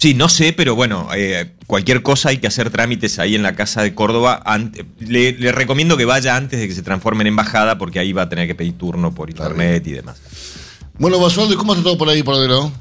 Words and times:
Sí, 0.00 0.14
no 0.14 0.30
sé, 0.30 0.54
pero 0.54 0.74
bueno, 0.74 1.08
eh, 1.14 1.52
cualquier 1.66 2.02
cosa 2.02 2.30
hay 2.30 2.38
que 2.38 2.46
hacer 2.46 2.70
trámites 2.70 3.18
ahí 3.18 3.34
en 3.34 3.42
la 3.42 3.54
Casa 3.54 3.82
de 3.82 3.94
Córdoba. 3.94 4.42
le, 4.98 5.52
recomiendo 5.52 5.98
que 5.98 6.06
vaya 6.06 6.36
antes 6.36 6.58
de 6.58 6.66
que 6.66 6.74
se 6.74 6.82
transforme 6.82 7.20
en 7.20 7.26
embajada 7.26 7.76
porque 7.76 7.98
ahí 7.98 8.14
va 8.14 8.22
a 8.22 8.28
tener 8.30 8.46
que 8.46 8.54
pedir 8.54 8.78
turno 8.78 9.14
por 9.14 9.28
internet 9.28 9.86
y 9.86 9.92
demás. 9.92 10.18
Bueno, 10.98 11.18
Basualdo, 11.20 11.54
¿cómo 11.58 11.74
está 11.74 11.84
todo 11.84 11.98
por 11.98 12.08
ahí, 12.08 12.22
por 12.22 12.36
no? 12.48 12.72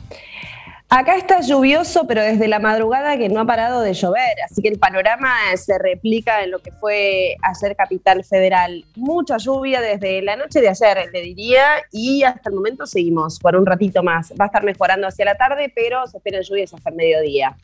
Acá 0.91 1.17
está 1.17 1.41
lluvioso, 1.41 2.07
pero 2.07 2.23
desde 2.23 2.47
la 2.47 2.57
madrugada 2.57 3.15
que 3.15 3.29
no 3.29 3.39
ha 3.41 3.45
parado 3.45 3.81
de 3.81 3.93
llover, 3.93 4.41
así 4.43 4.59
que 4.59 4.69
el 4.69 4.79
panorama 4.79 5.35
se 5.55 5.77
replica 5.77 6.43
en 6.43 6.49
lo 6.49 6.63
que 6.63 6.71
fue 6.71 7.37
ayer 7.43 7.75
Capital 7.75 8.23
Federal. 8.23 8.83
Mucha 8.95 9.37
lluvia 9.37 9.81
desde 9.81 10.23
la 10.23 10.35
noche 10.35 10.61
de 10.61 10.69
ayer, 10.69 11.07
le 11.13 11.21
diría, 11.21 11.63
y 11.91 12.23
hasta 12.23 12.49
el 12.49 12.55
momento 12.55 12.87
seguimos 12.87 13.37
por 13.37 13.55
un 13.55 13.67
ratito 13.67 14.01
más. 14.01 14.31
Va 14.31 14.45
a 14.45 14.47
estar 14.47 14.63
mejorando 14.63 15.05
hacia 15.05 15.25
la 15.25 15.35
tarde, 15.35 15.71
pero 15.75 16.07
se 16.07 16.17
esperan 16.17 16.41
lluvias 16.41 16.73
hasta 16.73 16.89
el 16.89 16.95
mediodía. 16.95 17.55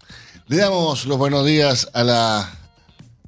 Le 0.46 0.58
damos 0.58 1.08
los 1.08 1.18
buenos 1.18 1.48
días 1.48 1.90
a 1.94 2.04
la, 2.04 2.48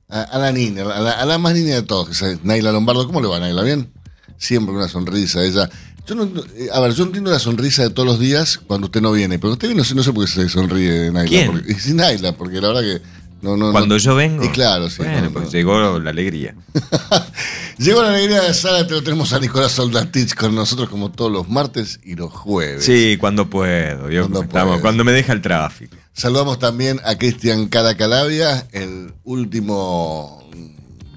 a, 0.10 0.38
la 0.38 0.52
niña, 0.52 0.84
a 0.84 1.26
la, 1.26 1.38
más 1.40 1.56
niña 1.56 1.74
de 1.74 1.82
todos, 1.82 2.24
Naila 2.44 2.72
Lombardo. 2.72 3.08
¿Cómo 3.08 3.20
le 3.20 3.30
va, 3.30 3.40
Naila? 3.40 3.64
¿Bien? 3.64 3.92
Siempre 4.38 4.76
una 4.76 4.88
sonrisa, 4.88 5.44
ella 5.44 5.68
yo 6.08 6.16
no, 6.16 6.24
eh, 6.56 6.70
a 6.72 6.80
ver, 6.80 6.94
yo 6.94 7.04
entiendo 7.04 7.30
la 7.32 7.40
sonrisa 7.40 7.84
de 7.84 7.90
todos 7.90 8.08
los 8.08 8.20
días 8.20 8.60
cuando 8.66 8.86
usted 8.86 9.02
no 9.02 9.12
viene, 9.12 9.40
pero 9.40 9.54
usted 9.54 9.68
viene, 9.68 9.84
no 9.94 10.04
sé 10.04 10.14
por 10.14 10.26
qué 10.26 10.32
se 10.32 10.50
sonríe 10.50 11.12
Naila. 11.12 11.30
¿Quién? 11.30 11.52
Porque, 11.52 11.74
sí, 11.74 11.94
Naila, 11.94 12.32
porque 12.32 12.62
la 12.62 12.70
verdad 12.70 12.82
que. 12.82 13.02
No, 13.40 13.56
no, 13.56 13.72
Cuando 13.72 13.98
yo 13.98 14.16
vengo. 14.16 14.44
Y 14.44 14.50
claro, 14.50 14.90
sí. 14.90 14.98
Bueno, 14.98 15.30
pues 15.32 15.52
llegó 15.52 16.00
la 16.00 16.10
alegría. 16.10 16.56
llegó 17.78 18.02
la 18.02 18.10
alegría 18.10 18.42
de 18.42 18.54
Sala, 18.54 18.88
pero 18.88 19.04
tenemos 19.04 19.32
a 19.32 19.40
Nicolás 19.40 19.74
Soldatich 19.74 20.34
con 20.34 20.56
nosotros 20.56 20.90
como 20.90 21.12
todos 21.12 21.32
los 21.32 21.48
martes 21.48 22.00
y 22.04 22.16
los 22.16 22.34
jueves. 22.34 22.84
Sí, 22.84 23.16
cuando 23.20 23.48
puedo. 23.48 24.08
cuando, 24.32 24.82
cuando 24.82 25.04
me 25.04 25.12
deja 25.12 25.34
el 25.34 25.42
tráfico. 25.42 25.96
Saludamos 26.14 26.58
también 26.58 27.00
a 27.06 27.16
Cristian 27.16 27.68
Caracalavia, 27.68 28.68
el 28.72 29.14
último 29.24 30.50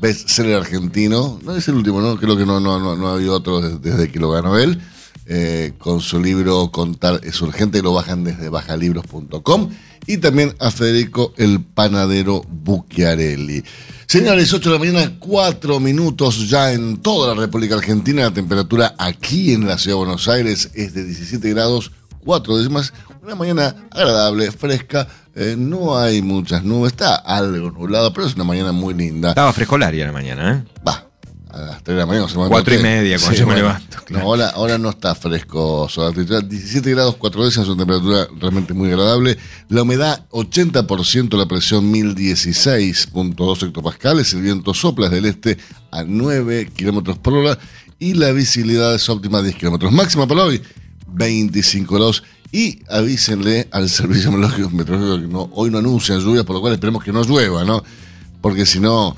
bestseller 0.00 0.56
argentino. 0.56 1.38
No 1.42 1.56
es 1.56 1.68
el 1.68 1.74
último, 1.74 2.00
¿no? 2.00 2.16
Creo 2.16 2.36
que 2.36 2.46
no, 2.46 2.60
no, 2.60 2.96
no, 2.96 3.08
ha 3.08 3.14
habido 3.14 3.34
otro 3.34 3.60
desde, 3.60 4.10
que 4.10 4.18
lo 4.18 4.30
ganó 4.30 4.58
él. 4.58 4.80
Eh, 5.26 5.74
con 5.78 6.00
su 6.00 6.20
libro 6.20 6.72
Contar 6.72 7.20
es 7.22 7.40
urgente, 7.40 7.82
lo 7.82 7.92
bajan 7.92 8.24
desde 8.24 8.48
bajalibros.com. 8.48 9.70
Y 10.06 10.16
también 10.16 10.54
a 10.58 10.70
Federico 10.70 11.32
el 11.36 11.62
Panadero 11.62 12.42
Bucchiarelli. 12.48 13.62
Señores, 14.06 14.52
8 14.52 14.70
de 14.70 14.74
la 14.74 14.84
mañana, 14.84 15.16
4 15.20 15.78
minutos 15.78 16.48
ya 16.48 16.72
en 16.72 16.96
toda 16.96 17.32
la 17.32 17.40
República 17.40 17.76
Argentina. 17.76 18.22
La 18.22 18.34
temperatura 18.34 18.94
aquí 18.98 19.52
en 19.52 19.68
la 19.68 19.78
ciudad 19.78 19.98
de 19.98 20.04
Buenos 20.04 20.26
Aires 20.26 20.70
es 20.74 20.94
de 20.94 21.04
17 21.04 21.48
grados, 21.50 21.92
4 22.24 22.56
décimas. 22.56 22.92
Una 23.22 23.34
mañana 23.34 23.74
agradable, 23.90 24.50
fresca 24.50 25.06
eh, 25.34 25.54
no 25.56 25.96
hay 25.96 26.22
muchas 26.22 26.64
nubes, 26.64 26.92
está 26.92 27.14
algo 27.14 27.70
nublado, 27.70 28.12
pero 28.12 28.26
es 28.26 28.34
una 28.34 28.44
mañana 28.44 28.72
muy 28.72 28.94
linda. 28.94 29.30
Estaba 29.30 29.52
frescolaria 29.52 30.06
la 30.06 30.12
mañana, 30.12 30.52
¿eh? 30.52 30.80
Va, 30.86 31.06
a 31.50 31.60
las 31.60 31.84
3 31.84 31.94
de 31.96 32.00
la 32.00 32.06
mañana. 32.06 32.28
Se 32.28 32.34
Cuatro 32.34 32.74
y 32.74 32.78
media 32.78 33.18
cuando 33.18 33.38
yo 33.38 33.46
me 33.46 33.54
levanto. 33.54 33.98
No, 34.08 34.20
ahora, 34.20 34.48
ahora 34.50 34.78
no 34.78 34.90
está 34.90 35.14
fresco. 35.14 35.88
17 35.88 36.90
grados 36.90 37.16
4 37.16 37.44
décimas, 37.44 37.68
una 37.68 37.78
temperatura 37.78 38.26
realmente 38.38 38.74
muy 38.74 38.88
agradable. 38.88 39.38
La 39.68 39.82
humedad 39.82 40.26
80%, 40.30 41.36
la 41.36 41.46
presión 41.46 41.92
1016.2 41.92 43.66
hectopascales. 43.66 44.32
El 44.32 44.42
viento 44.42 44.74
sopla 44.74 45.08
del 45.08 45.26
este 45.26 45.58
a 45.92 46.02
9 46.02 46.70
kilómetros 46.74 47.18
por 47.18 47.34
hora. 47.34 47.58
Y 47.98 48.14
la 48.14 48.32
visibilidad 48.32 48.94
es 48.94 49.08
óptima 49.08 49.42
10 49.42 49.56
kilómetros. 49.56 49.92
Máxima 49.92 50.26
para 50.26 50.44
hoy 50.44 50.62
25 51.12 51.94
grados 51.94 52.22
y 52.52 52.80
avísenle 52.88 53.68
al 53.70 53.88
Servicio 53.88 54.32
Meteorológico 54.32 54.70
que 54.70 55.28
no, 55.28 55.50
hoy 55.52 55.70
no 55.70 55.78
anuncian 55.78 56.20
lluvias, 56.20 56.44
por 56.44 56.56
lo 56.56 56.60
cual 56.60 56.74
esperemos 56.74 57.04
que 57.04 57.12
no 57.12 57.22
llueva, 57.22 57.64
¿no? 57.64 57.82
Porque 58.40 58.66
si 58.66 58.80
no, 58.80 59.16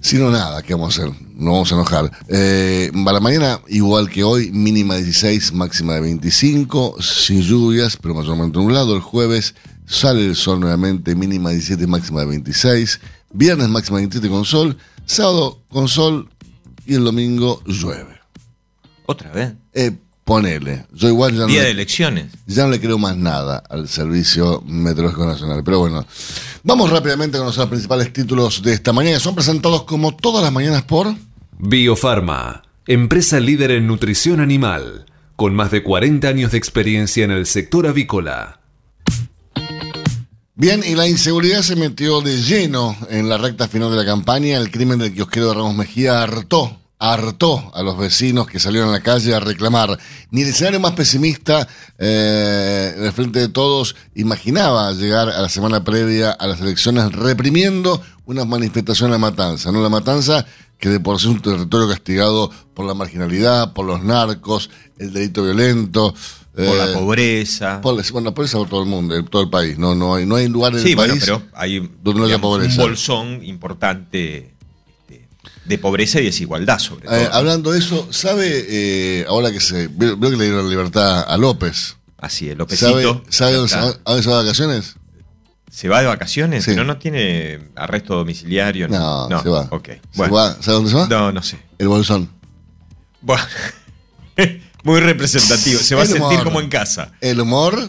si 0.00 0.16
no 0.16 0.30
nada, 0.30 0.62
¿qué 0.62 0.74
vamos 0.74 0.98
a 0.98 1.02
hacer? 1.02 1.14
No 1.34 1.52
vamos 1.52 1.70
a 1.72 1.74
enojar. 1.74 2.10
Eh, 2.28 2.90
para 3.04 3.20
mañana, 3.20 3.60
igual 3.68 4.08
que 4.08 4.24
hoy, 4.24 4.50
mínima 4.50 4.96
16, 4.96 5.52
máxima 5.52 5.94
de 5.94 6.00
25, 6.00 6.96
sin 7.02 7.42
lluvias, 7.42 7.98
pero 8.00 8.14
mayormente 8.14 8.58
nublado. 8.58 8.94
El 8.94 9.02
jueves 9.02 9.54
sale 9.86 10.24
el 10.24 10.36
sol 10.36 10.60
nuevamente, 10.60 11.14
mínima 11.14 11.50
17, 11.50 11.86
máxima 11.86 12.20
de 12.20 12.26
26. 12.26 13.00
Viernes 13.32 13.68
máxima 13.68 13.98
de 13.98 14.04
27 14.04 14.28
con 14.30 14.44
sol. 14.44 14.78
Sábado 15.04 15.60
con 15.68 15.88
sol 15.88 16.30
y 16.86 16.94
el 16.94 17.04
domingo 17.04 17.62
llueve. 17.66 18.20
¿Otra 19.06 19.30
vez? 19.32 19.54
Eh, 19.74 19.98
Ponele. 20.30 20.86
Yo 20.92 21.08
igual 21.08 21.34
ya 21.34 21.44
Día 21.46 21.64
de 21.64 21.72
elecciones. 21.72 22.26
Ya 22.46 22.62
no 22.62 22.70
le 22.70 22.80
creo 22.80 22.98
más 22.98 23.16
nada 23.16 23.64
al 23.68 23.88
Servicio 23.88 24.62
Meteorológico 24.64 25.26
Nacional. 25.26 25.64
Pero 25.64 25.80
bueno, 25.80 26.06
vamos 26.62 26.88
rápidamente 26.88 27.36
a 27.36 27.40
conocer 27.40 27.62
los 27.62 27.68
principales 27.68 28.12
títulos 28.12 28.62
de 28.62 28.72
esta 28.72 28.92
mañana. 28.92 29.18
Son 29.18 29.34
presentados 29.34 29.82
como 29.82 30.14
todas 30.14 30.44
las 30.44 30.52
mañanas 30.52 30.84
por... 30.84 31.12
Biofarma, 31.58 32.62
empresa 32.86 33.40
líder 33.40 33.72
en 33.72 33.88
nutrición 33.88 34.38
animal, 34.38 35.04
con 35.34 35.52
más 35.56 35.72
de 35.72 35.82
40 35.82 36.28
años 36.28 36.52
de 36.52 36.58
experiencia 36.58 37.24
en 37.24 37.32
el 37.32 37.44
sector 37.46 37.88
avícola. 37.88 38.60
Bien, 40.54 40.84
y 40.86 40.94
la 40.94 41.08
inseguridad 41.08 41.62
se 41.62 41.74
metió 41.74 42.20
de 42.20 42.40
lleno 42.40 42.96
en 43.08 43.28
la 43.28 43.36
recta 43.36 43.66
final 43.66 43.90
de 43.90 43.96
la 43.96 44.06
campaña. 44.06 44.58
El 44.58 44.70
crimen 44.70 45.00
del 45.00 45.12
kiosquero 45.12 45.48
de 45.48 45.54
Ramos 45.54 45.74
Mejía 45.74 46.22
hartó 46.22 46.79
hartó 47.00 47.72
a 47.74 47.82
los 47.82 47.96
vecinos 47.96 48.46
que 48.46 48.60
salieron 48.60 48.90
a 48.90 48.92
la 48.92 49.00
calle 49.00 49.34
a 49.34 49.40
reclamar. 49.40 49.98
Ni 50.30 50.42
el 50.42 50.48
escenario 50.48 50.78
más 50.80 50.92
pesimista 50.92 51.66
eh, 51.98 52.94
en 52.94 53.04
el 53.04 53.12
frente 53.12 53.40
de 53.40 53.48
todos 53.48 53.96
imaginaba 54.14 54.92
llegar 54.92 55.30
a 55.30 55.40
la 55.40 55.48
semana 55.48 55.82
previa 55.82 56.30
a 56.30 56.46
las 56.46 56.60
elecciones 56.60 57.10
reprimiendo 57.12 58.02
una 58.26 58.44
manifestación 58.44 59.08
a 59.08 59.12
la 59.12 59.18
matanza. 59.18 59.72
¿no? 59.72 59.82
La 59.82 59.88
matanza 59.88 60.44
que 60.76 60.90
de 60.90 61.00
por 61.00 61.18
sí 61.18 61.26
es 61.26 61.32
un 61.32 61.40
territorio 61.40 61.88
castigado 61.88 62.50
por 62.74 62.86
la 62.86 62.92
marginalidad, 62.92 63.72
por 63.72 63.86
los 63.86 64.02
narcos, 64.02 64.70
el 64.98 65.14
delito 65.14 65.42
violento. 65.42 66.14
Por 66.54 66.76
la 66.76 66.90
eh, 66.90 66.94
pobreza. 66.94 67.80
Por, 67.80 67.94
bueno, 68.12 68.28
la 68.28 68.34
pobreza 68.34 68.58
por 68.58 68.68
todo 68.68 68.82
el 68.82 68.88
mundo, 68.88 69.24
todo 69.24 69.42
el 69.42 69.48
país. 69.48 69.78
No, 69.78 69.94
no, 69.94 70.16
hay, 70.16 70.26
no 70.26 70.36
hay 70.36 70.48
lugar 70.48 70.74
en 70.76 70.86
el 70.86 70.96
país 70.96 71.22
pero 71.24 71.42
hay, 71.54 71.78
donde 72.02 72.20
no 72.20 72.26
haya 72.26 72.38
pobreza. 72.38 72.82
un 72.82 72.88
bolsón 72.88 73.44
importante 73.44 74.59
de 75.70 75.78
pobreza 75.78 76.20
y 76.20 76.24
desigualdad, 76.24 76.78
sobre 76.78 77.06
todo. 77.06 77.16
Eh, 77.16 77.28
hablando 77.32 77.70
de 77.72 77.78
eso, 77.78 78.08
¿sabe, 78.10 78.66
eh, 78.68 79.24
ahora 79.28 79.52
que 79.52 79.60
se. 79.60 79.86
Veo 79.86 80.18
que 80.18 80.36
le 80.36 80.44
dieron 80.44 80.68
libertad 80.68 81.24
a 81.26 81.36
López? 81.36 81.96
Así 82.18 82.50
es, 82.50 82.58
Lópezito. 82.58 82.90
¿Sabe, 83.30 83.54
dónde, 83.54 83.72
se 83.72 84.28
va 84.28 84.38
de 84.38 84.44
vacaciones? 84.44 84.96
¿Se 85.70 85.88
va 85.88 86.00
de 86.00 86.08
vacaciones? 86.08 86.64
Pero 86.66 86.84
no 86.84 86.98
tiene 86.98 87.70
arresto 87.76 88.16
domiciliario. 88.16 88.88
No, 88.88 89.28
no, 89.28 89.42
se 89.42 89.48
va. 89.48 89.68
Okay. 89.70 90.00
Bueno. 90.16 90.36
¿Sabe 90.60 90.74
dónde 90.74 90.90
se 90.90 90.96
va? 90.96 91.06
No, 91.06 91.30
no 91.30 91.42
sé. 91.42 91.58
El 91.78 91.86
bolsón. 91.86 92.28
Bueno, 93.20 93.44
muy 94.82 95.00
representativo. 95.00 95.78
Se 95.78 95.94
va 95.94 96.02
a 96.02 96.06
sentir 96.06 96.40
como 96.42 96.60
en 96.60 96.68
casa. 96.68 97.12
El 97.20 97.40
humor 97.40 97.88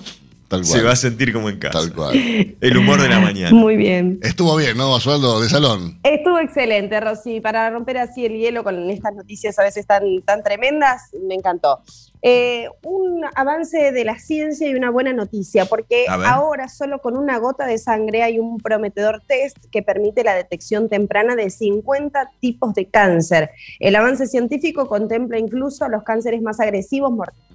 se 0.64 0.82
va 0.82 0.92
a 0.92 0.96
sentir 0.96 1.34
como 1.34 1.50
en 1.50 1.60
casa. 1.60 1.80
Tal 1.80 1.94
cual. 1.94 2.16
El 2.60 2.78
humor 2.78 3.02
de 3.02 3.10
la 3.10 3.20
mañana. 3.22 3.52
Muy 3.52 3.76
bien. 3.76 4.20
Estuvo 4.22 4.56
bien, 4.56 4.78
¿no, 4.78 4.92
Basualdo, 4.92 5.42
de 5.42 5.50
salón? 5.50 6.00
Estuvo 6.04 6.40
excelente, 6.40 7.00
Rosy. 7.00 7.40
Para 7.42 7.70
romper 7.70 7.98
así 7.98 8.26
el 8.26 8.38
hielo 8.38 8.64
con 8.64 8.90
estas 8.90 9.14
noticias 9.14 9.58
a 9.60 9.64
veces 9.64 9.86
tan, 9.86 10.04
tan 10.24 10.44
tremendas, 10.44 11.04
me 11.28 11.36
encantó. 11.36 11.82
Eh, 12.24 12.68
un 12.84 13.24
avance 13.34 13.92
de 13.92 14.06
la 14.06 14.20
ciencia 14.20 14.70
y 14.70 14.76
una 14.76 14.92
buena 14.92 15.12
noticia, 15.12 15.66
porque 15.66 16.06
ahora 16.08 16.70
solo 16.70 17.00
con 17.00 17.18
una 17.18 17.40
gota 17.40 17.66
de 17.66 17.80
sangre 17.80 18.22
hay 18.22 18.38
un 18.38 18.60
prometedor 18.60 19.24
test 19.28 19.58
que 19.72 19.82
permite 19.82 20.24
la 20.24 20.36
detección 20.36 20.88
temprana 20.88 21.36
de 21.36 21.50
50 21.50 22.32
tipos 22.40 22.76
de 22.76 22.86
cáncer. 22.86 23.50
El 23.80 23.96
avance 23.96 24.28
científico 24.28 24.88
contempla 24.88 25.40
incluso 25.40 25.88
los 25.90 26.04
cánceres 26.04 26.44
más 26.44 26.60
agresivos, 26.60 27.12
mortales 27.12 27.51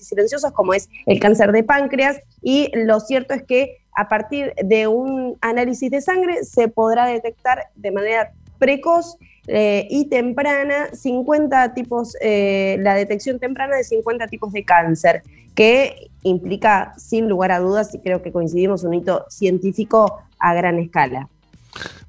y 0.00 0.04
silenciosos, 0.04 0.52
como 0.52 0.74
es 0.74 0.88
el 1.06 1.20
cáncer 1.20 1.52
de 1.52 1.62
páncreas, 1.62 2.18
y 2.42 2.70
lo 2.74 3.00
cierto 3.00 3.34
es 3.34 3.42
que 3.42 3.78
a 3.96 4.08
partir 4.08 4.52
de 4.62 4.86
un 4.86 5.36
análisis 5.40 5.90
de 5.90 6.00
sangre 6.00 6.44
se 6.44 6.68
podrá 6.68 7.06
detectar 7.06 7.66
de 7.74 7.90
manera 7.90 8.32
precoz 8.58 9.16
eh, 9.46 9.86
y 9.90 10.06
temprana 10.06 10.88
50 10.92 11.74
tipos, 11.74 12.16
eh, 12.20 12.76
la 12.80 12.94
detección 12.94 13.38
temprana 13.38 13.76
de 13.76 13.84
50 13.84 14.28
tipos 14.28 14.52
de 14.52 14.64
cáncer, 14.64 15.22
que 15.54 16.10
implica 16.22 16.94
sin 16.96 17.28
lugar 17.28 17.50
a 17.52 17.58
dudas, 17.58 17.94
y 17.94 17.98
creo 17.98 18.22
que 18.22 18.32
coincidimos, 18.32 18.84
un 18.84 18.94
hito 18.94 19.26
científico 19.28 20.22
a 20.38 20.54
gran 20.54 20.78
escala. 20.78 21.28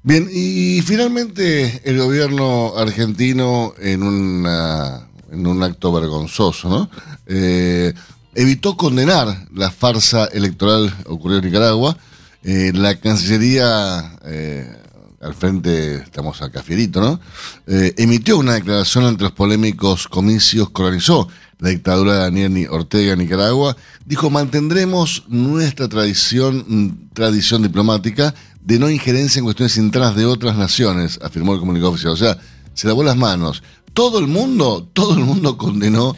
Bien, 0.02 0.28
y 0.30 0.80
finalmente 0.82 1.80
el 1.84 1.98
gobierno 1.98 2.76
argentino 2.76 3.74
en 3.80 4.02
una 4.02 5.08
en 5.32 5.46
un 5.46 5.62
acto 5.62 5.92
vergonzoso, 5.92 6.68
¿no? 6.68 6.90
Eh, 7.26 7.92
evitó 8.34 8.76
condenar 8.76 9.46
la 9.54 9.70
farsa 9.70 10.26
electoral 10.26 10.94
ocurrida 11.06 11.38
en 11.38 11.46
Nicaragua. 11.46 11.96
Eh, 12.44 12.72
la 12.74 12.96
Cancillería 13.00 14.18
eh, 14.24 14.76
al 15.20 15.34
frente 15.34 15.96
estamos 15.96 16.42
acá 16.42 16.62
Fierito, 16.62 17.00
¿no? 17.00 17.20
Emitió 17.66 18.38
una 18.38 18.54
declaración 18.54 19.04
ante 19.04 19.22
los 19.22 19.32
polémicos 19.32 20.08
comicios 20.08 20.70
que 20.70 20.82
organizó 20.82 21.28
la 21.60 21.68
dictadura 21.68 22.14
de 22.14 22.18
Daniel 22.18 22.68
Ortega 22.70 23.12
en 23.12 23.20
Nicaragua. 23.20 23.76
Dijo, 24.04 24.30
mantendremos 24.30 25.22
nuestra 25.28 25.88
tradición, 25.88 27.08
tradición 27.14 27.62
diplomática 27.62 28.34
de 28.60 28.80
no 28.80 28.90
injerencia 28.90 29.38
en 29.38 29.44
cuestiones 29.44 29.76
internas 29.76 30.16
de 30.16 30.26
otras 30.26 30.56
naciones, 30.56 31.20
afirmó 31.22 31.54
el 31.54 31.60
comunicado 31.60 31.92
oficial. 31.92 32.14
O 32.14 32.16
sea, 32.16 32.36
se 32.74 32.88
lavó 32.88 33.04
las 33.04 33.16
manos. 33.16 33.62
Todo 33.92 34.18
el 34.18 34.26
mundo, 34.26 34.88
todo 34.92 35.14
el 35.14 35.24
mundo 35.24 35.58
condenó 35.58 36.16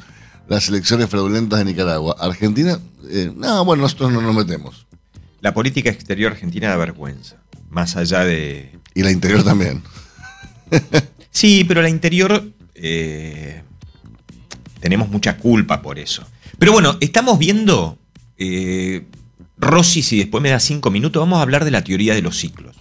las 0.48 0.68
elecciones 0.68 1.08
fraudulentas 1.08 1.58
de 1.58 1.64
Nicaragua. 1.64 2.16
Argentina, 2.18 2.78
eh, 3.10 3.32
no, 3.34 3.64
bueno, 3.64 3.82
nosotros 3.82 4.12
no 4.12 4.20
nos 4.20 4.34
metemos. 4.34 4.86
La 5.40 5.52
política 5.54 5.90
exterior 5.90 6.32
argentina 6.32 6.68
da 6.68 6.76
vergüenza, 6.76 7.36
más 7.70 7.96
allá 7.96 8.24
de... 8.24 8.78
Y 8.94 9.02
la 9.02 9.10
interior 9.10 9.42
también. 9.42 9.82
sí, 11.30 11.64
pero 11.66 11.82
la 11.82 11.88
interior 11.88 12.48
eh, 12.74 13.62
tenemos 14.80 15.08
mucha 15.08 15.36
culpa 15.36 15.82
por 15.82 15.98
eso. 15.98 16.24
Pero 16.58 16.72
bueno, 16.72 16.96
estamos 17.00 17.38
viendo, 17.38 17.98
eh, 18.38 19.06
Rossi, 19.56 20.02
si 20.02 20.18
después 20.18 20.42
me 20.42 20.50
da 20.50 20.60
cinco 20.60 20.90
minutos, 20.90 21.20
vamos 21.20 21.38
a 21.38 21.42
hablar 21.42 21.64
de 21.64 21.70
la 21.70 21.82
teoría 21.82 22.14
de 22.14 22.22
los 22.22 22.38
ciclos. 22.38 22.76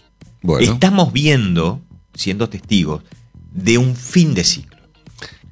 Estamos 0.60 1.14
viendo, 1.14 1.82
siendo 2.14 2.50
testigos, 2.50 3.04
de 3.54 3.78
un 3.78 3.96
fin 3.96 4.34
de 4.34 4.44
ciclo. 4.44 4.83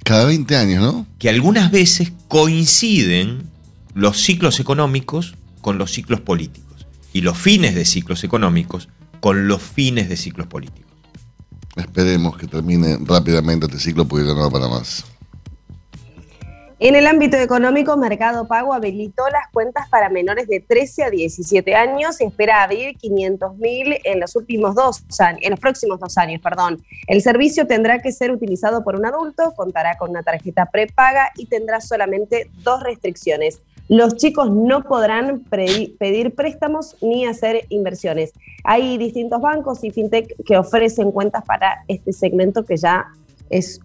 Cada 0.03 0.25
20 0.25 0.55
años, 0.55 0.81
¿no? 0.81 1.07
Que 1.19 1.29
algunas 1.29 1.71
veces 1.71 2.11
coinciden 2.27 3.49
los 3.93 4.21
ciclos 4.21 4.59
económicos 4.59 5.35
con 5.61 5.77
los 5.77 5.91
ciclos 5.91 6.21
políticos 6.21 6.87
y 7.13 7.21
los 7.21 7.37
fines 7.37 7.75
de 7.75 7.85
ciclos 7.85 8.23
económicos 8.23 8.89
con 9.19 9.47
los 9.47 9.61
fines 9.61 10.09
de 10.09 10.17
ciclos 10.17 10.47
políticos. 10.47 10.91
Esperemos 11.75 12.37
que 12.37 12.47
termine 12.47 12.97
rápidamente 13.01 13.67
este 13.67 13.79
ciclo 13.79 14.07
porque 14.07 14.25
ya 14.25 14.33
no 14.33 14.41
va 14.41 14.49
para 14.49 14.67
más. 14.67 15.05
En 16.83 16.95
el 16.95 17.05
ámbito 17.05 17.37
económico, 17.37 17.95
Mercado 17.95 18.47
Pago 18.47 18.73
habilitó 18.73 19.21
las 19.31 19.51
cuentas 19.53 19.87
para 19.87 20.09
menores 20.09 20.47
de 20.47 20.61
13 20.61 21.03
a 21.03 21.09
17 21.11 21.75
años 21.75 22.19
y 22.19 22.23
espera 22.23 22.63
abrir 22.63 22.97
500.000 22.97 23.99
en 24.03 24.19
los 24.19 24.35
últimos 24.35 24.73
dos 24.73 25.03
años, 25.19 25.41
en 25.43 25.51
los 25.51 25.59
próximos 25.59 25.99
dos 25.99 26.17
años, 26.17 26.41
perdón. 26.41 26.83
El 27.05 27.21
servicio 27.21 27.67
tendrá 27.67 28.01
que 28.01 28.11
ser 28.11 28.31
utilizado 28.31 28.83
por 28.83 28.95
un 28.95 29.05
adulto, 29.05 29.53
contará 29.55 29.95
con 29.95 30.09
una 30.09 30.23
tarjeta 30.23 30.65
prepaga 30.71 31.29
y 31.35 31.45
tendrá 31.45 31.81
solamente 31.81 32.49
dos 32.63 32.81
restricciones. 32.81 33.59
Los 33.87 34.15
chicos 34.15 34.49
no 34.49 34.81
podrán 34.81 35.41
pedir 35.41 36.33
préstamos 36.33 36.95
ni 36.99 37.27
hacer 37.27 37.67
inversiones. 37.69 38.33
Hay 38.63 38.97
distintos 38.97 39.39
bancos 39.39 39.83
y 39.83 39.91
fintech 39.91 40.33
que 40.43 40.57
ofrecen 40.57 41.11
cuentas 41.11 41.45
para 41.45 41.83
este 41.87 42.11
segmento 42.11 42.65
que 42.65 42.77
ya 42.77 43.05
es 43.51 43.81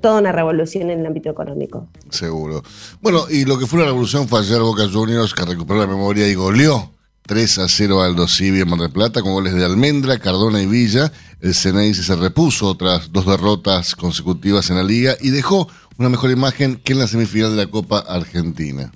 toda 0.00 0.20
una 0.20 0.32
revolución 0.32 0.90
en 0.90 1.00
el 1.00 1.06
ámbito 1.06 1.30
económico. 1.30 1.88
Seguro. 2.10 2.62
Bueno, 3.00 3.24
y 3.30 3.44
lo 3.44 3.58
que 3.58 3.66
fue 3.66 3.78
una 3.78 3.86
revolución 3.86 4.28
fue 4.28 4.40
ayer 4.40 4.60
Boca 4.60 4.88
Juniors, 4.90 5.34
que 5.34 5.44
recuperó 5.44 5.80
la 5.80 5.86
memoria 5.86 6.28
y 6.28 6.34
goleó 6.34 6.92
3 7.28 7.58
a 7.58 7.68
0 7.68 8.02
Aldo 8.02 8.26
Civi 8.26 8.60
en 8.60 8.70
Mar 8.70 8.80
del 8.80 8.90
Plata, 8.90 9.20
con 9.20 9.32
goles 9.32 9.54
de 9.54 9.64
Almendra, 9.64 10.18
Cardona 10.18 10.62
y 10.62 10.66
Villa. 10.66 11.12
El 11.40 11.54
Ceneice 11.54 12.02
se 12.02 12.16
repuso 12.16 12.74
tras 12.76 13.12
dos 13.12 13.26
derrotas 13.26 13.94
consecutivas 13.94 14.70
en 14.70 14.76
la 14.76 14.82
liga 14.82 15.14
y 15.20 15.30
dejó 15.30 15.68
una 15.98 16.08
mejor 16.08 16.30
imagen 16.30 16.76
que 16.76 16.94
en 16.94 17.00
la 17.00 17.06
semifinal 17.06 17.50
de 17.50 17.64
la 17.64 17.70
Copa 17.70 17.98
Argentina. 17.98 18.90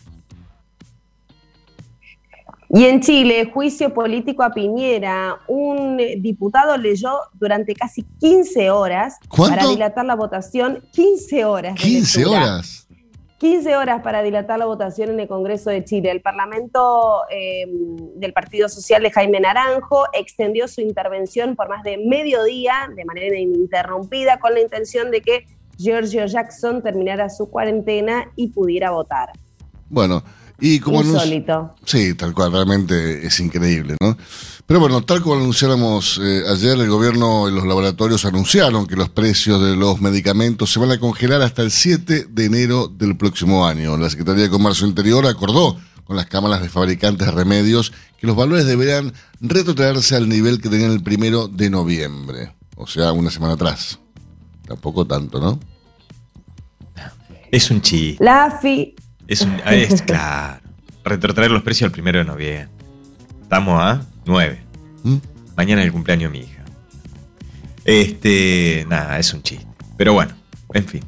Y 2.74 2.86
en 2.86 3.00
Chile, 3.00 3.50
juicio 3.52 3.92
político 3.92 4.42
a 4.42 4.50
Piñera. 4.50 5.40
Un 5.46 5.98
diputado 6.20 6.78
leyó 6.78 7.18
durante 7.34 7.74
casi 7.74 8.02
15 8.18 8.70
horas 8.70 9.18
para 9.36 9.66
dilatar 9.66 10.06
la 10.06 10.14
votación. 10.14 10.82
15 10.92 11.44
horas. 11.44 11.74
15 11.78 12.24
horas. 12.24 12.88
15 13.36 13.76
horas 13.76 14.00
para 14.02 14.22
dilatar 14.22 14.58
la 14.58 14.64
votación 14.64 15.10
en 15.10 15.20
el 15.20 15.28
Congreso 15.28 15.68
de 15.68 15.84
Chile. 15.84 16.10
El 16.10 16.22
Parlamento 16.22 17.22
eh, 17.28 17.66
del 18.14 18.32
Partido 18.32 18.70
Social 18.70 19.02
de 19.02 19.10
Jaime 19.10 19.40
Naranjo 19.40 20.04
extendió 20.14 20.66
su 20.66 20.80
intervención 20.80 21.56
por 21.56 21.68
más 21.68 21.82
de 21.82 21.98
medio 21.98 22.42
día, 22.44 22.88
de 22.96 23.04
manera 23.04 23.38
ininterrumpida, 23.38 24.38
con 24.38 24.54
la 24.54 24.60
intención 24.60 25.10
de 25.10 25.20
que 25.20 25.44
Giorgio 25.76 26.24
Jackson 26.24 26.82
terminara 26.82 27.28
su 27.28 27.50
cuarentena 27.50 28.32
y 28.34 28.48
pudiera 28.48 28.92
votar. 28.92 29.30
Bueno, 29.90 30.22
y 30.64 30.78
como 30.78 31.02
Insólito. 31.02 31.74
sí, 31.84 32.14
tal 32.14 32.32
cual, 32.32 32.52
realmente 32.52 33.26
es 33.26 33.40
increíble, 33.40 33.96
¿no? 34.00 34.16
Pero 34.64 34.78
bueno, 34.78 35.02
tal 35.02 35.20
como 35.20 35.34
anunciáramos 35.34 36.20
eh, 36.22 36.44
ayer, 36.48 36.78
el 36.78 36.88
gobierno 36.88 37.48
y 37.48 37.52
los 37.52 37.66
laboratorios 37.66 38.24
anunciaron 38.24 38.86
que 38.86 38.94
los 38.94 39.08
precios 39.08 39.60
de 39.60 39.74
los 39.74 40.00
medicamentos 40.00 40.72
se 40.72 40.78
van 40.78 40.92
a 40.92 41.00
congelar 41.00 41.42
hasta 41.42 41.62
el 41.62 41.72
7 41.72 42.26
de 42.30 42.44
enero 42.44 42.86
del 42.86 43.16
próximo 43.16 43.66
año. 43.66 43.96
La 43.96 44.08
Secretaría 44.08 44.44
de 44.44 44.50
Comercio 44.50 44.86
Interior 44.86 45.26
acordó 45.26 45.76
con 46.04 46.14
las 46.14 46.26
cámaras 46.26 46.62
de 46.62 46.68
fabricantes 46.68 47.26
de 47.26 47.32
remedios 47.32 47.92
que 48.20 48.28
los 48.28 48.36
valores 48.36 48.64
deberán 48.64 49.12
retrotraerse 49.40 50.14
al 50.14 50.28
nivel 50.28 50.60
que 50.60 50.68
tenían 50.68 50.92
el 50.92 51.02
primero 51.02 51.48
de 51.48 51.70
noviembre, 51.70 52.54
o 52.76 52.86
sea, 52.86 53.10
una 53.10 53.32
semana 53.32 53.54
atrás. 53.54 53.98
Tampoco 54.64 55.04
tanto, 55.04 55.40
¿no? 55.40 55.58
Es 57.50 57.68
un 57.72 57.82
chiste. 57.82 58.24
La 58.24 58.44
AFI 58.44 58.94
es, 59.32 59.40
un, 59.42 59.60
es 59.66 60.02
claro. 60.06 60.60
Retrotraer 61.04 61.50
los 61.50 61.62
precios 61.62 61.88
al 61.88 61.92
primero 61.92 62.18
de 62.18 62.24
noviembre. 62.24 62.68
Estamos 63.42 63.80
a 63.80 64.06
9. 64.24 64.60
¿Mm? 65.02 65.16
Mañana 65.56 65.82
es 65.82 65.86
el 65.86 65.92
cumpleaños 65.92 66.32
de 66.32 66.38
mi 66.38 66.44
hija. 66.44 66.64
Este, 67.84 68.86
nada, 68.88 69.18
es 69.18 69.32
un 69.34 69.42
chiste. 69.42 69.66
Pero 69.96 70.12
bueno, 70.12 70.34
en 70.72 70.86
fin. 70.86 71.04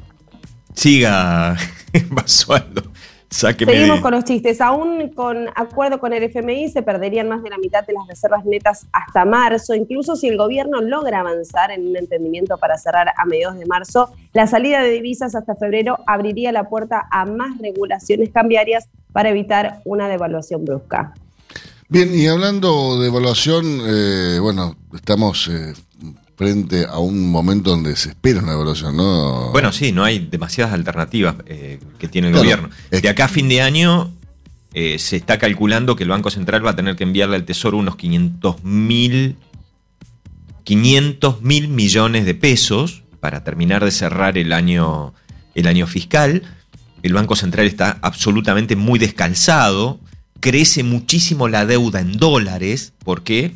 Siga 0.73 1.55
Basualdo. 2.09 2.91
Seguimos 3.35 3.99
con 3.99 4.11
los 4.11 4.23
chistes. 4.23 4.61
Aún 4.61 5.09
con 5.09 5.49
acuerdo 5.55 5.99
con 5.99 6.13
el 6.13 6.23
FMI 6.23 6.69
se 6.69 6.81
perderían 6.81 7.27
más 7.27 7.43
de 7.43 7.49
la 7.49 7.57
mitad 7.57 7.85
de 7.85 7.93
las 7.93 8.07
reservas 8.07 8.45
netas 8.45 8.87
hasta 8.93 9.25
marzo. 9.25 9.75
Incluso 9.75 10.15
si 10.15 10.29
el 10.29 10.37
gobierno 10.37 10.81
logra 10.81 11.19
avanzar 11.19 11.71
en 11.71 11.85
un 11.87 11.97
entendimiento 11.97 12.57
para 12.57 12.77
cerrar 12.77 13.09
a 13.15 13.25
mediados 13.25 13.57
de 13.57 13.65
marzo, 13.65 14.09
la 14.31 14.47
salida 14.47 14.81
de 14.81 14.89
divisas 14.89 15.35
hasta 15.35 15.55
febrero 15.55 15.99
abriría 16.07 16.53
la 16.53 16.69
puerta 16.69 17.07
a 17.11 17.25
más 17.25 17.57
regulaciones 17.59 18.29
cambiarias 18.31 18.87
para 19.11 19.29
evitar 19.29 19.81
una 19.83 20.07
devaluación 20.07 20.63
brusca. 20.63 21.13
Bien, 21.87 22.09
y 22.15 22.27
hablando 22.27 22.99
de 22.99 23.07
evaluación, 23.07 23.81
eh, 23.85 24.39
bueno, 24.41 24.75
estamos 24.93 25.49
eh, 25.49 25.73
frente 26.35 26.85
a 26.85 26.99
un 26.99 27.31
momento 27.31 27.69
donde 27.69 27.95
se 27.95 28.09
espera 28.09 28.41
una 28.41 28.53
evaluación, 28.53 28.97
¿no? 28.97 29.51
Bueno, 29.51 29.71
sí, 29.71 29.91
no 29.91 30.03
hay 30.03 30.19
demasiadas 30.19 30.73
alternativas 30.73 31.35
eh, 31.45 31.79
que 31.97 32.07
tiene 32.07 32.29
el 32.29 32.35
gobierno. 32.35 32.69
De 32.91 33.07
acá 33.07 33.25
a 33.25 33.29
fin 33.29 33.47
de 33.47 33.61
año 33.61 34.11
eh, 34.73 34.99
se 34.99 35.15
está 35.15 35.37
calculando 35.37 35.95
que 35.95 36.03
el 36.03 36.09
Banco 36.09 36.29
Central 36.29 36.65
va 36.65 36.71
a 36.71 36.75
tener 36.75 36.95
que 36.95 37.03
enviarle 37.03 37.37
al 37.37 37.45
Tesoro 37.45 37.77
unos 37.77 37.95
500 37.95 38.63
mil 38.63 39.37
500 40.65 41.41
mil 41.41 41.67
millones 41.69 42.25
de 42.25 42.33
pesos 42.33 43.03
para 43.21 43.43
terminar 43.43 43.85
de 43.85 43.91
cerrar 43.91 44.37
el 44.37 44.51
año, 44.51 45.13
el 45.53 45.67
año 45.67 45.87
fiscal. 45.87 46.43
El 47.03 47.13
Banco 47.13 47.35
Central 47.35 47.67
está 47.67 47.99
absolutamente 48.01 48.75
muy 48.75 48.99
descalzado. 48.99 49.99
Crece 50.41 50.83
muchísimo 50.83 51.47
la 51.47 51.65
deuda 51.65 52.01
en 52.01 52.17
dólares. 52.17 52.93
¿Por 53.03 53.23
qué? 53.23 53.55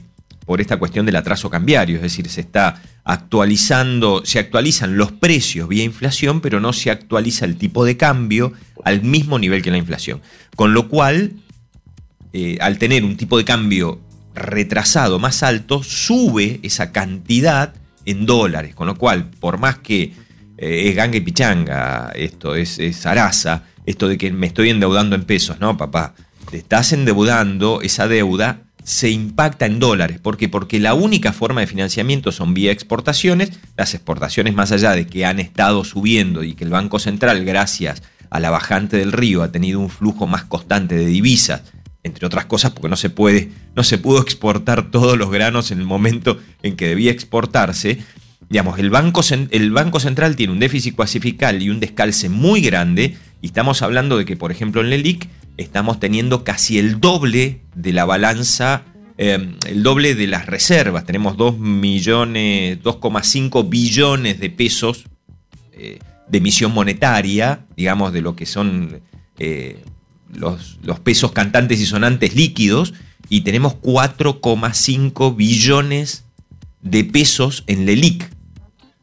Por 0.50 0.62
esta 0.62 0.77
cuestión 0.77 1.06
del 1.06 1.15
atraso 1.15 1.48
cambiario, 1.51 1.98
es 1.98 2.01
decir, 2.01 2.27
se 2.27 2.41
está 2.41 2.82
actualizando, 3.03 4.24
se 4.25 4.39
actualizan 4.39 4.98
los 4.98 5.12
precios 5.12 5.70
vía 5.70 5.84
inflación, 5.84 6.41
pero 6.41 6.60
no 6.60 6.74
se 6.74 6.89
actualiza 6.89 7.46
el 7.46 7.56
tipo 7.56 7.86
de 7.86 7.98
cambio 7.98 8.53
al 8.84 9.03
mismo 9.03 9.38
nivel 9.38 9.62
que 9.62 9.70
la 9.70 9.77
inflación. 9.77 10.24
Con 10.56 10.74
lo 10.74 10.89
cual, 10.89 11.34
eh, 12.34 12.58
al 12.62 12.79
tener 12.79 13.06
un 13.06 13.15
tipo 13.15 13.38
de 13.38 13.46
cambio 13.46 14.01
retrasado 14.34 15.20
más 15.20 15.44
alto, 15.44 15.84
sube 15.84 16.60
esa 16.63 16.91
cantidad 16.91 17.75
en 18.08 18.25
dólares, 18.25 18.74
con 18.74 18.88
lo 18.88 18.96
cual, 18.96 19.29
por 19.39 19.60
más 19.60 19.77
que 19.77 20.13
eh, 20.58 20.89
es 20.89 20.96
ganga 20.96 21.18
y 21.18 21.22
pichanga, 21.22 22.12
esto 22.15 22.56
es, 22.56 22.79
es 22.79 23.06
esto 23.86 24.08
de 24.08 24.18
que 24.18 24.32
me 24.32 24.48
estoy 24.48 24.72
endeudando 24.72 25.15
en 25.15 25.25
pesos, 25.25 25.60
no, 25.60 25.77
papá, 25.77 26.15
te 26.50 26.58
estás 26.58 26.91
endeudando 26.91 27.82
esa 27.84 28.08
deuda 28.08 28.63
se 28.89 29.12
impacta 29.12 29.67
en 29.67 29.77
dólares. 29.77 30.19
¿Por 30.19 30.36
qué? 30.36 30.50
Porque 30.50 30.79
la 30.79 30.96
única 30.96 31.31
forma 31.31 31.62
de 31.62 31.67
financiamiento 31.67 32.31
son 32.31 32.55
vía 32.55 32.72
exportaciones. 32.72 33.51
Las 33.77 33.93
exportaciones, 33.93 34.55
más 34.55 34.72
allá 34.72 34.93
de 34.93 35.05
que 35.05 35.27
han 35.27 35.39
estado 35.39 35.84
subiendo 35.84 36.43
y 36.43 36.55
que 36.55 36.63
el 36.63 36.72
Banco 36.72 36.98
Central, 36.98 37.46
gracias 37.46 38.01
a 38.31 38.39
la 38.39 38.50
bajante 38.50 38.98
del 38.98 39.12
río, 39.12 39.43
ha 39.43 39.51
tenido 39.51 39.79
un 39.79 39.91
flujo 39.91 40.25
más 40.25 40.46
constante 40.46 40.96
de 40.96 41.05
divisas, 41.05 41.62
entre 42.01 42.25
otras 42.25 42.46
cosas, 42.46 42.72
porque 42.72 42.89
no 42.89 42.96
se 42.96 43.12
puede, 43.12 43.51
no 43.75 43.84
se 43.84 44.00
pudo 44.00 44.24
exportar 44.24 44.89
todos 44.89 45.19
los 45.19 45.29
granos 45.29 45.69
en 45.69 45.77
el 45.77 45.86
momento 45.86 46.39
en 46.63 46.75
que 46.75 46.88
debía 46.88 47.12
exportarse. 47.12 48.00
Digamos, 48.50 48.79
el 48.79 48.89
Banco, 48.89 49.22
el 49.51 49.72
Banco 49.72 50.00
Central 50.00 50.36
tiene 50.36 50.51
un 50.51 50.60
déficit 50.60 50.96
cuasifical 50.96 51.62
y 51.62 51.69
un 51.69 51.79
descalce 51.79 52.27
muy 52.27 52.62
grande, 52.62 53.15
y 53.39 53.46
estamos 53.46 53.84
hablando 53.84 54.17
de 54.17 54.25
que, 54.25 54.36
por 54.36 54.51
ejemplo, 54.51 54.81
en 54.81 54.89
LELIC 54.89 55.29
estamos 55.60 56.00
teniendo 56.00 56.44
casi 56.44 56.80
el 56.80 57.00
doble 57.00 57.62
de 57.75 57.94
la 57.94 58.06
balanza 58.06 58.84
eh, 59.22 59.54
el 59.68 59.84
doble 59.84 60.16
de 60.16 60.28
las 60.28 60.46
reservas. 60.46 61.04
Tenemos 61.04 61.36
2 61.36 61.60
millones, 61.60 62.82
2,5 62.82 63.68
billones 63.68 64.39
de 64.39 64.50
pesos 64.50 65.04
eh, 65.74 66.00
de 66.30 66.38
emisión 66.38 66.74
monetaria, 66.74 67.66
digamos, 67.75 68.13
de 68.13 68.22
lo 68.22 68.38
que 68.38 68.46
son 68.46 69.01
eh, 69.38 69.84
los, 70.34 70.80
los 70.84 71.01
pesos 71.01 71.34
cantantes 71.34 71.82
y 71.82 71.86
sonantes 71.86 72.34
líquidos, 72.34 72.94
y 73.28 73.42
tenemos 73.42 73.74
4,5 73.82 75.36
billones 75.36 76.24
de 76.82 77.04
pesos 77.04 77.66
en 77.68 77.86
LELIC, 77.86 78.30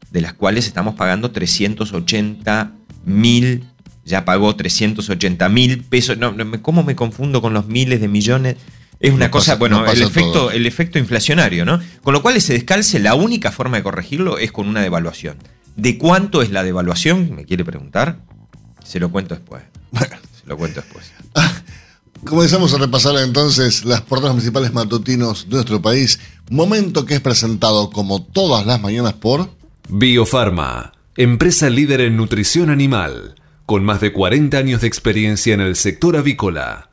de 0.09 0.21
las 0.21 0.33
cuales 0.33 0.65
estamos 0.65 0.95
pagando 0.95 1.29
380 1.29 2.71
mil, 3.05 3.65
ya 4.07 4.25
pagó 4.25 4.55
380 4.55 5.49
mil 5.49 5.83
pesos. 5.83 6.17
No, 6.17 6.33
¿Cómo 6.61 6.83
me 6.83 6.95
confundo 6.95 7.41
con 7.41 7.53
los 7.53 7.67
miles 7.67 8.01
de 8.01 8.07
millones? 8.07 8.55
Es 8.99 9.13
una 9.13 9.29
cosa, 9.29 9.55
bueno, 9.55 9.85
el, 9.85 10.01
efecto, 10.01 10.49
el 10.49 10.65
efecto 10.65 10.97
inflacionario, 10.97 11.65
¿no? 11.65 11.79
Con 12.01 12.13
lo 12.13 12.23
cual 12.23 12.35
ese 12.35 12.53
descalce, 12.53 12.99
la 12.99 13.13
única 13.13 13.51
forma 13.51 13.77
de 13.77 13.83
corregirlo 13.83 14.39
es 14.39 14.51
con 14.51 14.67
una 14.67 14.81
devaluación. 14.81 15.37
¿De 15.75 15.99
cuánto 15.99 16.41
es 16.41 16.49
la 16.49 16.63
devaluación? 16.63 17.35
¿Me 17.35 17.45
quiere 17.45 17.63
preguntar? 17.63 18.19
Se 18.83 18.99
lo 18.99 19.11
cuento 19.11 19.35
después. 19.35 19.61
Se 19.93 20.47
lo 20.47 20.57
cuento 20.57 20.81
después. 20.81 21.11
Comenzamos 22.25 22.73
a 22.73 22.79
repasar 22.79 23.15
entonces 23.17 23.85
las 23.85 24.01
portadas 24.01 24.33
principales 24.33 24.73
matutinos 24.73 25.47
de 25.47 25.55
nuestro 25.55 25.81
país, 25.81 26.19
momento 26.49 27.05
que 27.05 27.13
es 27.13 27.21
presentado 27.21 27.91
como 27.91 28.23
todas 28.23 28.65
las 28.65 28.81
mañanas 28.81 29.13
por 29.13 29.51
Biofarma, 29.89 30.93
empresa 31.15 31.69
líder 31.69 32.01
en 32.01 32.17
nutrición 32.17 32.71
animal, 32.71 33.35
con 33.67 33.83
más 33.83 33.99
de 33.99 34.13
40 34.13 34.57
años 34.57 34.81
de 34.81 34.87
experiencia 34.87 35.53
en 35.53 35.59
el 35.59 35.75
sector 35.75 36.15
avícola. 36.15 36.89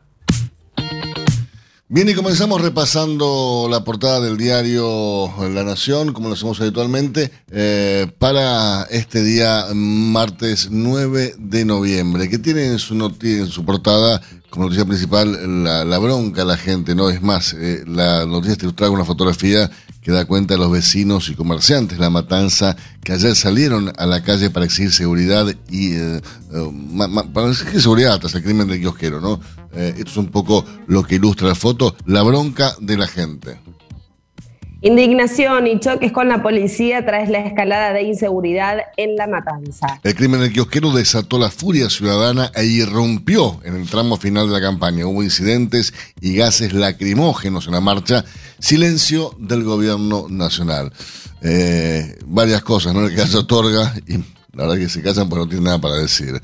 Bien, 1.86 2.08
y 2.08 2.14
comenzamos 2.14 2.60
repasando 2.60 3.68
la 3.70 3.84
portada 3.84 4.20
del 4.20 4.36
diario 4.36 5.30
La 5.52 5.62
Nación, 5.62 6.12
como 6.12 6.26
lo 6.26 6.34
hacemos 6.34 6.60
habitualmente, 6.60 7.30
eh, 7.52 8.10
para 8.18 8.82
este 8.90 9.22
día 9.22 9.66
martes 9.72 10.68
9 10.72 11.36
de 11.38 11.64
noviembre, 11.64 12.28
que 12.28 12.38
tiene 12.40 12.66
en 12.66 12.80
su, 12.80 12.94
en 13.22 13.46
su 13.46 13.64
portada 13.64 14.20
como 14.50 14.64
noticia 14.64 14.84
principal 14.84 15.62
la, 15.62 15.84
la, 15.84 15.98
bronca 15.98 16.44
la 16.44 16.56
gente, 16.56 16.96
¿no? 16.96 17.08
Es 17.08 17.22
más, 17.22 17.54
eh, 17.56 17.84
la 17.86 18.26
noticia 18.26 18.56
te 18.56 18.72
trae 18.72 18.90
una 18.90 19.04
fotografía 19.04 19.70
que 20.04 20.12
da 20.12 20.26
cuenta 20.26 20.54
de 20.54 20.60
los 20.60 20.70
vecinos 20.70 21.28
y 21.30 21.34
comerciantes, 21.34 21.98
la 21.98 22.10
matanza 22.10 22.76
que 23.02 23.12
ayer 23.12 23.34
salieron 23.34 23.90
a 23.96 24.06
la 24.06 24.22
calle 24.22 24.50
para 24.50 24.66
exigir 24.66 24.92
seguridad 24.92 25.46
y 25.70 25.94
eh, 25.94 26.20
eh, 26.52 27.22
para 27.32 27.50
exigir 27.50 27.80
seguridad 27.80 28.20
tras 28.20 28.34
el 28.36 28.44
crimen 28.44 28.68
del 28.68 28.80
kiosquero, 28.80 29.20
¿no? 29.20 29.40
esto 29.74 30.10
es 30.10 30.16
un 30.18 30.28
poco 30.28 30.64
lo 30.86 31.02
que 31.02 31.16
ilustra 31.16 31.48
la 31.48 31.56
foto, 31.56 31.96
la 32.06 32.22
bronca 32.22 32.76
de 32.80 32.96
la 32.96 33.08
gente. 33.08 33.58
Indignación 34.84 35.66
y 35.66 35.80
choques 35.80 36.12
con 36.12 36.28
la 36.28 36.42
policía 36.42 37.06
tras 37.06 37.30
la 37.30 37.38
escalada 37.38 37.94
de 37.94 38.02
inseguridad 38.02 38.80
en 38.98 39.16
La 39.16 39.26
Matanza. 39.26 39.98
El 40.02 40.14
crimen 40.14 40.40
del 40.40 40.52
kiosquero 40.52 40.92
desató 40.92 41.38
la 41.38 41.50
furia 41.50 41.88
ciudadana 41.88 42.52
e 42.54 42.66
irrumpió 42.66 43.62
en 43.64 43.76
el 43.76 43.88
tramo 43.88 44.18
final 44.18 44.46
de 44.46 44.52
la 44.52 44.60
campaña. 44.60 45.06
Hubo 45.06 45.22
incidentes 45.22 45.94
y 46.20 46.36
gases 46.36 46.74
lacrimógenos 46.74 47.66
en 47.66 47.72
la 47.72 47.80
marcha. 47.80 48.26
Silencio 48.58 49.34
del 49.38 49.64
gobierno 49.64 50.26
nacional. 50.28 50.92
Eh, 51.40 52.18
varias 52.26 52.62
cosas, 52.62 52.92
¿no? 52.92 53.06
El 53.06 53.16
caso 53.16 53.38
otorga 53.38 53.94
y 54.06 54.18
la 54.52 54.66
verdad 54.66 54.76
que 54.76 54.90
se 54.90 55.00
casan 55.00 55.30
porque 55.30 55.44
no 55.44 55.48
tienen 55.48 55.64
nada 55.64 55.80
para 55.80 55.94
decir. 55.94 56.42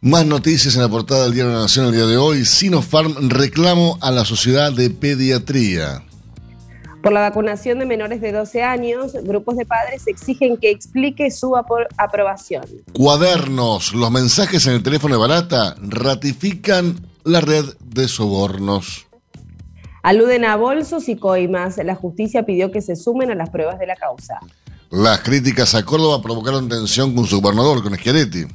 Más 0.00 0.26
noticias 0.26 0.74
en 0.74 0.82
la 0.82 0.88
portada 0.88 1.22
del 1.22 1.34
Diario 1.34 1.52
de 1.52 1.58
la 1.58 1.62
Nación 1.62 1.86
el 1.86 1.92
día 1.92 2.06
de 2.06 2.16
hoy. 2.16 2.44
Sinopharm 2.44 3.28
reclamo 3.28 3.98
a 4.00 4.10
la 4.10 4.24
sociedad 4.24 4.72
de 4.72 4.90
pediatría. 4.90 6.02
Por 7.06 7.12
la 7.12 7.20
vacunación 7.20 7.78
de 7.78 7.86
menores 7.86 8.20
de 8.20 8.32
12 8.32 8.64
años, 8.64 9.12
grupos 9.22 9.56
de 9.56 9.64
padres 9.64 10.08
exigen 10.08 10.56
que 10.56 10.72
explique 10.72 11.30
su 11.30 11.54
aprobación. 11.56 12.64
Cuadernos, 12.94 13.94
los 13.94 14.10
mensajes 14.10 14.66
en 14.66 14.72
el 14.72 14.82
teléfono 14.82 15.14
de 15.14 15.20
Barata 15.20 15.76
ratifican 15.80 17.06
la 17.22 17.40
red 17.40 17.64
de 17.78 18.08
sobornos. 18.08 19.06
Aluden 20.02 20.44
a 20.44 20.56
bolsos 20.56 21.08
y 21.08 21.14
coimas. 21.14 21.76
La 21.76 21.94
justicia 21.94 22.44
pidió 22.44 22.72
que 22.72 22.82
se 22.82 22.96
sumen 22.96 23.30
a 23.30 23.36
las 23.36 23.50
pruebas 23.50 23.78
de 23.78 23.86
la 23.86 23.94
causa. 23.94 24.40
Las 24.90 25.20
críticas 25.20 25.76
a 25.76 25.84
Córdoba 25.84 26.20
provocaron 26.20 26.68
tensión 26.68 27.14
con 27.14 27.26
su 27.26 27.40
gobernador, 27.40 27.84
con 27.84 27.94
Schiaretti. 27.94 28.46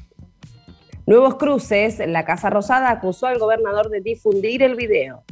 Nuevos 1.05 1.35
cruces. 1.35 1.99
La 2.05 2.25
Casa 2.25 2.49
Rosada 2.49 2.89
acusó 2.89 3.27
al 3.27 3.39
gobernador 3.39 3.89
de 3.89 4.01
difundir 4.01 4.61
el 4.61 4.75
video. 4.75 5.23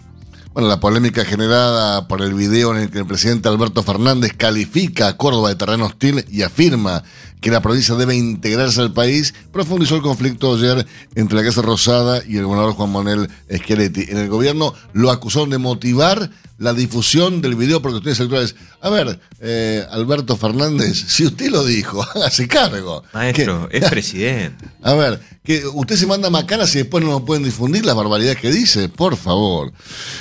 Bueno, 0.51 0.67
la 0.67 0.79
polémica 0.79 1.25
generada 1.25 2.07
por 2.07 2.23
el 2.23 2.33
video 2.33 2.71
en 2.71 2.81
el 2.81 2.89
que 2.89 2.97
el 2.97 3.05
presidente 3.05 3.47
Alberto 3.47 3.83
Fernández 3.83 4.33
califica 4.35 5.07
a 5.07 5.15
Córdoba 5.15 5.49
de 5.49 5.55
terreno 5.55 5.85
hostil 5.85 6.25
y 6.27 6.41
afirma 6.41 7.03
que 7.39 7.51
la 7.51 7.61
provincia 7.61 7.93
debe 7.93 8.15
integrarse 8.15 8.81
al 8.81 8.91
país, 8.91 9.35
profundizó 9.51 9.95
el 9.95 10.01
conflicto 10.01 10.55
ayer 10.55 10.87
entre 11.13 11.37
la 11.37 11.43
Casa 11.43 11.61
Rosada 11.61 12.23
y 12.27 12.37
el 12.37 12.45
gobernador 12.45 12.73
Juan 12.73 12.91
Manuel 12.91 13.29
Schiaretti. 13.47 14.05
En 14.09 14.17
el 14.17 14.27
gobierno 14.27 14.73
lo 14.93 15.11
acusaron 15.11 15.51
de 15.51 15.59
motivar 15.59 16.31
la 16.59 16.73
difusión 16.73 17.41
del 17.41 17.55
video 17.55 17.81
por 17.81 17.91
cuestiones 17.91 18.19
electorales. 18.19 18.55
A 18.81 18.89
ver, 18.89 19.19
eh, 19.39 19.85
Alberto 19.89 20.37
Fernández, 20.37 20.95
si 21.07 21.25
usted 21.25 21.49
lo 21.49 21.65
dijo, 21.65 22.03
hágase 22.15 22.47
cargo. 22.47 23.03
Maestro, 23.13 23.67
es 23.71 23.89
presidente. 23.89 24.65
A 24.83 24.93
ver, 24.93 25.19
que 25.43 25.65
usted 25.65 25.95
se 25.95 26.05
manda 26.05 26.29
macanas 26.29 26.73
y 26.75 26.79
después 26.79 27.03
no 27.03 27.25
pueden 27.25 27.43
difundir 27.43 27.85
las 27.85 27.95
barbaridades 27.95 28.37
que 28.37 28.51
dice, 28.51 28.89
por 28.89 29.17
favor. 29.17 29.71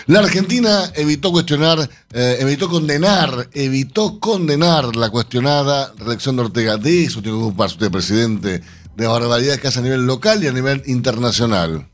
La 0.07 0.21
Argentina 0.21 0.91
evitó 0.95 1.31
cuestionar, 1.31 1.89
eh, 2.13 2.37
evitó 2.41 2.69
condenar, 2.69 3.49
evitó 3.53 4.19
condenar 4.19 4.97
la 4.97 5.11
cuestionada 5.11 5.93
reelección 5.99 6.37
de 6.37 6.43
Ortega. 6.43 6.77
De 6.77 7.05
eso 7.05 7.21
tiene 7.21 7.39
que 7.39 7.45
ocuparse 7.45 7.75
usted, 7.75 7.91
presidente, 7.91 8.63
de 8.97 9.07
barbaridades 9.07 9.61
que 9.61 9.69
hace 9.69 9.81
a 9.81 9.83
nivel 9.83 10.07
local 10.07 10.43
y 10.43 10.49
a 10.49 10.53
nivel 10.53 10.83
internacional. 10.87 11.89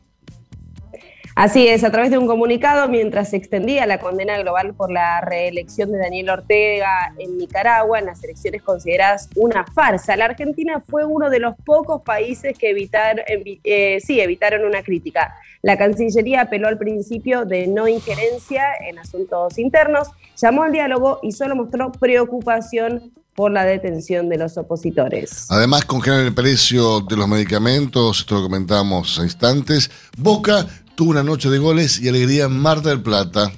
Así 1.34 1.66
es, 1.66 1.82
a 1.82 1.90
través 1.90 2.12
de 2.12 2.18
un 2.18 2.28
comunicado, 2.28 2.88
mientras 2.88 3.30
se 3.30 3.36
extendía 3.36 3.86
la 3.86 3.98
condena 3.98 4.38
global 4.38 4.72
por 4.72 4.92
la 4.92 5.20
reelección 5.20 5.90
de 5.90 5.98
Daniel 5.98 6.30
Ortega 6.30 7.12
en 7.18 7.36
Nicaragua, 7.38 7.98
en 7.98 8.06
las 8.06 8.22
elecciones 8.22 8.62
consideradas 8.62 9.28
una 9.34 9.64
farsa, 9.64 10.16
la 10.16 10.26
Argentina 10.26 10.80
fue 10.88 11.04
uno 11.04 11.30
de 11.30 11.40
los 11.40 11.56
pocos 11.64 12.02
países 12.02 12.56
que 12.56 12.70
evitaron, 12.70 13.24
eh, 13.26 13.98
sí, 14.00 14.20
evitaron 14.20 14.64
una 14.64 14.84
crítica. 14.84 15.34
La 15.62 15.76
Cancillería 15.76 16.42
apeló 16.42 16.68
al 16.68 16.78
principio 16.78 17.44
de 17.44 17.66
no 17.66 17.88
injerencia 17.88 18.66
en 18.88 19.00
asuntos 19.00 19.58
internos, 19.58 20.10
llamó 20.36 20.62
al 20.62 20.72
diálogo 20.72 21.18
y 21.22 21.32
solo 21.32 21.56
mostró 21.56 21.90
preocupación 21.90 23.12
por 23.34 23.50
la 23.50 23.64
detención 23.64 24.28
de 24.28 24.38
los 24.38 24.56
opositores. 24.56 25.46
Además, 25.50 25.84
congelan 25.84 26.26
el 26.26 26.34
precio 26.34 27.00
de 27.00 27.16
los 27.16 27.26
medicamentos, 27.26 28.20
esto 28.20 28.36
lo 28.36 28.42
comentamos 28.44 29.18
a 29.18 29.24
instantes. 29.24 29.90
Boca 30.16 30.66
tuvo 30.94 31.10
una 31.10 31.22
noche 31.22 31.50
de 31.50 31.58
goles 31.58 32.00
y 32.00 32.08
alegría 32.08 32.44
en 32.44 32.58
Mar 32.58 32.82
del 32.82 33.02
Plata. 33.02 33.52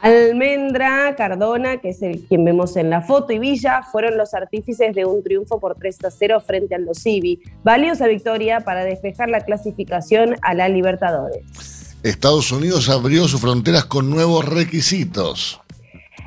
Almendra, 0.00 1.14
Cardona, 1.16 1.78
que 1.78 1.88
es 1.88 2.02
el 2.02 2.26
quien 2.26 2.44
vemos 2.44 2.76
en 2.76 2.90
la 2.90 3.00
foto, 3.00 3.32
y 3.32 3.38
Villa 3.38 3.82
fueron 3.90 4.18
los 4.18 4.34
artífices 4.34 4.94
de 4.94 5.06
un 5.06 5.22
triunfo 5.22 5.58
por 5.58 5.76
3 5.76 6.04
a 6.04 6.10
0 6.10 6.42
frente 6.46 6.74
al 6.74 6.84
Dosivi. 6.84 7.40
Valiosa 7.62 8.06
victoria 8.06 8.60
para 8.60 8.84
despejar 8.84 9.30
la 9.30 9.40
clasificación 9.40 10.36
a 10.42 10.52
la 10.52 10.68
Libertadores. 10.68 11.96
Estados 12.02 12.52
Unidos 12.52 12.90
abrió 12.90 13.26
sus 13.28 13.40
fronteras 13.40 13.86
con 13.86 14.10
nuevos 14.10 14.44
requisitos. 14.44 15.62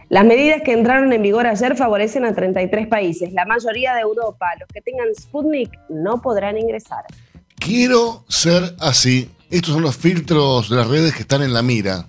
Las 0.09 0.25
medidas 0.25 0.63
que 0.63 0.73
entraron 0.73 1.13
en 1.13 1.21
vigor 1.21 1.45
ayer 1.45 1.75
favorecen 1.75 2.25
a 2.25 2.33
33 2.33 2.87
países, 2.87 3.31
la 3.33 3.45
mayoría 3.45 3.93
de 3.93 4.01
Europa. 4.01 4.47
Los 4.59 4.69
que 4.69 4.81
tengan 4.81 5.09
Sputnik 5.13 5.69
no 5.89 6.19
podrán 6.19 6.57
ingresar. 6.57 7.03
Quiero 7.59 8.23
ser 8.27 8.75
así. 8.79 9.29
Estos 9.49 9.73
son 9.73 9.83
los 9.83 9.95
filtros 9.95 10.69
de 10.69 10.75
las 10.75 10.87
redes 10.87 11.13
que 11.13 11.21
están 11.21 11.41
en 11.41 11.53
la 11.53 11.61
mira. 11.61 12.07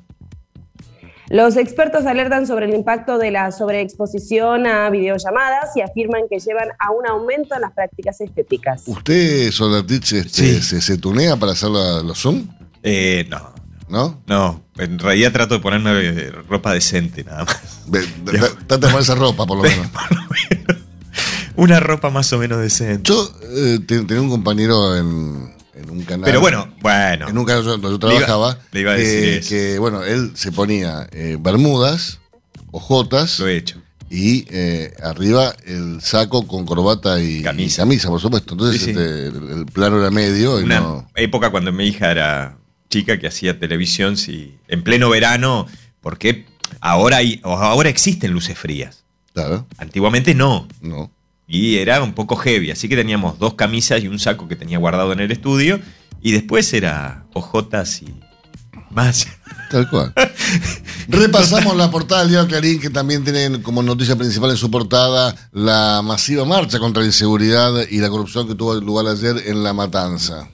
Los 1.31 1.57
expertos 1.57 2.07
alertan 2.07 2.47
sobre 2.47 2.67
el 2.67 2.75
impacto 2.75 3.19
de 3.19 3.31
la 3.31 3.53
sobreexposición 3.53 4.67
a 4.67 4.89
videollamadas 4.89 5.77
y 5.77 5.83
afirman 5.83 6.23
que 6.31 6.39
llevan 6.39 6.69
a 6.79 6.91
un 6.91 7.07
aumento 7.07 7.55
en 7.55 7.61
las 7.61 7.73
prácticas 7.73 8.21
estéticas. 8.23 8.83
¿Usted, 8.87 9.51
Solatich, 9.51 10.15
este, 10.15 10.63
se, 10.63 10.81
se, 10.81 10.97
tunea 10.97 11.37
para 11.37 11.53
hacer 11.53 11.69
los 11.69 12.19
Zoom? 12.19 12.49
Eh, 12.83 13.27
no. 13.29 13.59
¿No? 13.89 14.23
No, 14.27 14.63
en 14.77 14.99
realidad 14.99 15.33
trato 15.33 15.55
de 15.55 15.61
ponerme 15.61 16.31
ropa 16.49 16.75
decente 16.75 17.25
nada 17.25 17.45
más. 17.45 17.81
Trata 18.67 18.87
de 18.87 18.93
ponerse 18.93 19.15
ropa, 19.15 19.47
por 19.47 19.59
lo 19.59 19.63
menos. 19.63 19.87
Una 21.57 21.81
ropa 21.81 22.11
más 22.11 22.33
o 22.33 22.39
menos 22.39 22.59
decente. 22.61 23.03
Yo 23.11 23.31
eh, 23.43 23.79
tenía 23.87 24.21
un 24.21 24.31
compañero 24.31 24.97
en, 24.97 25.53
un 25.89 26.03
canal. 26.05 26.25
Pero 26.25 26.41
bueno, 26.41 26.69
bueno. 26.81 27.29
En 27.29 27.39
un 27.39 27.45
canal 27.45 27.65
donde 27.65 27.89
yo 27.89 27.99
trabajaba. 27.99 28.59
Le 28.73 28.81
iba, 28.81 28.93
a 28.93 28.97
decir 28.97 29.49
que, 29.49 29.79
bueno, 29.79 30.05
él 30.05 30.33
se 30.35 30.53
ponía 30.53 31.09
eh, 31.13 31.37
bermudas, 31.39 32.21
ojotas. 32.71 33.39
Lo 33.41 33.49
he 33.49 33.57
hecho. 33.57 33.81
Y 34.11 34.47
eh, 34.51 34.95
arriba 35.03 35.55
el 35.67 36.01
saco 36.01 36.47
con 36.47 36.65
corbata 36.65 37.21
y 37.21 37.43
camisa, 37.43 37.85
por 38.09 38.21
supuesto. 38.21 38.55
Entonces 38.55 38.89
este, 38.89 39.29
el, 39.29 39.67
plano 39.67 40.01
era 40.01 40.11
medio. 40.11 40.57
Una 40.57 41.07
época 41.15 41.51
cuando 41.51 41.73
mi 41.73 41.87
hija 41.87 42.11
era 42.11 42.57
chica 42.89 43.19
que 43.19 43.27
hacía 43.27 43.59
televisión, 43.59 44.17
si 44.17 44.57
en 44.67 44.83
pleno 44.83 45.11
verano, 45.11 45.67
porque 46.01 46.47
Ahora, 46.81 47.19
hay, 47.19 47.41
ahora 47.43 47.89
existen 47.89 48.33
luces 48.33 48.59
frías. 48.59 49.05
Claro. 49.33 49.67
Antiguamente 49.79 50.35
no. 50.35 50.69
No. 50.81 51.11
Y 51.49 51.79
era 51.79 52.03
un 52.03 52.13
poco 52.13 52.37
heavy, 52.37 52.71
así 52.71 52.89
que 52.89 52.97
teníamos 52.97 53.39
dos 53.39 53.55
camisas 53.55 54.03
y 54.03 54.09
un 54.09 54.19
saco 54.19 54.47
que 54.47 54.55
tenía 54.55 54.79
guardado 54.79 55.13
en 55.13 55.21
el 55.21 55.33
estudio. 55.33 55.81
Y 56.21 56.33
después 56.33 56.73
era 56.75 57.25
ojotas 57.33 58.03
y 58.03 58.15
más. 58.91 59.27
Tal 59.71 59.89
cual. 59.89 60.13
Repasamos 61.09 61.77
la 61.77 61.91
portada 61.91 62.23
del 62.23 62.31
diario 62.31 62.49
Clarín, 62.49 62.81
que 62.81 62.91
también 62.91 63.25
tiene 63.25 63.63
como 63.63 63.83
noticia 63.83 64.17
principal 64.17 64.51
en 64.51 64.57
su 64.57 64.71
portada 64.71 65.35
la 65.53 66.01
masiva 66.03 66.45
marcha 66.45 66.79
contra 66.79 67.03
la 67.03 67.07
inseguridad 67.07 67.87
y 67.91 67.99
la 67.99 68.09
corrupción 68.09 68.47
que 68.49 68.55
tuvo 68.55 68.75
lugar 68.75 69.07
ayer 69.07 69.43
en 69.47 69.63
La 69.63 69.73
Matanza. 69.73 70.49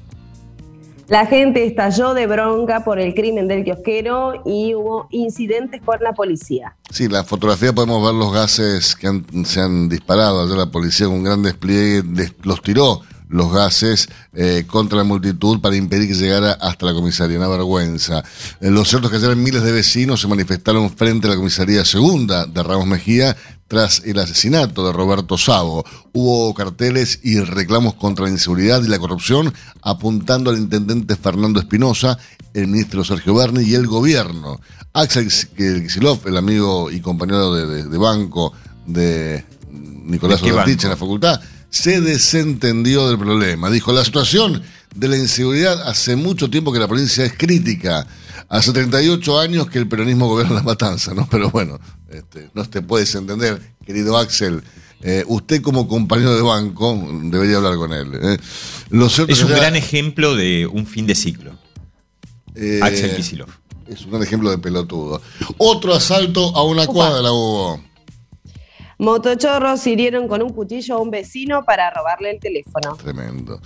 La 1.08 1.26
gente 1.26 1.66
estalló 1.66 2.14
de 2.14 2.26
bronca 2.26 2.82
por 2.82 2.98
el 2.98 3.14
crimen 3.14 3.46
del 3.46 3.62
kiosquero 3.62 4.42
y 4.46 4.74
hubo 4.74 5.06
incidentes 5.10 5.82
con 5.82 5.98
la 6.00 6.14
policía. 6.14 6.76
Sí, 6.90 7.08
la 7.08 7.24
fotografía 7.24 7.74
podemos 7.74 8.02
ver 8.02 8.14
los 8.14 8.32
gases 8.32 8.96
que 8.96 9.22
se 9.44 9.60
han 9.60 9.88
disparado. 9.88 10.44
Ayer 10.44 10.56
la 10.56 10.70
policía 10.70 11.06
con 11.06 11.16
un 11.16 11.24
gran 11.24 11.42
despliegue 11.42 12.02
los 12.42 12.62
tiró 12.62 13.02
los 13.34 13.52
gases 13.52 14.08
eh, 14.32 14.62
contra 14.64 14.98
la 14.98 15.04
multitud 15.04 15.60
para 15.60 15.74
impedir 15.74 16.06
que 16.06 16.14
llegara 16.14 16.52
hasta 16.52 16.86
la 16.86 16.94
comisaría. 16.94 17.36
Una 17.36 17.48
vergüenza. 17.48 18.22
Eh, 18.60 18.70
lo 18.70 18.84
cierto 18.84 19.08
es 19.08 19.10
que 19.10 19.16
ayer 19.16 19.34
miles 19.34 19.64
de 19.64 19.72
vecinos 19.72 20.20
se 20.20 20.28
manifestaron 20.28 20.88
frente 20.88 21.26
a 21.26 21.30
la 21.30 21.36
comisaría 21.36 21.84
segunda 21.84 22.46
de 22.46 22.62
Ramos 22.62 22.86
Mejía 22.86 23.36
tras 23.66 24.02
el 24.04 24.20
asesinato 24.20 24.86
de 24.86 24.92
Roberto 24.92 25.36
Savo. 25.36 25.84
Hubo 26.12 26.54
carteles 26.54 27.18
y 27.24 27.40
reclamos 27.40 27.94
contra 27.94 28.26
la 28.26 28.30
inseguridad 28.30 28.84
y 28.84 28.88
la 28.88 29.00
corrupción 29.00 29.52
apuntando 29.82 30.50
al 30.50 30.58
intendente 30.58 31.16
Fernando 31.16 31.58
Espinosa, 31.58 32.16
el 32.52 32.68
ministro 32.68 33.02
Sergio 33.02 33.34
Berni 33.34 33.64
y 33.64 33.74
el 33.74 33.88
gobierno. 33.88 34.60
Axel 34.92 35.26
Kicillof, 35.26 36.24
el 36.26 36.36
amigo 36.36 36.88
y 36.88 37.00
compañero 37.00 37.52
de, 37.52 37.98
banco 37.98 38.52
de 38.86 39.44
Nicolás 39.72 40.40
Odatich 40.40 40.84
en 40.84 40.90
la 40.90 40.96
facultad, 40.96 41.40
se 41.74 42.00
desentendió 42.00 43.08
del 43.08 43.18
problema. 43.18 43.68
Dijo, 43.68 43.92
la 43.92 44.04
situación 44.04 44.62
de 44.94 45.08
la 45.08 45.16
inseguridad 45.16 45.88
hace 45.88 46.14
mucho 46.14 46.48
tiempo 46.48 46.72
que 46.72 46.78
la 46.78 46.86
provincia 46.86 47.24
es 47.24 47.32
crítica. 47.36 48.06
Hace 48.48 48.72
38 48.72 49.40
años 49.40 49.68
que 49.68 49.80
el 49.80 49.88
peronismo 49.88 50.28
gobierna 50.28 50.54
la 50.54 50.62
matanza, 50.62 51.14
¿no? 51.14 51.26
Pero 51.28 51.50
bueno, 51.50 51.80
este, 52.08 52.48
no 52.54 52.64
te 52.64 52.80
puedes 52.80 53.12
entender, 53.16 53.60
querido 53.84 54.16
Axel. 54.16 54.62
Eh, 55.02 55.24
usted 55.26 55.62
como 55.62 55.88
compañero 55.88 56.36
de 56.36 56.42
banco 56.42 56.96
debería 57.24 57.56
hablar 57.56 57.74
con 57.74 57.92
él. 57.92 58.12
¿eh? 58.22 58.38
es 59.28 59.42
un 59.42 59.50
gran 59.50 59.74
ejemplo 59.74 60.36
de 60.36 60.68
un 60.68 60.86
fin 60.86 61.08
de 61.08 61.16
ciclo. 61.16 61.58
Eh, 62.54 62.78
Axel 62.84 63.16
Kisilov. 63.16 63.48
Es 63.88 64.02
un 64.02 64.12
gran 64.12 64.22
ejemplo 64.22 64.48
de 64.48 64.58
pelotudo. 64.58 65.20
Otro 65.58 65.92
asalto 65.92 66.56
a 66.56 66.62
una 66.62 66.86
cuadra 66.86 67.32
hubo. 67.32 67.82
Motochorros 68.98 69.86
hirieron 69.86 70.28
con 70.28 70.42
un 70.42 70.50
cuchillo 70.50 70.96
a 70.96 71.00
un 71.00 71.10
vecino 71.10 71.64
para 71.64 71.90
robarle 71.90 72.30
el 72.30 72.40
teléfono. 72.40 72.96
Tremendo. 72.96 73.60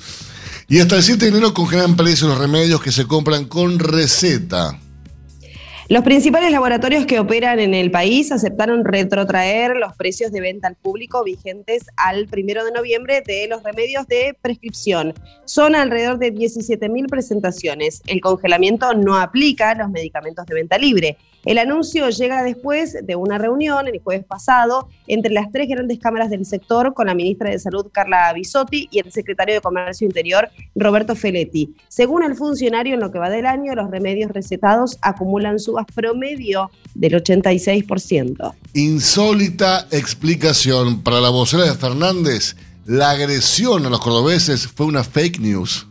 Y 0.68 0.80
hasta 0.80 0.96
el 0.96 1.02
7 1.02 1.24
de 1.24 1.30
enero 1.30 1.54
congelan 1.54 1.96
precios 1.96 2.28
los 2.28 2.38
remedios 2.38 2.82
que 2.82 2.92
se 2.92 3.06
compran 3.06 3.46
con 3.46 3.78
receta. 3.78 4.78
Los 5.90 6.04
principales 6.04 6.52
laboratorios 6.52 7.06
que 7.06 7.18
operan 7.18 7.60
en 7.60 7.72
el 7.72 7.90
país 7.90 8.30
aceptaron 8.30 8.84
retrotraer 8.84 9.74
los 9.74 9.96
precios 9.96 10.30
de 10.30 10.42
venta 10.42 10.68
al 10.68 10.76
público 10.76 11.24
vigentes 11.24 11.86
al 11.96 12.26
primero 12.26 12.62
de 12.62 12.72
noviembre 12.72 13.22
de 13.26 13.48
los 13.48 13.62
remedios 13.62 14.06
de 14.06 14.36
prescripción. 14.42 15.14
Son 15.46 15.74
alrededor 15.74 16.18
de 16.18 16.34
17.000 16.34 17.08
presentaciones. 17.08 18.02
El 18.06 18.20
congelamiento 18.20 18.92
no 18.92 19.16
aplica 19.16 19.70
a 19.70 19.76
los 19.76 19.88
medicamentos 19.88 20.44
de 20.44 20.54
venta 20.56 20.76
libre. 20.76 21.16
El 21.44 21.58
anuncio 21.58 22.08
llega 22.10 22.42
después 22.42 22.96
de 23.02 23.16
una 23.16 23.38
reunión 23.38 23.86
el 23.86 24.00
jueves 24.00 24.24
pasado 24.24 24.88
entre 25.06 25.32
las 25.32 25.50
tres 25.52 25.68
grandes 25.68 25.98
cámaras 25.98 26.30
del 26.30 26.44
sector 26.44 26.94
con 26.94 27.06
la 27.06 27.14
ministra 27.14 27.50
de 27.50 27.58
Salud 27.58 27.86
Carla 27.92 28.32
Bisotti 28.32 28.88
y 28.90 28.98
el 28.98 29.12
secretario 29.12 29.54
de 29.54 29.60
Comercio 29.60 30.06
Interior 30.06 30.48
Roberto 30.74 31.14
Feletti. 31.14 31.74
Según 31.88 32.24
el 32.24 32.34
funcionario, 32.34 32.94
en 32.94 33.00
lo 33.00 33.10
que 33.10 33.18
va 33.18 33.30
del 33.30 33.46
año, 33.46 33.74
los 33.74 33.90
remedios 33.90 34.30
recetados 34.32 34.98
acumulan 35.00 35.58
subas 35.58 35.86
promedio 35.94 36.70
del 36.94 37.14
86%. 37.14 38.54
Insólita 38.74 39.86
explicación 39.90 41.02
para 41.02 41.20
la 41.20 41.30
vocera 41.30 41.64
de 41.64 41.74
Fernández. 41.74 42.56
La 42.84 43.10
agresión 43.10 43.86
a 43.86 43.90
los 43.90 44.00
cordobeses 44.00 44.66
fue 44.66 44.86
una 44.86 45.04
fake 45.04 45.40
news. 45.40 45.86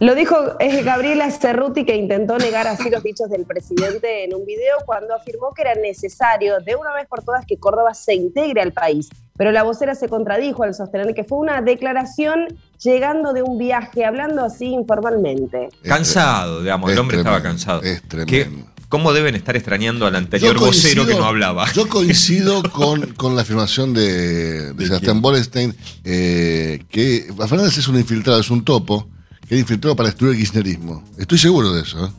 Lo 0.00 0.14
dijo 0.14 0.34
Gabriela 0.82 1.30
Cerruti 1.30 1.84
que 1.84 1.94
intentó 1.94 2.38
negar 2.38 2.66
así 2.66 2.88
los 2.88 3.02
dichos 3.02 3.28
del 3.28 3.44
presidente 3.44 4.24
en 4.24 4.34
un 4.34 4.46
video 4.46 4.76
cuando 4.86 5.14
afirmó 5.14 5.52
que 5.52 5.60
era 5.60 5.74
necesario 5.74 6.60
de 6.60 6.74
una 6.74 6.94
vez 6.94 7.06
por 7.06 7.22
todas 7.22 7.44
que 7.44 7.58
Córdoba 7.58 7.92
se 7.92 8.14
integre 8.14 8.62
al 8.62 8.72
país. 8.72 9.10
Pero 9.36 9.52
la 9.52 9.62
vocera 9.62 9.94
se 9.94 10.08
contradijo 10.08 10.62
al 10.62 10.74
sostener 10.74 11.14
que 11.14 11.24
fue 11.24 11.38
una 11.38 11.60
declaración 11.60 12.46
llegando 12.82 13.34
de 13.34 13.42
un 13.42 13.58
viaje, 13.58 14.04
hablando 14.04 14.42
así 14.42 14.66
informalmente. 14.66 15.68
Cansado, 15.82 16.60
digamos, 16.62 16.90
el 16.92 16.98
hombre 16.98 17.18
estaba 17.18 17.42
cansado. 17.42 17.82
Es 17.82 18.02
tremendo. 18.02 18.70
¿Cómo 18.90 19.12
deben 19.12 19.36
estar 19.36 19.54
extrañando 19.54 20.06
al 20.06 20.16
anterior 20.16 20.58
vocero 20.58 21.06
que 21.06 21.14
no 21.14 21.24
hablaba? 21.24 21.70
Yo 21.72 21.88
coincido 21.88 22.60
con, 22.72 23.36
la 23.36 23.42
afirmación 23.42 23.94
de, 23.94 24.74
Sebastián 24.78 25.22
Borenstein, 25.22 25.76
eh, 26.04 26.82
que 26.90 27.32
Fernández 27.48 27.78
es 27.78 27.86
un 27.86 27.96
infiltrado, 27.96 28.40
es 28.40 28.50
un 28.50 28.64
topo, 28.64 29.08
que 29.50 29.58
infiltrado 29.58 29.96
para 29.96 30.10
destruir 30.10 30.34
el 30.34 30.38
kirchnerismo. 30.38 31.02
Estoy 31.18 31.36
seguro 31.36 31.72
de 31.72 31.82
eso. 31.82 32.06
¿eh? 32.06 32.10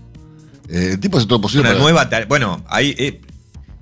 Eh, 0.67 0.89
el 0.91 0.99
tipo 0.99 1.17
hace 1.17 1.25
todo 1.25 1.37
lo 1.37 1.43
posible. 1.43 1.69
Una 1.69 1.79
nueva 1.79 2.09
bueno, 2.27 2.61
hay, 2.67 2.93
eh, 2.97 3.21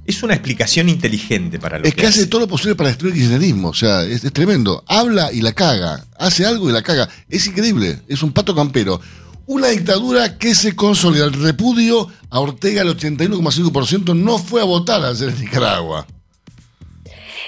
es 0.05 0.21
una 0.21 0.35
explicación 0.35 0.87
inteligente 0.87 1.57
para 1.57 1.79
lo 1.79 1.85
es 1.85 1.95
que, 1.95 2.05
hace, 2.05 2.27
todo 2.27 2.41
lo 2.41 2.47
posible 2.47 2.75
para 2.75 2.89
destruir 2.89 3.15
el 3.15 3.21
kirchnerismo. 3.21 3.69
O 3.69 3.73
sea, 3.73 4.03
es, 4.03 4.21
tremendo. 4.33 4.83
Habla 4.87 5.33
y 5.33 5.41
la 5.41 5.53
caga. 5.53 6.05
Hace 6.19 6.45
algo 6.45 6.69
y 6.69 6.73
la 6.73 6.83
caga. 6.83 7.09
Es 7.27 7.47
increíble. 7.47 7.99
Es 8.07 8.21
un 8.21 8.33
pato 8.33 8.53
campero. 8.53 9.01
Una 9.47 9.69
dictadura 9.69 10.37
que 10.37 10.53
se 10.53 10.75
consolida. 10.75 11.25
El 11.25 11.33
repudio 11.33 12.07
a 12.29 12.39
Ortega, 12.41 12.83
el 12.83 12.95
81,5%, 12.95 14.15
no 14.15 14.37
fue 14.37 14.61
a 14.61 14.65
votar 14.65 15.03
ayer 15.03 15.29
en 15.29 15.41
Nicaragua. 15.41 16.05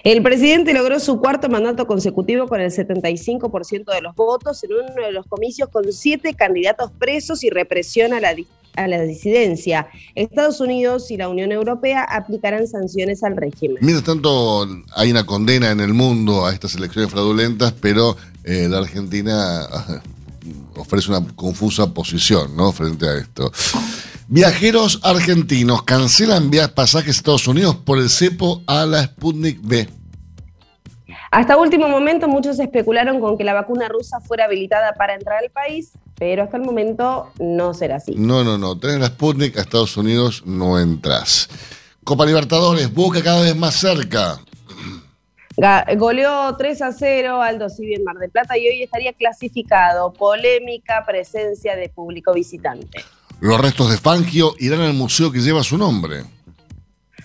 El 0.04 0.24
presidente 0.24 0.74
logró 0.74 1.00
su 1.00 1.20
cuarto 1.20 1.48
mandato 1.48 1.86
consecutivo 1.86 2.48
con 2.48 2.60
el 2.60 2.72
75% 2.72 3.94
de 3.94 4.02
los 4.02 4.16
votos 4.16 4.64
en 4.64 4.72
uno 4.74 5.06
de 5.06 5.12
los 5.12 5.28
comicios 5.28 5.70
con 5.70 5.92
siete 5.94 6.34
candidatos 6.34 6.92
presos 6.98 7.44
y 7.44 7.52
represión 7.52 8.14
a 8.14 8.20
la, 8.20 8.36
a 8.76 8.88
la 8.88 9.02
disidencia. 9.02 9.90
Estados 10.16 10.60
Unidos 10.60 11.12
y 11.12 11.18
la 11.18 11.30
Unión 11.30 11.52
Europea 11.52 12.04
aplicarán 12.04 12.68
sanciones 12.68 13.24
al 13.24 13.38
régimen. 13.38 13.78
Mientras 13.82 14.06
tanto, 14.06 14.68
hay 14.96 15.12
una 15.12 15.26
condena 15.26 15.70
en 15.70 15.80
el 15.80 15.94
mundo 15.94 16.48
a 16.48 16.54
estas 16.54 16.74
elecciones 16.76 17.12
fraudulentas, 17.12 17.74
pero 17.74 18.18
eh, 18.44 18.68
la 18.68 18.80
Argentina 18.80 19.68
ofrece 20.78 21.12
una 21.12 21.24
confusa 21.36 21.94
posición 21.94 22.56
¿no? 22.56 22.72
frente 22.72 23.08
a 23.08 23.18
esto. 23.18 23.52
Viajeros 24.34 25.02
argentinos 25.04 25.84
cancelan 25.84 26.50
pasajes 26.74 27.10
a 27.10 27.20
Estados 27.20 27.50
Unidos 27.50 27.76
por 27.76 27.98
el 27.98 28.10
cepo 28.10 28.62
a 28.66 28.86
la 28.86 29.04
Sputnik 29.04 29.60
B. 29.62 29.90
Hasta 31.32 31.58
último 31.58 31.90
momento 31.90 32.30
muchos 32.30 32.58
especularon 32.58 33.20
con 33.20 33.38
que 33.38 33.44
la 33.44 33.54
vacuna 33.54 33.90
rusa 33.90 34.22
fuera 34.22 34.46
habilitada 34.46 34.94
para 34.94 35.16
entrar 35.16 35.44
al 35.44 35.50
país, 35.50 35.92
pero 36.18 36.44
hasta 36.44 36.56
el 36.56 36.64
momento 36.64 37.30
no 37.42 37.74
será 37.74 37.98
así. 37.98 38.16
No, 38.16 38.42
no, 38.46 38.58
no. 38.58 38.80
Tenés 38.80 39.02
la 39.02 39.08
Sputnik 39.08 39.58
a 39.58 39.62
Estados 39.64 39.98
Unidos, 39.98 40.44
no 40.46 40.80
entras. 40.80 41.50
Copa 42.06 42.26
Libertadores, 42.26 42.94
Boca 42.94 43.22
cada 43.22 43.42
vez 43.42 43.58
más 43.58 43.76
cerca. 43.76 44.40
Goleó 45.98 46.56
3 46.56 46.82
a 46.84 46.94
0 46.94 47.42
Aldo 47.42 47.68
Civi 47.70 47.96
en 47.96 48.06
Mar 48.06 48.16
del 48.16 48.32
Plata 48.32 48.58
y 48.58 48.66
hoy 48.66 48.82
estaría 48.82 49.12
clasificado. 49.12 50.14
Polémica 50.14 51.04
presencia 51.06 51.76
de 51.76 51.90
público 51.90 52.34
visitante. 52.34 53.04
Los 53.42 53.60
restos 53.60 53.90
de 53.90 53.98
Fangio 53.98 54.54
irán 54.60 54.82
al 54.82 54.94
museo 54.94 55.32
que 55.32 55.40
lleva 55.40 55.64
su 55.64 55.76
nombre. 55.76 56.26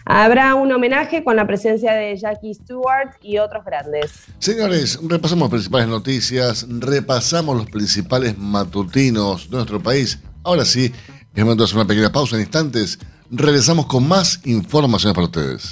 Habrá 0.07 0.55
un 0.55 0.73
homenaje 0.73 1.23
con 1.23 1.37
la 1.37 1.47
presencia 1.47 1.93
de 1.93 2.17
Jackie 2.17 2.55
Stewart 2.55 3.17
y 3.21 3.37
otros 3.37 3.63
grandes. 3.67 4.13
Señores, 4.39 4.99
repasamos 5.03 5.43
las 5.43 5.51
principales 5.51 5.89
noticias, 5.89 6.67
repasamos 6.71 7.55
los 7.59 7.69
principales 7.69 8.39
matutinos 8.39 9.51
de 9.51 9.57
nuestro 9.57 9.83
país. 9.83 10.19
Ahora 10.43 10.65
sí, 10.65 10.91
es 11.35 11.45
momento 11.45 11.65
de 11.65 11.67
hacer 11.67 11.77
una 11.77 11.87
pequeña 11.87 12.11
pausa 12.11 12.37
en 12.37 12.43
instantes. 12.43 12.99
Regresamos 13.31 13.85
con 13.85 14.09
más 14.09 14.41
informaciones 14.45 15.15
para 15.15 15.27
ustedes. 15.27 15.71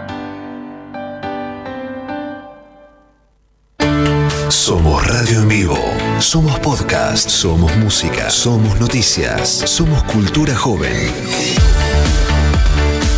Somos 4.61 5.03
radio 5.07 5.41
en 5.41 5.47
vivo. 5.49 5.77
Somos 6.19 6.59
podcast. 6.59 7.27
Somos 7.27 7.75
música. 7.77 8.29
Somos 8.29 8.79
noticias. 8.79 9.49
Somos 9.49 10.03
cultura 10.03 10.55
joven. 10.55 11.11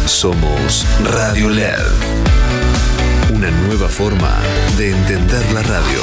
Somos 0.06 0.86
Radio 1.03 1.49
LED. 1.49 1.75
Una 3.36 3.51
nueva 3.67 3.89
forma 3.89 4.39
de 4.77 4.91
entender 4.91 5.51
la 5.51 5.63
radio. 5.63 5.99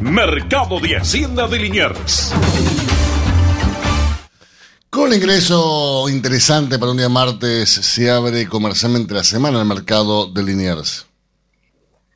Mercado 0.00 0.78
de 0.78 0.96
Hacienda 0.96 1.48
de 1.48 1.58
Liniers. 1.58 2.32
Con 4.92 5.12
ingreso 5.14 6.06
interesante 6.10 6.78
para 6.78 6.90
un 6.90 6.98
día 6.98 7.08
martes, 7.08 7.70
se 7.70 8.10
abre 8.10 8.46
comercialmente 8.46 9.14
la 9.14 9.24
semana 9.24 9.58
el 9.58 9.64
mercado 9.64 10.26
de 10.26 10.42
Liniers. 10.42 11.06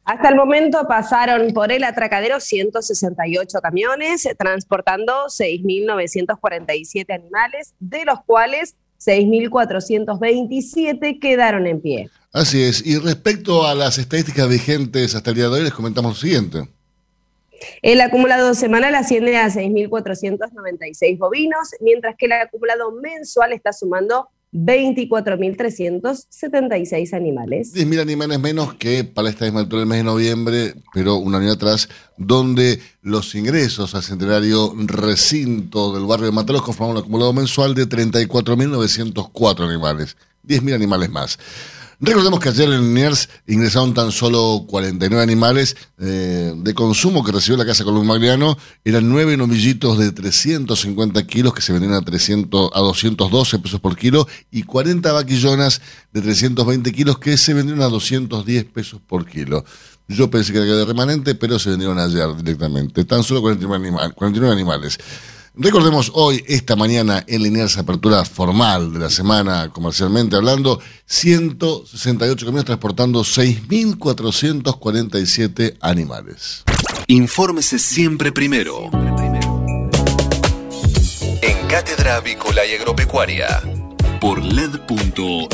Hasta 0.05 0.29
el 0.29 0.37
momento 0.37 0.87
pasaron 0.87 1.55
por 1.55 1.73
el 1.73 1.85
atracadero 1.85 2.39
168 2.39 3.61
camiones, 3.63 4.29
transportando 4.39 5.29
6.947 5.29 7.15
animales, 7.15 7.73
de 7.81 8.05
los 8.05 8.19
cuales 8.27 8.75
6.427 9.01 11.19
quedaron 11.19 11.67
en 11.67 11.81
pie. 11.81 12.11
Así 12.31 12.63
es. 12.63 12.85
Y 12.85 12.99
respecto 12.99 13.67
a 13.67 13.75
las 13.75 13.97
estadísticas 13.97 14.51
vigentes 14.51 15.15
hasta 15.15 15.31
el 15.31 15.37
día 15.37 15.49
de 15.49 15.53
hoy, 15.53 15.63
les 15.63 15.73
comentamos 15.73 16.13
lo 16.13 16.21
siguiente. 16.21 16.69
El 17.83 18.01
acumulado 18.01 18.55
semanal 18.55 18.95
asciende 18.95 19.37
a 19.37 19.49
6.496 19.49 21.19
bovinos, 21.19 21.71
mientras 21.81 22.15
que 22.17 22.27
el 22.27 22.33
acumulado 22.33 22.93
mensual 22.93 23.53
está 23.53 23.73
sumando 23.73 24.29
24.376 24.53 27.13
animales. 27.13 27.75
10.000 27.75 28.01
animales 28.01 28.39
menos 28.41 28.75
que 28.75 29.03
para 29.05 29.29
esta 29.29 29.45
misma 29.45 29.61
altura 29.61 29.81
del 29.81 29.89
mes 29.89 29.99
de 29.99 30.05
noviembre, 30.05 30.73
pero 30.95 31.17
un 31.17 31.35
año 31.35 31.53
atrás, 31.53 31.91
donde 32.17 32.81
los 33.03 33.35
ingresos 33.35 33.95
al 33.95 34.03
centenario 34.03 34.73
recinto 34.77 35.93
del 35.93 36.07
barrio 36.07 36.25
de 36.27 36.33
Matalos 36.33 36.63
conforman 36.63 36.97
un 36.97 37.03
acumulado 37.03 37.35
mensual 37.35 37.75
de 37.75 37.89
34.904 37.89 39.69
animales. 39.69 40.17
10.000 40.47 40.75
animales 40.75 41.11
más. 41.11 41.39
Recordemos 41.99 42.41
que 42.41 42.51
ayer 42.51 42.69
en 42.71 42.95
Liniers 42.95 43.29
ingresaron 43.47 43.95
tan 43.95 44.13
solo 44.13 44.67
49 44.69 45.23
animales 45.23 45.77
eh, 45.99 46.53
de 46.55 46.75
consumo 46.75 47.25
que 47.25 47.33
recibió 47.33 47.57
la 47.57 47.65
Casa 47.65 47.85
Colón 47.85 48.07
Magliano. 48.07 48.59
Eran 48.85 49.09
nueve 49.09 49.35
nomillitos 49.39 49.97
de 49.97 50.13
350 50.13 51.27
kilos 51.27 51.55
que 51.55 51.63
se 51.63 51.73
vendían 51.73 51.95
a, 51.95 52.03
300, 52.03 52.71
a 52.75 52.81
212 52.81 53.59
pesos 53.61 53.81
por 53.81 53.97
kilo 53.97 54.29
y 54.51 54.65
40 54.65 55.11
vaquillonas 55.11 55.81
de 56.13 56.21
320 56.21 56.93
kilos 56.93 57.19
que 57.19 57.39
se 57.39 57.55
vendieron 57.55 57.83
a 57.83 57.89
210 57.89 58.65
pesos 58.67 59.01
por 59.07 59.25
kilo. 59.25 59.65
Yo 60.07 60.31
pensé 60.31 60.53
que 60.53 60.59
era 60.59 60.77
de 60.77 60.85
remanente, 60.85 61.35
pero 61.35 61.59
se 61.59 61.71
vendieron 61.71 61.99
ayer 61.99 62.37
directamente. 62.37 63.07
Tan 63.07 63.23
solo 63.25 63.41
49, 63.41 64.13
49 64.15 64.53
animales. 64.53 64.99
Recordemos 65.59 66.13
hoy, 66.13 66.45
esta 66.49 66.77
mañana, 66.77 67.25
en 67.27 67.43
Liniers 67.43 67.79
Apertura 67.79 68.27
Formal 68.27 68.93
de 68.93 68.99
la 68.99 69.09
semana, 69.09 69.71
comercialmente 69.71 70.37
hablando, 70.37 70.83
168 71.07 72.45
camiones 72.45 72.67
transportando 72.67 73.21
6.447 73.21 75.79
animales. 75.81 76.63
Infórmese 77.07 77.79
siempre 77.79 78.33
primero. 78.33 78.91
En 81.41 81.67
Cátedra 81.69 82.17
Avícola 82.17 82.67
y 82.67 82.75
Agropecuaria. 82.75 83.63
Por 84.21 84.45
LED.fm. 84.45 85.47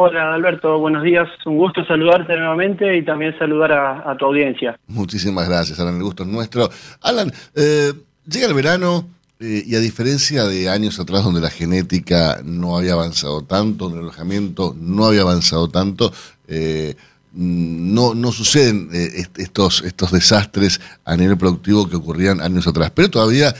Hola 0.00 0.32
Alberto, 0.32 0.78
buenos 0.78 1.02
días. 1.02 1.28
Un 1.44 1.56
gusto 1.56 1.84
saludarte 1.84 2.32
nuevamente 2.36 2.96
y 2.96 3.04
también 3.04 3.36
saludar 3.36 3.72
a, 3.72 4.16
tu 4.16 4.26
audiencia. 4.26 4.78
Muchísimas 4.86 5.48
gracias, 5.48 5.80
Alan. 5.80 5.96
El 5.96 6.04
gusto 6.04 6.22
es 6.22 6.28
nuestro. 6.28 6.70
Alan, 7.02 7.32
eh, 7.56 7.92
llega 8.24 8.46
el 8.46 8.54
verano 8.54 9.08
eh, 9.40 9.64
y 9.66 9.74
a 9.74 9.80
diferencia 9.80 10.44
de 10.44 10.68
años 10.68 11.00
atrás 11.00 11.24
donde 11.24 11.40
la 11.40 11.50
genética 11.50 12.38
no 12.44 12.76
había 12.76 12.92
avanzado 12.92 13.42
tanto, 13.42 13.86
donde 13.86 13.98
el 13.98 14.04
alojamiento 14.04 14.72
no 14.78 15.04
había 15.04 15.22
avanzado 15.22 15.66
tanto, 15.66 16.12
eh, 16.46 16.94
no, 17.32 18.14
no 18.14 18.32
suceden 18.32 18.88
estos, 19.36 19.82
estos 19.82 20.12
desastres 20.12 20.80
a 21.04 21.16
nivel 21.16 21.36
productivo 21.36 21.88
que 21.88 21.96
ocurrían 21.96 22.40
años 22.40 22.66
atrás. 22.66 22.90
Pero 22.94 23.10
todavía 23.10 23.54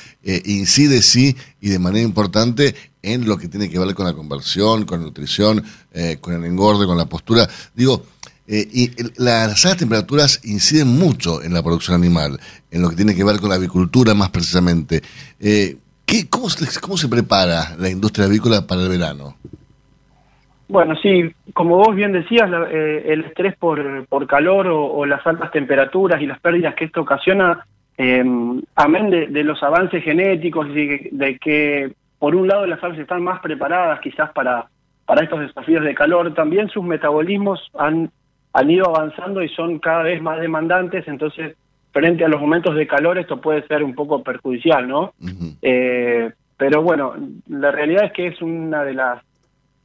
incide, 0.45 1.03
sí, 1.03 1.37
y 1.61 1.69
de 1.69 1.79
manera 1.79 2.05
importante 2.05 2.75
en 3.03 3.27
lo 3.27 3.39
que 3.39 3.49
tiene 3.49 3.69
que 3.69 3.79
ver 3.79 3.95
con 3.95 4.07
la 4.07 4.13
conversión, 4.13 4.85
con 4.85 5.01
la 5.01 5.07
nutrición, 5.07 5.65
eh, 5.93 6.19
con 6.21 6.35
el 6.35 6.45
engorde, 6.45 6.87
con 6.87 6.99
la 6.99 7.07
postura. 7.07 7.49
Digo, 7.75 8.05
eh, 8.47 8.69
y 8.73 8.91
las 9.23 9.65
altas 9.65 9.77
temperaturas 9.79 10.41
inciden 10.45 10.89
mucho 10.89 11.43
en 11.43 11.53
la 11.53 11.63
producción 11.63 11.97
animal, 12.01 12.41
en 12.71 12.83
lo 12.83 12.91
que 12.91 12.97
tiene 12.97 13.15
que 13.15 13.25
ver 13.25 13.41
con 13.41 13.51
la 13.51 13.57
avicultura 13.57 14.15
más 14.15 14.31
precisamente. 14.31 15.03
Eh, 15.39 15.77
¿qué, 16.05 16.29
cómo, 16.29 16.51
se, 16.51 16.67
¿Cómo 16.81 16.97
se 16.97 17.09
prepara 17.09 17.77
la 17.79 17.91
industria 17.91 18.27
avícola 18.27 18.67
para 18.67 18.83
el 18.83 18.89
verano? 18.89 19.37
Bueno, 20.69 20.95
sí, 20.97 21.35
como 21.55 21.77
vos 21.79 21.95
bien 21.95 22.13
decías, 22.13 22.51
el 22.71 23.25
estrés 23.25 23.57
por, 23.57 24.07
por 24.07 24.27
calor 24.27 24.67
o, 24.69 25.07
las 25.07 25.27
altas 25.27 25.51
temperaturas 25.51 26.21
y 26.21 26.27
las 26.27 26.39
pérdidas 26.41 26.75
que 26.75 26.85
esto 26.85 27.01
ocasiona, 27.01 27.65
amén 28.77 29.11
de, 29.11 29.29
de, 29.29 29.45
los 29.45 29.63
avances 29.63 30.05
genéticos 30.05 30.69
y 30.69 31.09
de 31.11 31.39
que 31.39 31.91
por 32.19 32.35
un 32.35 32.49
lado 32.49 32.67
las 32.67 32.83
aves 32.83 32.99
están 32.99 33.23
más 33.23 33.41
preparadas 33.41 34.01
quizás 34.01 34.31
para, 34.33 34.67
para 35.07 35.23
estos 35.23 35.41
desafíos 35.41 35.85
de 35.85 35.95
calor, 35.95 36.35
también 36.35 36.69
sus 36.69 36.85
metabolismos 36.85 37.71
han, 37.79 38.11
han 38.53 38.71
ido 38.71 38.87
avanzando 38.89 39.43
y 39.43 39.49
son 39.49 39.79
cada 39.79 40.03
vez 40.03 40.21
más 40.21 40.41
demandantes, 40.41 41.07
entonces 41.09 41.57
frente 41.93 42.25
a 42.25 42.29
los 42.29 42.41
momentos 42.41 42.75
de 42.75 42.87
calor 42.87 43.19
esto 43.19 43.41
puede 43.41 43.67
ser 43.67 43.83
un 43.83 43.95
poco 43.95 44.23
perjudicial, 44.23 44.87
¿no? 44.87 45.15
Eh, 45.63 46.31
pero 46.57 46.83
bueno, 46.83 47.15
la 47.49 47.71
realidad 47.71 48.05
es 48.05 48.13
que 48.13 48.27
es 48.27 48.43
una 48.43 48.85
de 48.85 48.95
las 48.95 49.23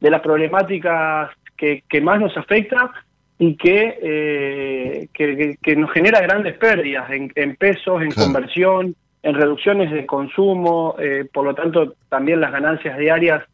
de 0.04 0.10
las 0.10 0.20
problemáticas 0.20 1.30
que, 1.56 1.82
que 1.88 2.00
más 2.02 2.20
nos 2.20 2.36
afecta 2.36 2.90
y 3.38 3.56
que, 3.56 3.98
eh, 4.02 5.08
que, 5.14 5.76
nos 5.76 5.90
genera 5.92 6.20
grandes 6.20 6.58
pérdidas 6.58 7.10
en, 7.10 7.32
en 7.34 7.56
pesos, 7.56 8.02
en 8.02 8.10
conversión, 8.10 8.94
en 9.22 9.34
reducciones 9.34 9.90
de 9.90 10.04
consumo, 10.04 10.94
eh, 10.98 11.26
por 11.32 11.46
lo 11.46 11.54
tanto 11.54 11.94
también 12.10 12.42
las 12.42 12.52
ganancias 12.52 12.98
diarias 12.98 13.44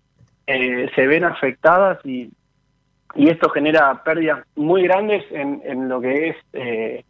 eh, 0.49 0.91
se 0.97 1.07
ven 1.07 1.23
afectadas 1.23 2.05
y, 2.05 2.33
y 3.15 3.29
esto 3.29 3.49
genera 3.51 4.03
pérdidas 4.03 4.45
muy 4.57 4.83
grandes 4.83 5.23
en, 5.31 5.63
en 5.65 5.89
lo 5.89 6.01
que 6.01 6.31
es, 6.31 6.37
eh, 6.53 7.05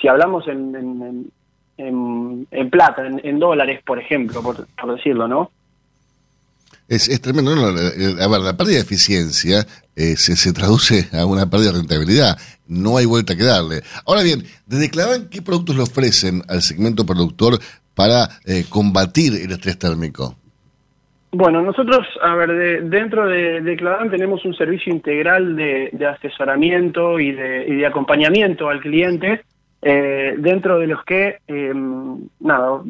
si 0.00 0.08
hablamos 0.08 0.48
en, 0.48 1.30
en, 1.76 2.46
en, 2.50 2.70
plata, 2.70 3.06
en, 3.06 3.38
dólares, 3.38 3.82
por 3.84 3.98
ejemplo, 3.98 4.42
por, 4.42 4.96
decirlo, 4.96 5.28
¿no? 5.28 5.50
Es, 6.88 7.08
es 7.08 7.20
tremendo. 7.20 7.52
a 7.52 8.28
ver, 8.28 8.40
la 8.40 8.56
pérdida 8.56 8.76
de 8.76 8.82
eficiencia 8.82 9.66
se, 9.94 10.16
se 10.16 10.52
traduce 10.52 11.08
a 11.12 11.24
una 11.26 11.48
pérdida 11.50 11.72
de 11.72 11.78
rentabilidad 11.78 12.38
no 12.68 12.96
hay 12.96 13.06
vuelta 13.06 13.36
que 13.36 13.44
darle. 13.44 13.82
Ahora 14.06 14.22
bien, 14.22 14.42
¿desde 14.66 14.90
Cladán 14.90 15.28
qué 15.30 15.42
productos 15.42 15.76
le 15.76 15.82
ofrecen 15.82 16.42
al 16.48 16.62
segmento 16.62 17.06
productor 17.06 17.58
para 17.94 18.28
eh, 18.44 18.64
combatir 18.68 19.32
el 19.34 19.52
estrés 19.52 19.78
térmico? 19.78 20.34
Bueno, 21.32 21.60
nosotros, 21.60 22.06
a 22.22 22.34
ver, 22.34 22.84
dentro 22.84 23.26
de, 23.26 23.60
de 23.60 23.76
tenemos 24.10 24.44
un 24.44 24.54
servicio 24.54 24.92
integral 24.92 25.56
de, 25.56 25.90
asesoramiento 26.06 27.20
y 27.20 27.32
de, 27.32 27.86
acompañamiento 27.86 28.68
al 28.68 28.80
cliente, 28.80 29.42
eh, 29.82 30.34
dentro 30.38 30.78
de 30.78 30.86
los 30.86 31.04
que, 31.04 31.38
em, 31.46 32.26
nada, 32.40 32.80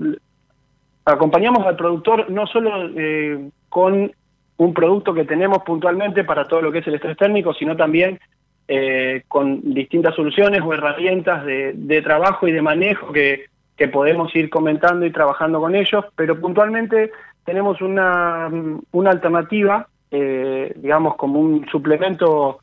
acompañamos 1.05 1.67
al 1.67 1.77
productor 1.77 2.31
no 2.31 2.47
solo 2.47 2.89
eh, 2.97 3.49
con 3.77 4.11
un 4.57 4.73
producto 4.73 5.13
que 5.13 5.27
tenemos 5.27 5.59
puntualmente 5.59 6.25
para 6.25 6.49
todo 6.49 6.63
lo 6.63 6.73
que 6.73 6.79
es 6.79 6.87
el 6.87 6.95
estrés 6.95 7.15
térmico, 7.15 7.53
sino 7.53 7.77
también 7.77 8.19
eh, 8.67 9.25
con 9.29 9.75
distintas 9.75 10.15
soluciones 10.15 10.63
o 10.65 10.73
herramientas 10.73 11.45
de, 11.45 12.03
trabajo 12.03 12.49
y 12.49 12.53
de 12.53 12.63
manejo 12.63 13.13
que, 13.13 13.45
que, 13.77 13.89
podemos 13.89 14.35
ir 14.35 14.49
comentando 14.49 15.05
y 15.05 15.13
trabajando 15.13 15.61
con 15.61 15.75
ellos, 15.75 16.07
pero 16.17 16.41
puntualmente 16.41 17.11
tenemos 17.45 17.83
una, 17.83 18.51
una 18.93 19.11
alternativa, 19.11 19.89
eh, 20.11 20.73
digamos, 20.77 21.17
como 21.17 21.39
un 21.39 21.67
suplemento 21.69 22.61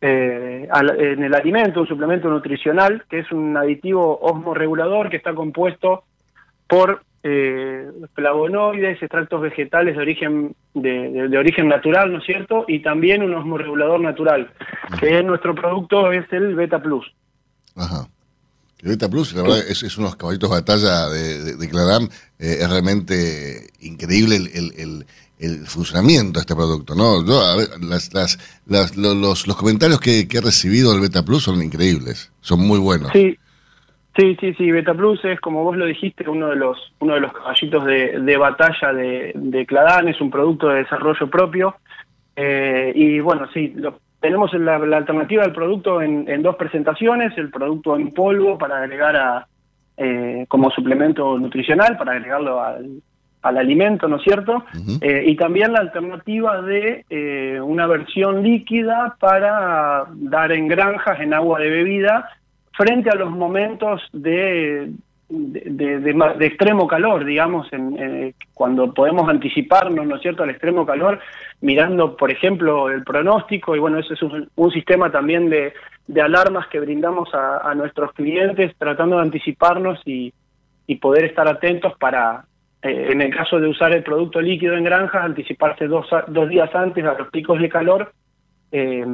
eh, 0.00 0.68
en 0.98 1.22
el 1.22 1.34
alimento, 1.36 1.82
un 1.82 1.86
suplemento 1.86 2.28
nutricional, 2.28 3.04
que 3.08 3.20
es 3.20 3.30
un 3.30 3.56
aditivo 3.56 4.18
osmoregulador 4.20 5.08
que 5.08 5.18
está 5.18 5.36
compuesto 5.36 6.02
por 6.66 7.02
eh, 7.24 7.88
flavonoides, 8.14 9.00
extractos 9.00 9.40
vegetales 9.40 9.96
de 9.96 10.02
origen 10.02 10.56
de, 10.74 11.38
origen 11.38 11.68
natural, 11.68 12.12
¿no 12.12 12.18
es 12.18 12.24
cierto? 12.24 12.64
Y 12.66 12.80
también 12.80 13.22
un 13.22 13.34
osmoregulador 13.34 14.00
natural, 14.00 14.50
que 14.98 15.22
nuestro 15.22 15.54
producto 15.54 16.10
es 16.10 16.24
el 16.32 16.54
Beta 16.54 16.82
Plus. 16.82 17.06
Ajá. 17.76 18.08
El 18.80 18.88
Beta 18.88 19.08
Plus, 19.08 19.34
la 19.34 19.42
verdad, 19.42 19.58
es, 19.68 19.98
unos 19.98 20.16
caballitos 20.16 20.50
de 20.50 20.56
batalla 20.56 21.08
de, 21.08 21.56
de, 21.56 21.68
Cladam. 21.68 22.08
Eh, 22.38 22.58
es 22.60 22.68
realmente 22.68 23.68
increíble 23.80 24.36
el, 24.36 25.06
funcionamiento 25.66 26.38
de 26.38 26.42
este 26.42 26.54
producto, 26.54 26.94
¿no? 26.94 27.24
Yo, 27.26 27.40
a 27.40 27.56
ver, 27.56 27.68
las, 27.80 28.12
las, 28.14 28.38
los, 28.96 29.46
los, 29.46 29.56
comentarios 29.56 30.00
que, 30.00 30.28
que 30.28 30.38
he 30.38 30.40
recibido 30.40 30.92
del 30.92 31.00
Beta 31.00 31.24
Plus 31.24 31.42
son 31.42 31.60
increíbles, 31.62 32.30
son 32.40 32.60
muy 32.60 32.78
buenos. 32.78 33.10
Sí, 33.12 33.36
Sí, 34.16 34.36
sí, 34.38 34.52
sí, 34.54 34.70
Beta 34.70 34.92
Plus 34.92 35.24
es, 35.24 35.40
como 35.40 35.64
vos 35.64 35.76
lo 35.76 35.86
dijiste, 35.86 36.28
uno 36.28 36.48
de 36.48 36.56
los, 36.56 36.92
uno 37.00 37.14
de 37.14 37.20
los 37.20 37.32
caballitos 37.32 37.84
de, 37.86 38.20
de 38.20 38.36
batalla 38.36 38.92
de, 38.92 39.32
de 39.34 39.64
Cladán, 39.64 40.08
es 40.08 40.20
un 40.20 40.30
producto 40.30 40.68
de 40.68 40.82
desarrollo 40.82 41.30
propio. 41.30 41.76
Eh, 42.36 42.92
y 42.94 43.20
bueno, 43.20 43.48
sí, 43.54 43.72
lo, 43.74 44.00
tenemos 44.20 44.52
la, 44.52 44.76
alternativa 44.76 45.44
del 45.44 45.52
producto 45.52 46.02
en, 46.02 46.28
en, 46.28 46.42
dos 46.42 46.56
presentaciones, 46.56 47.36
el 47.38 47.50
producto 47.50 47.96
en 47.96 48.12
polvo 48.12 48.58
para 48.58 48.78
agregar 48.78 49.16
a, 49.16 49.46
eh, 49.96 50.44
como 50.46 50.70
suplemento 50.70 51.38
nutricional, 51.38 51.96
para 51.96 52.12
agregarlo 52.12 52.62
al, 52.62 53.00
al 53.40 53.56
alimento, 53.56 54.08
¿no 54.08 54.16
es 54.16 54.24
cierto? 54.24 54.64
Eh, 55.00 55.24
y 55.26 55.36
también 55.36 55.72
la 55.72 55.80
alternativa 55.80 56.60
de 56.60 57.60
una 57.64 57.86
versión 57.86 58.42
líquida 58.42 59.16
para 59.18 60.04
dar 60.12 60.52
en 60.52 60.68
granjas, 60.68 61.18
en 61.18 61.32
agua 61.32 61.60
de 61.60 61.70
bebida, 61.70 62.28
frente 62.72 63.10
a 63.10 63.14
los 63.14 63.30
momentos 63.30 64.02
de, 64.12 64.92
de, 65.32 66.46
extremo 66.46 66.86
calor, 66.86 67.24
digamos, 67.24 67.72
en, 67.72 68.34
cuando 68.54 68.92
podemos 68.92 69.28
anticiparnos, 69.28 70.06
¿no 70.06 70.16
es 70.16 70.22
cierto?, 70.22 70.42
al 70.42 70.50
extremo 70.50 70.84
calor, 70.84 71.20
mirando, 71.60 72.16
por 72.16 72.30
ejemplo, 72.30 72.90
el 72.90 73.02
pronóstico, 73.02 73.74
y 73.74 73.78
bueno, 73.78 73.98
ese 73.98 74.14
es 74.14 74.22
un, 74.22 74.70
sistema 74.72 75.10
también 75.10 75.48
de, 75.48 75.72
alarmas 76.20 76.66
que 76.68 76.80
brindamos 76.80 77.30
a, 77.34 77.74
nuestros 77.74 78.12
clientes, 78.12 78.74
tratando 78.76 79.16
de 79.16 79.22
anticiparnos 79.22 80.00
y, 80.04 80.32
poder 81.00 81.24
estar 81.24 81.48
atentos 81.48 81.94
para, 81.98 82.44
eh, 82.82 83.08
en 83.10 83.22
el 83.22 83.34
caso 83.34 83.58
de 83.58 83.66
usar 83.66 83.94
el 83.94 84.02
producto 84.02 84.42
líquido 84.42 84.76
en 84.76 84.84
granjas, 84.84 85.24
anticiparse 85.24 85.86
dos, 85.86 86.06
dos 86.28 86.48
días 86.50 86.68
antes 86.74 87.02
a 87.06 87.14
los 87.14 87.28
picos 87.30 87.58
de 87.58 87.70
calor 87.70 88.12
eh, 88.72 89.06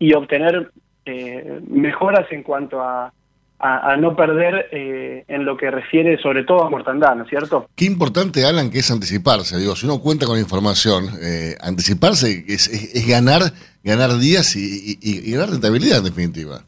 y 0.00 0.12
obtener 0.12 0.72
eh, 1.04 1.60
mejoras 1.68 2.30
en 2.30 2.42
cuanto 2.42 2.80
a, 2.80 3.12
a, 3.60 3.96
no 3.96 4.16
perder 4.16 4.68
eh, 4.72 5.24
en 5.28 5.44
lo 5.44 5.56
que 5.56 5.70
refiere 5.70 6.18
sobre 6.18 6.44
todo 6.44 6.64
a 6.64 6.70
mortandad, 6.70 7.14
¿no 7.14 7.24
es 7.24 7.28
cierto? 7.28 7.68
Qué 7.76 7.84
importante, 7.84 8.44
Alan, 8.46 8.70
que 8.70 8.78
es 8.78 8.90
anticiparse. 8.90 9.58
Digo, 9.58 9.76
si 9.76 9.86
uno 9.86 10.00
cuenta 10.00 10.26
con 10.26 10.38
información, 10.38 11.08
eh, 11.22 11.54
anticiparse 11.60 12.44
es, 12.48 12.68
es, 12.68 13.06
ganar 13.06 13.42
ganar 13.82 14.18
días 14.18 14.56
y, 14.56 14.98
y, 15.00 15.32
ganar 15.32 15.50
rentabilidad 15.50 15.98
en 15.98 16.04
definitiva. 16.04 16.62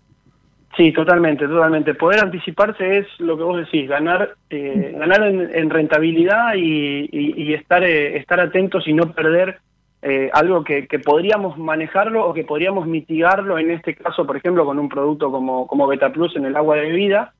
Sí, 0.76 0.92
totalmente, 0.92 1.46
totalmente. 1.46 1.94
Poder 1.94 2.20
anticiparse 2.20 2.98
es 2.98 3.06
lo 3.18 3.36
que 3.36 3.42
vos 3.42 3.58
decís, 3.58 3.88
ganar, 3.88 4.36
eh, 4.48 4.94
ganar 4.98 5.22
en, 5.22 5.68
rentabilidad 5.68 6.54
y, 6.56 7.52
estar, 7.52 7.84
eh, 7.84 8.16
estar 8.16 8.40
atentos 8.40 8.88
y 8.88 8.94
no 8.94 9.12
perder 9.12 9.58
eh, 10.02 10.30
algo 10.32 10.64
que, 10.64 10.86
podríamos 11.04 11.56
manejarlo 11.58 12.26
o 12.26 12.34
que 12.34 12.44
podríamos 12.44 12.86
mitigarlo, 12.86 13.58
en 13.58 13.70
este 13.70 13.94
caso, 13.94 14.26
por 14.26 14.36
ejemplo, 14.36 14.64
con 14.64 14.78
un 14.78 14.88
producto 14.88 15.30
como, 15.30 15.66
como 15.66 15.86
Beta 15.86 16.12
Plus 16.12 16.36
en 16.36 16.46
el 16.46 16.56
agua 16.56 16.76
de 16.76 16.82
bebida, 16.82 17.32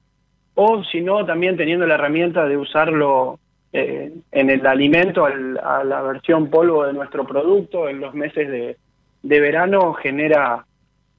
o 0.55 0.85
si 0.85 1.01
no, 1.01 1.25
también 1.27 1.57
teniendo 1.57 1.87
la 1.87 1.95
herramienta 1.95 2.47
de 2.47 2.57
usarlo 2.57 3.39
en 3.75 4.51
el 4.51 4.67
alimento, 4.67 5.25
a 5.25 5.83
la 5.83 6.03
versión 6.03 6.51
polvo 6.51 6.85
de 6.85 6.93
nuestro 6.93 7.27
producto 7.27 7.89
en 7.89 8.01
los 8.01 8.13
meses 8.13 8.47
de, 8.47 8.77
de 9.23 9.41
verano, 9.41 9.95
genera 9.95 10.67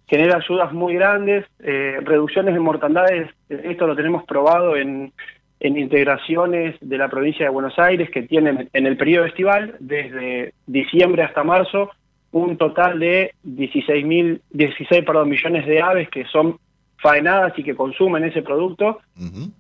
genera 0.08 0.38
ayudas 0.38 0.72
muy 0.74 0.94
grandes, 0.96 1.46
eh, 1.60 1.98
reducciones 2.04 2.54
de 2.54 2.60
mortandades, 2.60 3.30
esto 3.50 3.88
lo 3.88 3.96
tenemos 3.96 4.24
probado 4.26 4.76
en, 4.76 5.12
en 5.64 5.78
integraciones 5.78 6.76
de 6.82 6.98
la 6.98 7.08
provincia 7.08 7.46
de 7.46 7.52
Buenos 7.52 7.80
Aires 7.80 8.10
que 8.12 8.24
tienen 8.24 8.70
en 8.74 8.86
el 8.86 8.98
periodo 8.98 9.26
estival, 9.26 9.78
desde 9.80 10.54
diciembre 10.68 11.24
hasta 11.24 11.46
marzo, 11.46 11.90
un 12.34 12.58
total 12.58 13.00
de 13.00 13.34
16, 13.44 14.06
mil, 14.06 14.42
16 14.52 15.06
perdón, 15.06 15.30
millones 15.30 15.66
de 15.66 15.82
aves 15.82 16.10
que 16.10 16.26
son 16.26 16.60
faenadas 16.98 17.58
y 17.58 17.64
que 17.64 17.76
consumen 17.76 18.26
ese 18.26 18.42
producto. 18.42 19.00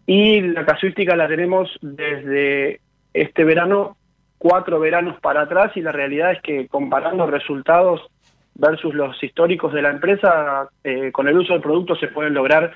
Y 0.05 0.41
la 0.41 0.65
casuística 0.65 1.15
la 1.15 1.29
tenemos 1.29 1.69
desde 1.81 2.81
este 3.13 3.45
verano, 3.45 3.95
cuatro 4.37 4.81
veranos 4.81 5.17
para 5.21 5.43
atrás, 5.43 5.71
y 5.75 5.81
la 5.81 5.93
realidad 5.93 6.33
es 6.33 6.41
que 6.41 6.67
comparando 6.67 7.27
resultados 7.27 8.01
versus 8.55 8.93
los 8.93 9.23
históricos 9.23 9.71
de 9.71 9.81
la 9.81 9.91
empresa, 9.91 10.67
eh, 10.83 11.13
con 11.13 11.29
el 11.29 11.37
uso 11.37 11.53
del 11.53 11.61
producto 11.61 11.95
se 11.95 12.09
pueden 12.09 12.33
lograr 12.33 12.73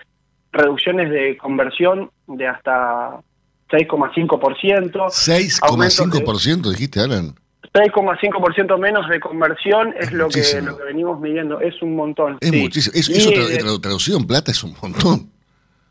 reducciones 0.52 1.10
de 1.10 1.38
conversión 1.38 2.12
de 2.28 2.48
hasta 2.48 3.22
6,5%. 3.70 4.92
6,5% 4.92 6.70
dijiste, 6.70 7.00
Alan. 7.02 7.36
6,5% 7.74 8.80
menos 8.80 9.10
de 9.10 9.20
conversión 9.20 9.94
es 10.00 10.12
lo 10.12 10.30
que, 10.30 10.42
lo 10.62 10.78
que 10.78 10.84
venimos 10.84 11.20
midiendo. 11.20 11.60
Es 11.60 11.82
un 11.82 11.96
montón. 11.96 12.38
Es 12.40 12.52
muchísimo. 12.54 12.96
Eso, 12.96 13.12
eh, 13.30 13.80
traducido 13.82 14.18
en 14.18 14.26
plata 14.26 14.52
es 14.52 14.64
un 14.64 14.76
montón. 14.82 15.30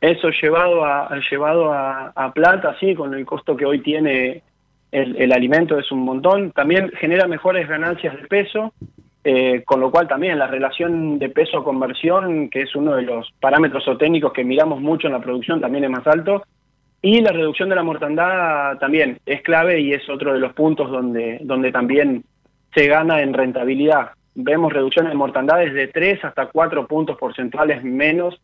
Eso 0.01 0.31
llevado 0.31 0.85
a, 0.85 1.09
llevado 1.31 1.73
a, 1.73 2.13
a, 2.15 2.33
plata, 2.33 2.77
sí, 2.79 2.95
con 2.95 3.15
el 3.15 3.25
costo 3.25 3.57
que 3.57 3.65
hoy 3.65 3.81
tiene 3.81 4.43
el, 4.93 5.17
el 5.17 5.33
alimento 5.33 5.79
es 5.79 5.91
un 5.93 6.01
montón. 6.01 6.53
También 6.53 6.91
genera 6.99 7.27
mejores 7.27 7.69
ganancias 7.69 8.17
de 8.17 8.27
peso. 8.27 8.73
Eh, 9.29 9.65
con 9.65 9.81
lo 9.81 9.91
cual 9.91 10.07
también 10.07 10.39
la 10.39 10.47
relación 10.47 11.19
de 11.19 11.31
peso-conversión, 11.31 12.49
que 12.49 12.63
es 12.63 12.77
uno 12.77 12.95
de 12.95 13.03
los 13.03 13.29
parámetros 13.41 13.89
o 13.89 13.97
técnicos 13.97 14.33
que 14.33 14.45
miramos 14.45 14.81
mucho 14.81 15.09
en 15.09 15.15
la 15.15 15.19
producción, 15.19 15.61
también 15.61 15.83
es 15.83 15.91
más 15.91 16.07
alto. 16.07 16.45
Y 17.03 17.21
la 17.23 17.33
reducción 17.33 17.69
de 17.69 17.75
la 17.75 17.83
mortandad 17.83 18.79
también 18.79 19.19
es 19.27 19.43
clave 19.43 19.81
y 19.81 19.93
es 19.93 20.09
otro 20.09 20.33
de 20.33 20.39
los 20.39 20.53
puntos 20.53 20.93
donde, 20.93 21.41
donde 21.43 21.73
también 21.73 22.23
se 22.73 22.87
gana 22.87 23.21
en 23.21 23.35
rentabilidad. 23.35 24.11
Vemos 24.37 24.73
reducciones 24.73 25.11
de 25.11 25.19
mortandades 25.19 25.75
de 25.75 25.89
3 25.89 26.25
hasta 26.25 26.47
4 26.47 26.87
puntos 26.87 27.19
porcentuales 27.19 27.83
menos 27.83 28.41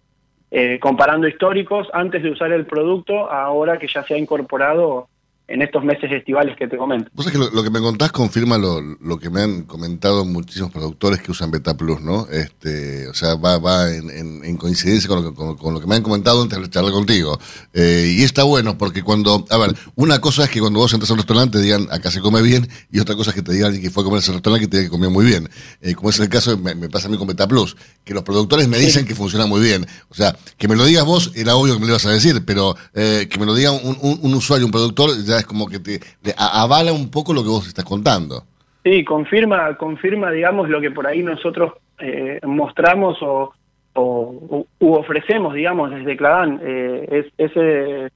eh, 0.51 0.81
comparando 0.81 1.29
históricos 1.29 1.87
antes 1.93 2.25
de 2.25 2.31
usar 2.31 2.51
el 2.51 2.67
producto, 2.67 3.31
ahora 3.31 3.79
que 3.79 3.87
ya 3.87 4.03
se 4.03 4.15
ha 4.15 4.19
incorporado 4.19 5.07
en 5.49 5.61
estos 5.61 5.85
meses 5.85 6.11
estivales 6.11 6.57
que 6.57 6.67
te 6.69 6.77
comento. 6.77 7.11
Vos 7.13 7.27
sabés 7.27 7.39
que 7.39 7.55
lo, 7.55 7.63
que 7.63 7.71
me 7.71 7.81
contás 7.81 8.13
confirma 8.13 8.59
lo, 8.59 8.81
lo, 8.81 9.19
que 9.19 9.29
me 9.29 9.43
han 9.43 9.63
comentado 9.63 10.25
muchísimos 10.25 10.71
productores 10.71 11.21
que 11.21 11.31
usan 11.31 11.51
Beta 11.51 11.77
Plus, 11.77 12.01
¿no? 12.01 12.27
Este, 12.31 13.09
o 13.09 13.15
sea, 13.15 13.35
va, 13.35 13.59
va 13.59 13.93
en, 13.93 14.09
en, 14.45 14.57
coincidencia 14.57 15.09
con 15.09 15.23
lo, 15.23 15.31
que, 15.31 15.57
con, 15.59 15.75
lo 15.75 15.81
que 15.81 15.87
me 15.87 15.97
han 15.97 16.03
comentado 16.03 16.43
antes 16.43 16.59
de 16.59 16.71
charlar 16.71 16.93
contigo. 16.93 17.39
Eh, 17.75 18.15
y 18.17 18.23
está 18.23 18.45
bueno 18.45 18.79
porque 18.79 19.03
cuando, 19.03 19.45
a 19.51 19.59
ver, 19.59 19.75
una 19.97 20.21
cosa 20.21 20.45
es 20.45 20.51
que 20.51 20.61
cuando 20.61 20.79
vos 20.79 20.93
entras 20.93 21.11
a 21.11 21.15
un 21.15 21.19
restaurante 21.19 21.59
te 21.59 21.65
digan 21.65 21.87
acá 21.91 22.11
se 22.11 22.21
come 22.21 22.41
bien 22.41 22.69
y 22.91 23.01
otra 23.01 23.17
cosa 23.17 23.31
es 23.31 23.37
que 23.37 23.43
te 23.43 23.53
digan 23.53 23.67
alguien 23.67 23.83
que 23.83 23.91
fue 23.91 24.03
a 24.03 24.05
comer 24.05 24.21
ese 24.21 24.33
restaurante 24.33 24.67
que 24.67 24.71
te 24.71 24.77
diga 24.79 24.89
que 24.89 24.93
comió 24.93 25.11
muy 25.11 25.27
bien. 25.27 25.49
Eh, 25.81 25.95
como 25.95 26.11
es 26.11 26.19
el 26.21 26.29
caso, 26.29 26.57
me, 26.57 26.75
me, 26.75 26.89
pasa 26.89 27.09
a 27.09 27.11
mí 27.11 27.19
con 27.19 27.27
Beta 27.27 27.49
Plus, 27.49 27.77
que 28.05 28.15
los 28.15 28.23
productores 28.23 28.69
me 28.69 28.79
dicen 28.79 29.05
que 29.05 29.15
funciona 29.15 29.47
muy 29.47 29.61
bien. 29.61 29.87
O 30.09 30.15
sea, 30.15 30.37
que 30.57 30.69
me 30.69 30.77
lo 30.77 30.85
digas 30.85 31.05
vos 31.05 31.33
era 31.35 31.57
obvio 31.57 31.75
que 31.75 31.81
me 31.81 31.87
lo 31.87 31.93
ibas 31.93 32.07
a 32.07 32.11
decir, 32.11 32.43
pero 32.47 32.77
eh, 32.95 33.29
que 33.31 33.39
me 33.39 33.47
lo 33.47 33.55
diga 33.55 33.73
un, 33.73 33.99
un, 34.01 34.19
un 34.23 34.35
usuario, 34.35 34.67
un 34.67 34.73
productor, 34.73 35.23
ya 35.25 35.32
es 35.39 35.47
como 35.47 35.69
que 35.69 35.79
te 35.79 36.01
avala 36.37 36.93
un 36.93 37.11
poco 37.11 37.33
lo 37.33 37.43
que 37.43 37.49
vos 37.49 37.67
estás 37.67 37.85
contando. 37.85 38.45
Sí, 38.85 39.05
confirma, 39.05 39.77
confirma, 39.77 40.31
digamos, 40.31 40.69
lo 40.69 40.81
que 40.81 40.91
por 40.91 41.07
ahí 41.07 41.23
nosotros 41.23 41.75
eh, 41.99 42.41
mostramos 42.45 43.17
o, 43.23 43.53
o 43.95 44.67
u 44.81 44.93
ofrecemos, 44.95 45.55
digamos, 45.55 45.91
desde 45.91 46.17
Cladán. 46.17 46.61
Eh, 46.63 47.09
es, 47.11 47.27
ese, 47.39 48.11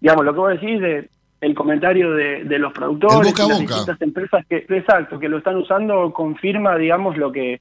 digamos, 0.00 0.24
lo 0.24 0.32
que 0.32 0.38
vos 0.38 0.60
decís 0.60 0.80
de 0.80 1.08
el 1.40 1.54
comentario 1.54 2.12
de, 2.12 2.58
los 2.58 2.72
productores, 2.72 3.38
las 3.38 3.58
distintas 3.58 4.00
empresas 4.00 4.44
que, 4.46 4.64
exacto, 4.68 5.18
que 5.18 5.28
lo 5.28 5.38
están 5.38 5.56
usando, 5.56 6.12
confirma, 6.12 6.76
digamos, 6.76 7.16
lo 7.16 7.30
que 7.30 7.60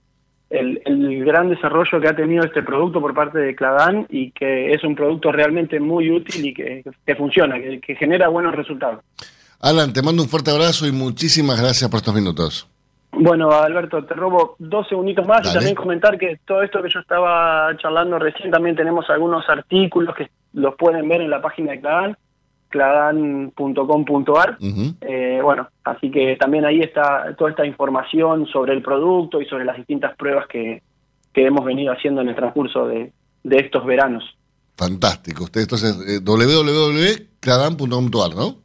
el, 0.50 0.82
el, 0.86 1.26
gran 1.26 1.50
desarrollo 1.50 2.00
que 2.00 2.08
ha 2.08 2.16
tenido 2.16 2.44
este 2.44 2.62
producto 2.64 3.02
por 3.02 3.14
parte 3.14 3.40
de 3.40 3.56
Cladán 3.56 4.06
y 4.10 4.32
que 4.32 4.74
es 4.74 4.84
un 4.84 4.96
producto 4.96 5.32
realmente 5.32 5.80
muy 5.80 6.12
útil 6.12 6.46
y 6.46 6.54
que, 6.54 6.84
que 7.06 7.16
funciona, 7.16 7.60
que, 7.60 7.80
que 7.80 7.96
genera 7.96 8.28
buenos 8.28 8.56
resultados. 8.56 9.04
Alan, 9.60 9.94
te 9.94 10.02
mando 10.02 10.22
un 10.22 10.30
fuerte 10.30 10.52
abrazo 10.52 10.86
y 10.86 10.92
muchísimas 10.92 11.60
gracias 11.60 11.90
por 11.90 11.98
estos 11.98 12.14
minutos. 12.14 12.70
Bueno, 13.18 13.50
Alberto, 13.52 14.04
te 14.04 14.14
robo 14.14 14.56
dos 14.60 14.88
segunditos 14.90 15.26
más 15.26 15.50
y 15.50 15.54
también 15.54 15.76
comentar 15.76 16.18
que 16.18 16.40
todo 16.46 16.62
esto 16.62 16.82
que 16.84 16.90
yo 16.90 17.00
estaba 17.00 17.76
charlando 17.78 18.20
recién, 18.20 18.52
también 18.52 18.76
tenemos 18.76 19.10
algunos 19.10 19.48
artículos 19.50 20.16
que 20.16 20.30
los 20.54 20.76
pueden 20.76 21.08
ver 21.08 21.22
en 21.22 21.30
la 21.30 21.42
página 21.42 21.72
de 21.72 21.80
Cladán, 21.80 22.18
cladan.com.ar. 22.70 24.58
Eh, 25.02 25.40
bueno, 25.42 25.68
así 25.84 26.12
que 26.12 26.38
también 26.38 26.64
ahí 26.66 26.82
está 26.82 27.36
toda 27.38 27.50
esta 27.52 27.66
información 27.66 28.46
sobre 28.48 28.74
el 28.74 28.82
producto 28.82 29.42
y 29.42 29.46
sobre 29.46 29.64
las 29.66 29.78
distintas 29.78 30.16
pruebas 30.18 30.48
que, 30.48 30.82
hemos 31.34 31.66
venido 31.66 31.92
haciendo 31.92 32.22
en 32.22 32.30
el 32.30 32.36
transcurso 32.36 32.88
de, 32.88 33.12
estos 33.44 33.86
veranos. 33.86 34.24
Fantástico. 34.78 35.44
Usted 35.44 35.62
entonces 35.62 35.96
eh, 36.08 36.20
www.cladan.com.ar, 36.24 38.36
¿no? 38.36 38.56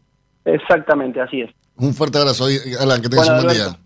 Exactamente, 0.45 1.21
así 1.21 1.41
es. 1.43 1.51
Un 1.77 1.95
fuerte 1.95 2.19
abrazo, 2.19 2.47
Alan, 2.81 3.01
que 3.01 3.09
tengas 3.09 3.29
un 3.29 3.43
buen 3.43 3.57
día. 3.57 3.79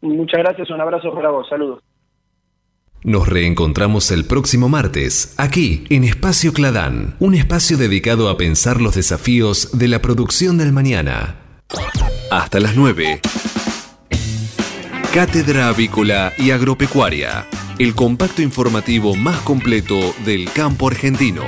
Muchas 0.00 0.40
gracias, 0.40 0.70
un 0.70 0.80
abrazo 0.80 1.12
para 1.14 1.30
vos, 1.30 1.48
saludos. 1.48 1.82
Nos 3.02 3.28
reencontramos 3.28 4.10
el 4.10 4.24
próximo 4.24 4.68
martes, 4.68 5.34
aquí 5.36 5.84
en 5.90 6.04
Espacio 6.04 6.52
Cladán, 6.52 7.14
un 7.18 7.34
espacio 7.34 7.76
dedicado 7.76 8.28
a 8.28 8.36
pensar 8.36 8.80
los 8.80 8.94
desafíos 8.94 9.70
de 9.78 9.88
la 9.88 10.02
producción 10.02 10.58
del 10.58 10.72
mañana. 10.72 11.36
Hasta 12.30 12.58
las 12.58 12.74
9. 12.74 13.20
Cátedra 15.14 15.68
Avícola 15.68 16.32
y 16.36 16.50
Agropecuaria, 16.50 17.46
el 17.78 17.94
compacto 17.94 18.42
informativo 18.42 19.14
más 19.14 19.40
completo 19.40 20.14
del 20.24 20.50
campo 20.52 20.88
argentino. 20.88 21.44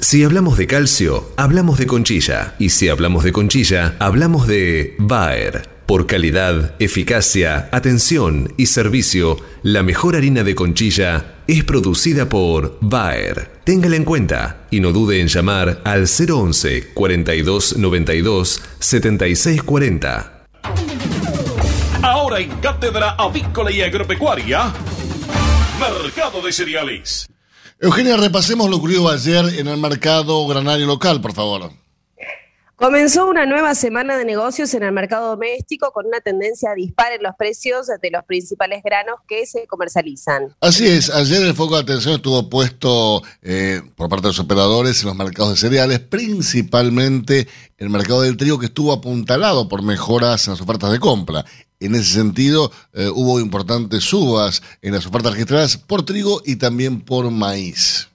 Si 0.00 0.22
hablamos 0.22 0.56
de 0.56 0.66
calcio, 0.66 1.32
hablamos 1.36 1.78
de 1.78 1.86
conchilla. 1.86 2.54
Y 2.58 2.68
si 2.68 2.88
hablamos 2.88 3.24
de 3.24 3.32
conchilla, 3.32 3.96
hablamos 3.98 4.46
de 4.46 4.94
Bayer. 4.98 5.77
Por 5.88 6.06
calidad, 6.06 6.74
eficacia, 6.80 7.70
atención 7.72 8.52
y 8.58 8.66
servicio, 8.66 9.38
la 9.62 9.82
mejor 9.82 10.16
harina 10.16 10.44
de 10.44 10.54
conchilla 10.54 11.36
es 11.46 11.64
producida 11.64 12.28
por 12.28 12.76
Bayer. 12.82 13.50
Téngala 13.64 13.96
en 13.96 14.04
cuenta 14.04 14.66
y 14.70 14.80
no 14.80 14.92
dude 14.92 15.18
en 15.18 15.28
llamar 15.28 15.80
al 15.84 16.06
011 16.06 16.92
42 16.92 17.78
92 17.78 18.62
76 18.78 19.62
40. 19.62 20.44
Ahora 22.02 22.40
en 22.40 22.50
Cátedra 22.60 23.12
Avícola 23.12 23.72
y 23.72 23.80
Agropecuaria, 23.80 24.70
Mercado 25.80 26.42
de 26.42 26.52
Cereales. 26.52 27.26
Eugenia, 27.80 28.18
repasemos 28.18 28.68
lo 28.68 28.76
ocurrido 28.76 29.08
ayer 29.08 29.58
en 29.58 29.68
el 29.68 29.78
mercado 29.78 30.46
granario 30.46 30.84
local, 30.84 31.22
por 31.22 31.32
favor. 31.32 31.72
Comenzó 32.78 33.28
una 33.28 33.44
nueva 33.44 33.74
semana 33.74 34.16
de 34.16 34.24
negocios 34.24 34.72
en 34.72 34.84
el 34.84 34.92
mercado 34.92 35.30
doméstico 35.30 35.90
con 35.90 36.06
una 36.06 36.20
tendencia 36.20 36.70
a 36.70 36.74
dispar 36.76 37.10
en 37.10 37.24
los 37.24 37.34
precios 37.36 37.88
de 37.88 38.10
los 38.12 38.22
principales 38.24 38.84
granos 38.84 39.16
que 39.26 39.46
se 39.46 39.66
comercializan. 39.66 40.54
Así 40.60 40.86
es, 40.86 41.10
ayer 41.10 41.42
el 41.42 41.54
foco 41.54 41.74
de 41.74 41.82
atención 41.82 42.14
estuvo 42.14 42.48
puesto 42.48 43.20
eh, 43.42 43.82
por 43.96 44.08
parte 44.08 44.28
de 44.28 44.28
los 44.28 44.38
operadores 44.38 45.02
en 45.02 45.08
los 45.08 45.16
mercados 45.16 45.54
de 45.54 45.56
cereales, 45.56 45.98
principalmente 45.98 47.48
el 47.78 47.90
mercado 47.90 48.22
del 48.22 48.36
trigo 48.36 48.60
que 48.60 48.66
estuvo 48.66 48.92
apuntalado 48.92 49.68
por 49.68 49.82
mejoras 49.82 50.46
en 50.46 50.52
las 50.52 50.60
ofertas 50.60 50.92
de 50.92 51.00
compra. 51.00 51.44
En 51.80 51.96
ese 51.96 52.14
sentido, 52.14 52.70
eh, 52.92 53.10
hubo 53.12 53.40
importantes 53.40 54.04
subas 54.04 54.62
en 54.82 54.94
las 54.94 55.04
ofertas 55.04 55.32
registradas 55.32 55.76
por 55.78 56.04
trigo 56.04 56.42
y 56.44 56.54
también 56.54 57.00
por 57.00 57.28
maíz. 57.32 58.08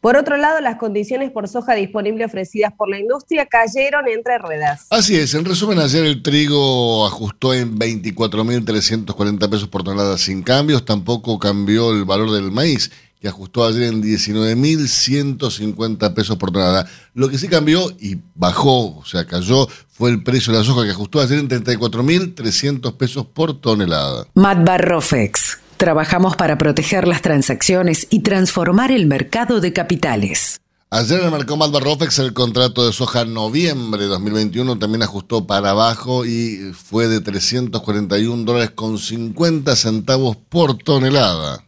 Por 0.00 0.16
otro 0.16 0.36
lado, 0.36 0.60
las 0.60 0.76
condiciones 0.76 1.32
por 1.32 1.48
soja 1.48 1.74
disponible 1.74 2.24
ofrecidas 2.24 2.72
por 2.72 2.88
la 2.88 3.00
industria 3.00 3.46
cayeron 3.46 4.06
entre 4.06 4.38
ruedas. 4.38 4.86
Así 4.90 5.16
es, 5.16 5.34
en 5.34 5.44
resumen, 5.44 5.80
ayer 5.80 6.04
el 6.04 6.22
trigo 6.22 7.04
ajustó 7.04 7.52
en 7.52 7.76
24.340 7.76 9.50
pesos 9.50 9.66
por 9.66 9.82
tonelada 9.82 10.16
sin 10.16 10.44
cambios, 10.44 10.84
tampoco 10.84 11.40
cambió 11.40 11.90
el 11.90 12.04
valor 12.04 12.30
del 12.30 12.52
maíz, 12.52 12.92
que 13.20 13.26
ajustó 13.26 13.66
ayer 13.66 13.82
en 13.82 14.00
19.150 14.00 16.14
pesos 16.14 16.36
por 16.36 16.52
tonelada. 16.52 16.88
Lo 17.14 17.28
que 17.28 17.36
sí 17.36 17.48
cambió 17.48 17.90
y 17.98 18.18
bajó, 18.36 18.98
o 18.98 19.04
sea, 19.04 19.26
cayó, 19.26 19.66
fue 19.88 20.10
el 20.10 20.22
precio 20.22 20.52
de 20.52 20.60
la 20.60 20.64
soja 20.64 20.84
que 20.84 20.92
ajustó 20.92 21.20
ayer 21.20 21.40
en 21.40 21.48
34.300 21.48 22.96
pesos 22.96 23.26
por 23.26 23.60
tonelada. 23.60 24.28
Matbarrofex. 24.34 25.57
Trabajamos 25.78 26.34
para 26.34 26.58
proteger 26.58 27.06
las 27.06 27.22
transacciones 27.22 28.08
y 28.10 28.22
transformar 28.24 28.90
el 28.90 29.06
mercado 29.06 29.60
de 29.60 29.72
capitales. 29.72 30.60
Ayer 30.90 31.20
en 31.20 31.26
el 31.26 31.30
mercado 31.30 31.56
Malbarrofex 31.56 32.18
el 32.18 32.32
contrato 32.32 32.84
de 32.84 32.92
soja 32.92 33.24
noviembre 33.24 34.02
de 34.02 34.08
2021 34.08 34.76
también 34.80 35.04
ajustó 35.04 35.46
para 35.46 35.70
abajo 35.70 36.26
y 36.26 36.72
fue 36.74 37.06
de 37.06 37.20
341 37.20 38.42
dólares 38.42 38.70
con 38.70 38.98
50 38.98 39.76
centavos 39.76 40.36
por 40.36 40.76
tonelada. 40.78 41.64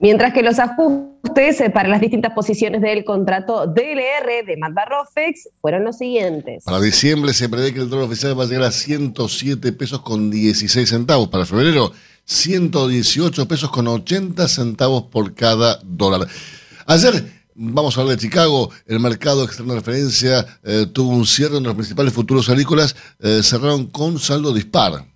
Mientras 0.00 0.32
que 0.34 0.42
los 0.42 0.58
ajustes 0.58 1.60
eh, 1.60 1.70
para 1.70 1.88
las 1.88 2.00
distintas 2.00 2.32
posiciones 2.32 2.82
del 2.82 3.04
contrato 3.04 3.68
DLR 3.68 4.44
de 4.44 4.56
Malbarrofex 4.58 5.50
fueron 5.60 5.84
los 5.84 5.96
siguientes. 5.96 6.64
Para 6.64 6.80
diciembre 6.80 7.32
se 7.32 7.48
prevé 7.48 7.72
que 7.72 7.80
el 7.80 7.88
dólar 7.88 8.06
oficial 8.06 8.38
va 8.38 8.42
a 8.42 8.46
llegar 8.46 8.64
a 8.64 8.72
107 8.72 9.72
pesos 9.74 10.02
con 10.02 10.28
16 10.28 10.88
centavos. 10.88 11.28
Para 11.28 11.46
febrero, 11.46 11.92
118 12.26 13.48
pesos 13.48 13.70
con 13.70 13.88
80 13.88 14.46
centavos 14.48 15.04
por 15.04 15.34
cada 15.34 15.80
dólar. 15.82 16.28
Ayer 16.86 17.36
Vamos 17.58 17.96
a 17.96 18.02
hablar 18.02 18.18
de 18.18 18.22
Chicago. 18.22 18.70
El 18.84 19.00
mercado 19.00 19.42
externo 19.42 19.72
de 19.72 19.80
referencia 19.80 20.46
eh, 20.62 20.86
tuvo 20.92 21.16
un 21.16 21.26
cierre 21.26 21.54
donde 21.54 21.68
los 21.68 21.76
principales 21.76 22.12
futuros 22.12 22.50
agrícolas 22.50 22.94
eh, 23.18 23.40
cerraron 23.42 23.86
con 23.86 24.18
saldo 24.18 24.52
dispar. 24.52 25.06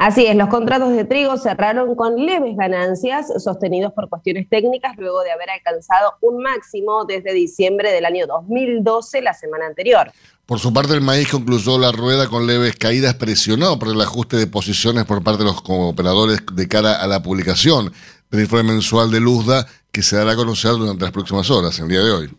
Así 0.00 0.24
es, 0.24 0.34
los 0.34 0.48
contratos 0.48 0.92
de 0.92 1.04
trigo 1.04 1.36
cerraron 1.36 1.94
con 1.94 2.16
leves 2.16 2.56
ganancias 2.56 3.26
sostenidos 3.36 3.92
por 3.92 4.08
cuestiones 4.08 4.48
técnicas 4.48 4.96
luego 4.96 5.20
de 5.20 5.30
haber 5.30 5.50
alcanzado 5.50 6.14
un 6.22 6.42
máximo 6.42 7.04
desde 7.04 7.34
diciembre 7.34 7.92
del 7.92 8.06
año 8.06 8.26
2012, 8.26 9.20
la 9.20 9.34
semana 9.34 9.66
anterior. 9.66 10.10
Por 10.46 10.58
su 10.58 10.72
parte, 10.72 10.94
el 10.94 11.02
maíz 11.02 11.30
concluyó 11.30 11.78
la 11.78 11.92
rueda 11.92 12.28
con 12.28 12.46
leves 12.46 12.76
caídas 12.76 13.12
presionado 13.16 13.78
por 13.78 13.88
el 13.88 14.00
ajuste 14.00 14.38
de 14.38 14.46
posiciones 14.46 15.04
por 15.04 15.22
parte 15.22 15.44
de 15.44 15.50
los 15.50 15.62
operadores 15.68 16.40
de 16.50 16.66
cara 16.66 16.94
a 16.94 17.06
la 17.06 17.22
publicación 17.22 17.92
del 18.30 18.40
informe 18.40 18.72
mensual 18.72 19.10
de 19.10 19.20
Luzda 19.20 19.66
que 19.92 20.00
se 20.00 20.16
dará 20.16 20.32
a 20.32 20.36
conocer 20.36 20.70
durante 20.70 21.02
las 21.02 21.12
próximas 21.12 21.50
horas, 21.50 21.78
el 21.78 21.88
día 21.88 22.00
de 22.00 22.10
hoy. 22.10 22.30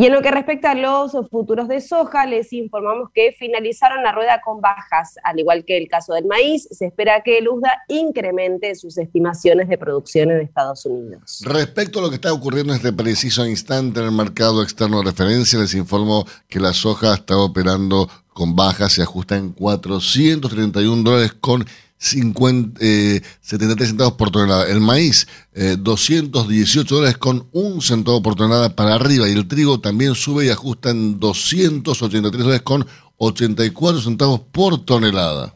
Y 0.00 0.06
en 0.06 0.12
lo 0.12 0.22
que 0.22 0.30
respecta 0.30 0.70
a 0.70 0.74
los 0.74 1.12
futuros 1.28 1.68
de 1.68 1.82
soja, 1.82 2.24
les 2.24 2.54
informamos 2.54 3.10
que 3.14 3.36
finalizaron 3.38 4.02
la 4.02 4.12
rueda 4.12 4.40
con 4.42 4.62
bajas. 4.62 5.16
Al 5.22 5.38
igual 5.38 5.66
que 5.66 5.76
el 5.76 5.88
caso 5.88 6.14
del 6.14 6.24
maíz, 6.24 6.66
se 6.70 6.86
espera 6.86 7.22
que 7.22 7.36
el 7.36 7.50
USDA 7.50 7.82
incremente 7.88 8.74
sus 8.76 8.96
estimaciones 8.96 9.68
de 9.68 9.76
producción 9.76 10.30
en 10.30 10.40
Estados 10.40 10.86
Unidos. 10.86 11.42
Respecto 11.44 11.98
a 11.98 12.02
lo 12.02 12.08
que 12.08 12.14
está 12.14 12.32
ocurriendo 12.32 12.72
en 12.72 12.78
este 12.78 12.94
preciso 12.94 13.46
instante 13.46 14.00
en 14.00 14.06
el 14.06 14.12
mercado 14.12 14.62
externo 14.62 15.00
de 15.00 15.10
referencia, 15.10 15.58
les 15.58 15.74
informo 15.74 16.24
que 16.48 16.60
la 16.60 16.72
soja 16.72 17.12
está 17.12 17.36
operando 17.36 18.08
con 18.32 18.56
bajas, 18.56 18.94
se 18.94 19.02
ajusta 19.02 19.36
en 19.36 19.52
431 19.52 21.02
dólares 21.02 21.34
con 21.38 21.66
50, 22.02 22.80
73 22.80 22.80
eh, 22.80 23.86
centavos 23.86 24.14
por 24.14 24.30
tonelada. 24.30 24.66
El 24.68 24.80
maíz, 24.80 25.28
218 25.54 26.80
eh, 26.80 26.96
dólares 26.96 27.18
con 27.18 27.46
un 27.52 27.82
centavo 27.82 28.22
por 28.22 28.36
tonelada 28.36 28.74
para 28.74 28.94
arriba. 28.94 29.28
Y 29.28 29.32
el 29.32 29.46
trigo 29.46 29.80
también 29.80 30.14
sube 30.14 30.46
y 30.46 30.48
ajusta 30.48 30.90
en 30.90 31.20
283 31.20 32.42
dólares 32.42 32.62
con 32.62 32.86
84 33.18 34.00
centavos 34.00 34.40
por 34.50 34.84
tonelada. 34.84 35.54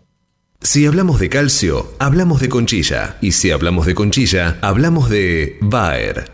Si 0.60 0.86
hablamos 0.86 1.18
de 1.18 1.30
calcio, 1.30 1.94
hablamos 1.98 2.40
de 2.40 2.50
conchilla. 2.50 3.16
Y 3.22 3.32
si 3.32 3.50
hablamos 3.50 3.86
de 3.86 3.94
conchilla, 3.94 4.58
hablamos 4.60 5.08
de 5.08 5.58
Bayer. 5.62 6.33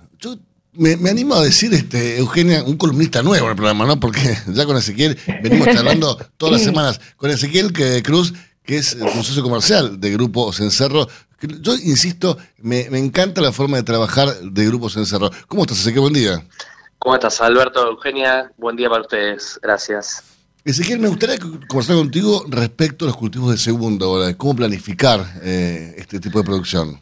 me, 0.73 1.09
animo 1.09 1.35
a 1.35 1.43
decir, 1.43 1.73
este, 1.73 2.17
Eugenia, 2.17 2.63
un 2.63 2.77
columnista 2.77 3.21
nuevo 3.21 3.45
en 3.45 3.51
el 3.51 3.55
programa, 3.55 3.85
¿no? 3.85 3.99
Porque 3.99 4.37
ya 4.47 4.65
con 4.65 4.77
Ezequiel 4.77 5.17
venimos 5.43 5.67
charlando 5.73 6.17
todas 6.37 6.53
las 6.53 6.63
semanas. 6.63 6.99
Con 7.17 7.29
Ezequiel 7.29 7.73
que, 7.73 8.01
Cruz, 8.03 8.33
que 8.63 8.77
es 8.77 8.95
un 8.95 9.23
socio 9.23 9.43
comercial 9.43 9.99
de 9.99 10.11
Grupo 10.11 10.51
Cencerro. 10.53 11.07
Yo 11.59 11.73
insisto, 11.75 12.37
me, 12.57 12.81
encanta 12.97 13.41
la 13.41 13.51
forma 13.51 13.77
de 13.77 13.83
trabajar 13.83 14.29
de 14.41 14.65
Grupo 14.65 14.89
Cencerro. 14.89 15.29
¿Cómo 15.47 15.63
estás, 15.63 15.79
Ezequiel? 15.79 16.01
Buen 16.01 16.13
día. 16.13 16.45
¿Cómo 16.99 17.15
estás, 17.15 17.41
Alberto? 17.41 17.87
Eugenia, 17.87 18.51
buen 18.57 18.75
día 18.75 18.89
para 18.89 19.01
ustedes. 19.01 19.59
Gracias. 19.61 20.23
Ezequiel, 20.63 20.99
me 20.99 21.07
gustaría 21.07 21.39
conversar 21.67 21.95
contigo 21.95 22.45
respecto 22.47 23.05
a 23.05 23.07
los 23.07 23.17
cultivos 23.17 23.49
de 23.49 23.57
segunda 23.57 24.05
hora, 24.05 24.27
de 24.27 24.37
cómo 24.37 24.55
planificar 24.55 25.25
eh, 25.41 25.95
este 25.97 26.19
tipo 26.19 26.37
de 26.37 26.45
producción. 26.45 27.01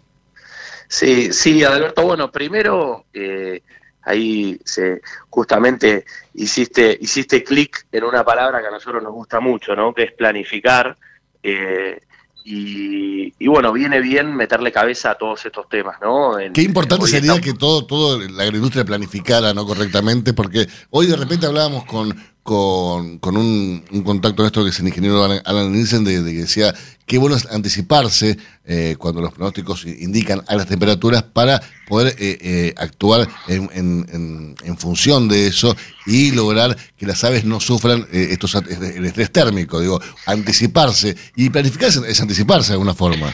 Sí, 0.91 1.31
sí, 1.31 1.63
Alberto, 1.63 2.01
bueno, 2.01 2.31
primero 2.31 3.05
eh, 3.13 3.61
ahí 4.01 4.59
se, 4.65 5.01
justamente 5.29 6.03
hiciste, 6.33 6.97
hiciste 6.99 7.43
clic 7.43 7.85
en 7.91 8.05
una 8.05 8.25
palabra 8.25 8.59
que 8.59 8.67
a 8.67 8.71
nosotros 8.71 9.03
nos 9.03 9.13
gusta 9.13 9.39
mucho, 9.39 9.75
¿no? 9.75 9.93
Que 9.93 10.05
es 10.05 10.13
planificar. 10.13 10.97
Eh, 11.43 12.01
y, 12.43 13.47
bueno, 13.47 13.71
viene 13.71 13.99
bien 13.99 14.35
meterle 14.35 14.71
cabeza 14.71 15.11
a 15.11 15.15
todos 15.15 15.45
estos 15.45 15.69
temas, 15.69 15.97
¿no? 16.01 16.37
Qué 16.51 16.63
importante 16.63 17.05
sería 17.05 17.39
que 17.39 17.53
todo, 17.53 17.85
todo 17.85 18.19
la 18.27 18.41
agroindustria 18.41 18.83
planificara 18.83 19.53
no 19.53 19.67
correctamente, 19.67 20.33
porque 20.33 20.67
hoy 20.89 21.05
de 21.05 21.15
repente 21.15 21.45
hablábamos 21.45 21.85
con, 21.85 22.09
con, 22.49 23.37
un, 23.37 23.83
contacto 24.03 24.41
nuestro 24.41 24.63
que 24.63 24.71
es 24.71 24.79
el 24.79 24.87
ingeniero 24.87 25.23
Alan 25.23 25.71
Nielsen, 25.71 26.03
de, 26.03 26.15
que 26.15 26.41
decía 26.41 26.73
qué 27.05 27.19
bueno 27.19 27.35
es 27.35 27.45
anticiparse 27.45 28.39
eh, 28.65 28.95
cuando 28.97 29.21
los 29.21 29.33
pronósticos 29.33 29.85
indican 29.85 30.41
a 30.47 30.55
las 30.55 30.65
temperaturas 30.65 31.21
para 31.21 31.61
poder 31.87 32.15
eh, 32.17 32.39
eh, 32.41 32.73
actuar 32.75 33.29
en, 33.47 34.55
en, 34.63 34.77
función 34.79 35.27
de 35.27 35.45
eso 35.45 35.75
y 36.07 36.31
lograr 36.31 36.75
que 36.97 37.05
las 37.05 37.23
aves 37.23 37.45
no 37.45 37.59
sufran 37.59 38.07
estos 38.11 38.55
el 38.55 39.05
estrés 39.05 39.31
térmico. 39.31 39.79
Digo, 39.79 40.01
anticiparse 40.25 41.15
y 41.35 41.51
planificarse 41.51 41.99
es 42.07 42.19
anticiparse 42.19 42.69
de 42.69 42.73
alguna 42.73 42.95
forma. 42.95 43.31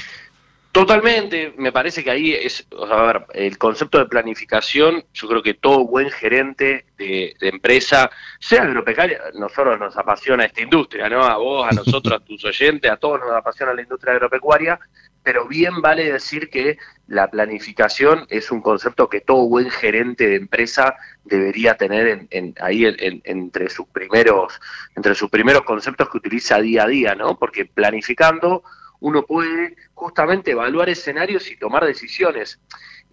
Totalmente, 0.75 1.53
me 1.55 1.71
parece 1.71 2.03
que 2.03 2.11
ahí 2.11 2.33
es, 2.33 2.67
a 2.91 3.01
ver, 3.03 3.25
el 3.33 3.57
concepto 3.57 3.97
de 3.97 4.07
planificación, 4.07 5.05
yo 5.13 5.29
creo 5.29 5.41
que 5.41 5.53
todo 5.53 5.87
buen 5.87 6.11
gerente 6.11 6.87
de, 6.97 7.33
empresa, 7.39 8.11
sea 8.41 8.63
agropecuaria, 8.63 9.21
nosotros 9.35 9.79
nos 9.79 9.95
apasiona 9.95 10.43
esta 10.43 10.61
industria, 10.61 11.07
¿no? 11.07 11.23
A 11.23 11.37
vos, 11.37 11.65
a 11.65 11.73
nosotros, 11.73 12.13
a 12.13 12.25
tus 12.25 12.43
oyentes, 12.43 12.91
a 12.91 12.97
todos 12.97 13.21
nos 13.21 13.31
apasiona 13.31 13.73
la 13.73 13.83
industria 13.83 14.15
agropecuaria, 14.15 14.77
pero 15.23 15.47
bien 15.47 15.81
vale 15.81 16.11
decir 16.11 16.49
que 16.49 16.77
la 17.07 17.31
planificación 17.31 18.25
es 18.27 18.51
un 18.51 18.59
concepto 18.59 19.07
que 19.07 19.21
todo 19.21 19.47
buen 19.47 19.69
gerente 19.69 20.27
de 20.27 20.35
empresa 20.35 20.97
debería 21.23 21.77
tener 21.77 22.27
en, 22.29 22.53
ahí 22.59 22.83
entre 23.23 23.69
sus 23.69 23.87
primeros, 23.87 24.59
entre 24.93 25.15
sus 25.15 25.29
primeros 25.29 25.61
conceptos 25.61 26.09
que 26.09 26.17
utiliza 26.17 26.59
día 26.59 26.83
a 26.83 26.87
día, 26.87 27.15
¿no? 27.15 27.39
Porque 27.39 27.63
planificando 27.65 28.61
uno 28.99 29.23
puede 29.23 29.75
justamente 29.93 30.51
evaluar 30.51 30.89
escenarios 30.89 31.49
y 31.51 31.57
tomar 31.57 31.85
decisiones. 31.85 32.59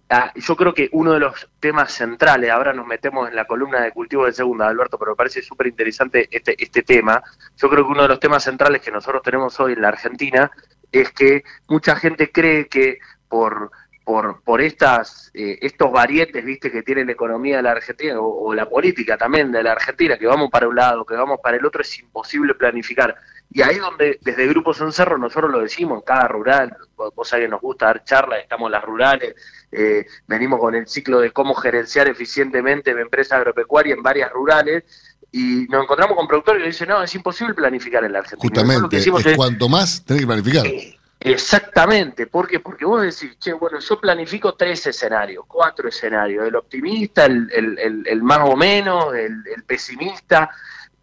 ah, 0.09 0.31
yo 0.35 0.55
creo 0.55 0.73
que 0.73 0.89
uno 0.91 1.13
de 1.13 1.19
los 1.19 1.49
temas 1.59 1.91
centrales, 1.93 2.51
ahora 2.51 2.73
nos 2.73 2.85
metemos 2.85 3.29
en 3.29 3.35
la 3.35 3.45
columna 3.45 3.81
de 3.81 3.91
cultivo 3.91 4.25
de 4.25 4.33
segunda, 4.33 4.67
Alberto, 4.67 4.99
pero 4.99 5.11
me 5.11 5.15
parece 5.15 5.41
súper 5.41 5.67
interesante 5.67 6.27
este, 6.31 6.61
este 6.61 6.83
tema. 6.83 7.23
Yo 7.57 7.69
creo 7.69 7.85
que 7.85 7.91
uno 7.91 8.03
de 8.03 8.09
los 8.09 8.19
temas 8.19 8.43
centrales 8.43 8.81
que 8.81 8.91
nosotros 8.91 9.23
tenemos 9.23 9.59
hoy 9.59 9.73
en 9.73 9.81
la 9.81 9.89
Argentina 9.89 10.51
es 10.91 11.11
que 11.11 11.43
mucha 11.67 11.95
gente 11.95 12.31
cree 12.31 12.67
que 12.67 12.99
por 13.27 13.71
por, 14.03 14.43
por 14.43 14.61
estas, 14.61 15.31
eh, 15.33 15.57
estos 15.61 15.91
varietes 15.91 16.43
viste 16.43 16.71
que 16.71 16.83
tiene 16.83 17.05
la 17.05 17.13
economía 17.13 17.57
de 17.57 17.63
la 17.63 17.71
Argentina 17.71 18.19
o, 18.19 18.53
la 18.53 18.67
política 18.67 19.17
también 19.17 19.51
de 19.51 19.63
la 19.63 19.71
Argentina, 19.71 20.17
que 20.17 20.27
vamos 20.27 20.49
para 20.51 20.67
un 20.67 20.75
lado, 20.75 21.05
que 21.05 21.15
vamos 21.15 21.39
para 21.41 21.57
el 21.57 21.65
otro, 21.65 21.81
es 21.81 21.99
imposible 21.99 22.53
planificar. 22.55 23.15
Y 23.53 23.61
ahí 23.61 23.77
donde 23.77 24.19
desde 24.21 24.47
Grupos 24.47 24.81
en 24.81 24.91
Cerro 24.91 25.17
nosotros 25.17 25.51
lo 25.51 25.59
decimos, 25.59 25.99
en 25.99 26.05
cada 26.05 26.27
rural, 26.27 26.75
vos 26.95 27.27
sabés 27.27 27.45
que 27.45 27.51
nos 27.51 27.61
gusta 27.61 27.85
dar 27.85 28.03
charlas, 28.03 28.39
estamos 28.41 28.67
en 28.67 28.71
las 28.71 28.83
rurales, 28.83 29.35
eh, 29.71 30.05
venimos 30.27 30.59
con 30.59 30.73
el 30.73 30.87
ciclo 30.87 31.19
de 31.19 31.31
cómo 31.31 31.53
gerenciar 31.53 32.07
eficientemente 32.07 32.93
mi 32.95 33.01
empresa 33.01 33.37
agropecuaria 33.37 33.93
en 33.93 34.01
varias 34.01 34.31
rurales, 34.31 34.83
y 35.31 35.65
nos 35.69 35.83
encontramos 35.83 36.15
con 36.15 36.27
productores 36.27 36.61
que 36.61 36.67
dicen, 36.67 36.89
no, 36.89 37.01
es 37.03 37.13
imposible 37.15 37.53
planificar 37.53 38.03
en 38.03 38.13
la 38.13 38.19
Argentina. 38.19 38.49
Justamente, 38.49 38.97
es, 38.97 39.35
cuanto 39.35 39.69
más 39.69 40.03
tenés 40.03 40.21
que 40.21 40.27
planificar. 40.27 40.65
Eh, 40.65 40.97
Exactamente, 41.25 42.27
¿por 42.27 42.49
qué? 42.49 42.59
Porque 42.59 42.83
vos 42.83 43.01
decís, 43.01 43.39
che, 43.39 43.53
bueno, 43.53 43.79
yo 43.79 43.97
planifico 43.97 44.55
tres 44.55 44.85
escenarios, 44.85 45.45
cuatro 45.47 45.87
escenarios, 45.87 46.45
el 46.45 46.53
optimista, 46.53 47.25
el, 47.25 47.49
el, 47.49 48.03
el, 48.05 48.23
más 48.23 48.41
o 48.43 48.57
menos, 48.57 49.15
el, 49.15 49.63
pesimista, 49.65 50.49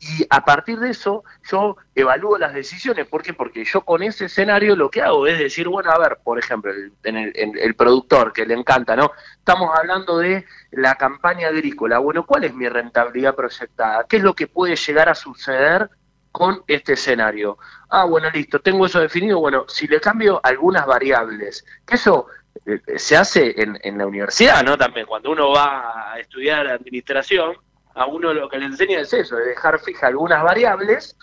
y 0.01 0.26
a 0.30 0.44
partir 0.44 0.78
de 0.78 0.90
eso 0.90 1.24
yo 1.51 1.76
evalúo 1.94 2.38
las 2.38 2.55
decisiones. 2.55 3.07
¿Por 3.07 3.22
qué? 3.22 3.34
Porque 3.34 3.64
yo 3.64 3.82
con 3.82 4.03
ese 4.03 4.24
escenario 4.24 4.74
lo 4.74 4.90
que 4.90 5.03
hago 5.03 5.26
es 5.26 5.38
decir, 5.38 5.68
bueno, 5.68 5.90
a 5.90 5.98
ver, 5.98 6.18
por 6.24 6.38
ejemplo, 6.38 6.72
en 7.05 7.16
el, 7.16 7.32
el, 7.34 7.74
productor 7.74 8.32
que 8.32 8.46
le 8.46 8.55
encanta, 8.55 8.96
¿no? 8.96 9.12
Estamos 9.36 9.70
hablando 9.78 10.18
de 10.18 10.46
la 10.70 10.94
campaña 10.94 11.48
agrícola. 11.48 11.98
Bueno, 11.98 12.24
¿cuál 12.24 12.44
es 12.44 12.55
mi 12.55 12.66
rentabilidad 12.66 13.34
proyectada? 13.34 14.07
¿Qué 14.09 14.16
es 14.16 14.22
lo 14.22 14.34
que 14.34 14.46
puede 14.46 14.74
llegar 14.74 15.11
a 15.11 15.14
suceder 15.14 15.90
con 16.32 16.62
este 16.66 16.92
escenario. 16.92 17.59
Ah, 17.88 18.05
bueno, 18.05 18.30
listo, 18.30 18.61
tengo 18.61 18.86
eso 18.86 19.01
definido. 19.01 19.40
Bueno, 19.40 19.64
si 19.68 19.86
le 19.86 20.01
cambio 20.01 20.40
algunas 20.42 20.86
variables, 20.86 21.64
que 21.84 21.96
eso 21.96 22.26
eh, 22.66 22.80
se 22.96 23.16
hace 23.16 23.61
en, 23.61 23.78
en, 23.82 23.98
la 23.98 24.07
universidad, 24.07 24.62
¿no? 24.62 24.78
También 24.78 25.07
cuando 25.07 25.30
uno 25.30 25.51
va 25.51 26.12
a 26.12 26.20
estudiar 26.20 26.66
administración, 26.68 27.57
a 28.01 28.07
uno 28.07 28.32
lo 28.32 28.48
que 28.48 28.59
le 28.59 28.66
enseña 28.66 29.01
es 29.01 29.12
eso, 29.12 29.36
de 29.36 29.44
dejar 29.44 29.78
fija 29.78 30.07
algunas 30.07 30.42
variables 30.42 31.16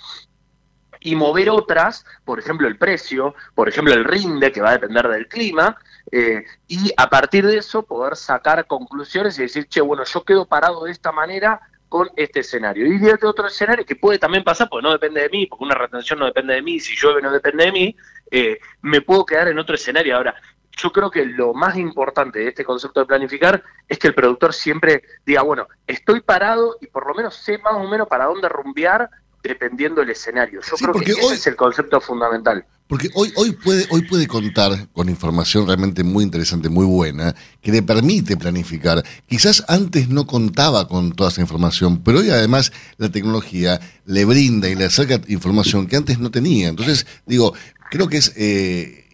y 1.00 1.16
mover 1.16 1.50
otras, 1.50 2.06
por 2.24 2.40
ejemplo 2.40 2.68
el 2.68 2.78
precio, 2.78 3.34
por 3.56 3.68
ejemplo 3.68 3.94
el 3.94 4.06
rinde, 4.06 4.52
que 4.52 4.62
va 4.62 4.70
a 4.70 4.78
depender 4.78 5.08
del 5.08 5.28
clima, 5.28 5.76
eh, 6.12 6.44
y 6.68 6.92
a 6.96 7.10
partir 7.10 7.48
de 7.48 7.58
eso 7.58 7.84
poder 7.84 8.16
sacar 8.16 8.68
conclusiones 8.68 9.40
y 9.40 9.44
decir, 9.44 9.68
che, 9.68 9.82
bueno, 9.82 10.04
yo 10.04 10.24
quedo 10.24 10.46
parado 10.46 10.84
de 10.84 10.92
esta 10.92 11.12
manera 11.12 11.62
con 11.90 12.10
este 12.16 12.42
escenario. 12.42 12.86
Y 12.86 12.98
de 13.00 13.14
otro 13.24 13.48
escenario 13.48 13.86
que 13.86 13.96
puede 13.96 14.20
también 14.20 14.44
pasar, 14.44 14.70
porque 14.70 14.84
no 14.84 14.92
depende 14.92 15.22
de 15.22 15.30
mí, 15.30 15.48
porque 15.48 15.64
una 15.64 15.76
retención 15.76 16.20
no 16.20 16.26
depende 16.26 16.54
de 16.54 16.62
mí, 16.62 16.80
si 16.80 16.96
llueve 16.96 17.22
no 17.22 17.32
depende 17.32 17.66
de 17.66 17.72
mí, 17.72 17.96
eh, 18.30 18.60
me 18.82 19.02
puedo 19.02 19.26
quedar 19.26 19.48
en 19.48 19.58
otro 19.58 19.76
escenario. 19.76 20.16
Ahora, 20.16 20.36
yo 20.78 20.92
creo 20.92 21.10
que 21.10 21.26
lo 21.26 21.54
más 21.54 21.76
importante 21.76 22.40
de 22.40 22.50
este 22.50 22.64
concepto 22.64 23.00
de 23.00 23.08
planificar 23.08 23.64
es 23.88 23.98
que 23.98 24.08
el 24.08 24.14
productor 24.14 24.54
siempre 24.54 25.04
diga, 25.26 25.42
bueno, 25.42 25.68
estoy 25.88 26.22
parado 26.22 26.78
y 26.80 26.88
por 26.88 27.08
lo 27.08 27.16
menos 27.16 27.36
sé 27.36 27.58
más 27.58 27.74
o 27.74 27.88
menos 27.88 28.08
para 28.08 28.26
dónde 28.26 28.48
rumbear 28.48 29.10
dependiendo 29.42 30.02
del 30.02 30.12
escenario. 30.12 30.62
Yo 30.62 30.92
creo 30.92 30.94
que 30.94 31.12
ese 31.12 31.34
es 31.34 31.48
el 31.48 31.56
concepto 31.56 32.00
fundamental. 32.00 32.66
Porque 32.88 33.10
hoy, 33.16 33.34
hoy, 33.36 33.52
puede, 33.52 33.86
hoy 33.90 34.04
puede 34.04 34.28
contar 34.28 34.88
con 34.94 35.10
información 35.10 35.68
realmente 35.68 36.04
muy 36.04 36.24
interesante, 36.24 36.70
muy 36.70 36.86
buena, 36.86 37.36
que 37.62 37.72
le 37.72 37.84
permite 37.84 38.38
planificar. 38.38 39.04
Quizás 39.28 39.66
antes 39.68 40.08
no 40.08 40.26
contaba 40.26 40.88
con 40.88 41.12
toda 41.12 41.30
esa 41.30 41.42
información, 41.42 42.02
pero 42.02 42.20
hoy 42.20 42.30
además 42.30 42.72
la 42.98 43.10
tecnología 43.10 43.80
le 44.06 44.24
brinda 44.24 44.70
y 44.70 44.76
le 44.76 44.86
acerca 44.86 45.20
información 45.28 45.88
que 45.88 45.98
antes 45.98 46.20
no 46.20 46.32
tenía. 46.32 46.70
Entonces, 46.70 47.06
digo, 47.26 47.54
creo 47.92 48.08
que 48.08 48.18
es, 48.18 48.34
eh, 48.38 49.07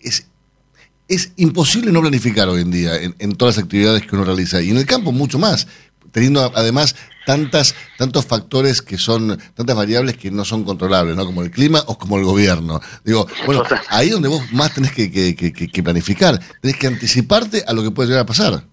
es, 1.14 1.26
es 1.26 1.34
imposible 1.38 1.92
no 1.92 2.02
planificar 2.02 2.48
hoy 2.48 2.62
en 2.62 2.72
día 2.72 2.96
en, 2.96 3.16
en 3.20 3.36
todas 3.36 3.58
las 3.58 3.66
actividades 3.66 4.06
que 4.06 4.16
uno 4.16 4.26
realiza. 4.26 4.62
Y 4.62 4.70
en 4.70 4.78
el 4.78 4.86
campo 4.86 5.12
mucho 5.12 5.40
más 5.40 5.68
teniendo 6.14 6.52
además 6.56 6.96
tantas 7.26 7.76
tantos 7.98 8.26
factores 8.26 8.82
que 8.82 8.98
son 8.98 9.38
tantas 9.56 9.76
variables 9.76 10.16
que 10.16 10.32
no 10.32 10.46
son 10.46 10.64
controlables, 10.64 11.16
¿no? 11.16 11.26
Como 11.26 11.42
el 11.42 11.52
clima 11.52 11.82
o 11.88 11.98
como 11.98 12.18
el 12.18 12.24
gobierno. 12.24 12.80
Digo, 13.04 13.28
bueno, 13.46 13.64
ahí 13.90 14.10
donde 14.10 14.30
vos 14.30 14.52
más 14.54 14.74
tenés 14.74 14.94
que, 14.94 15.12
que, 15.12 15.84
planificar, 15.84 16.40
tenés 16.62 16.78
que 16.78 16.88
anticiparte 16.88 17.64
a 17.68 17.74
lo 17.74 17.84
que 17.84 17.92
puede 17.92 18.10
llegar 18.10 18.24
a 18.24 18.28
pasar. 18.28 18.64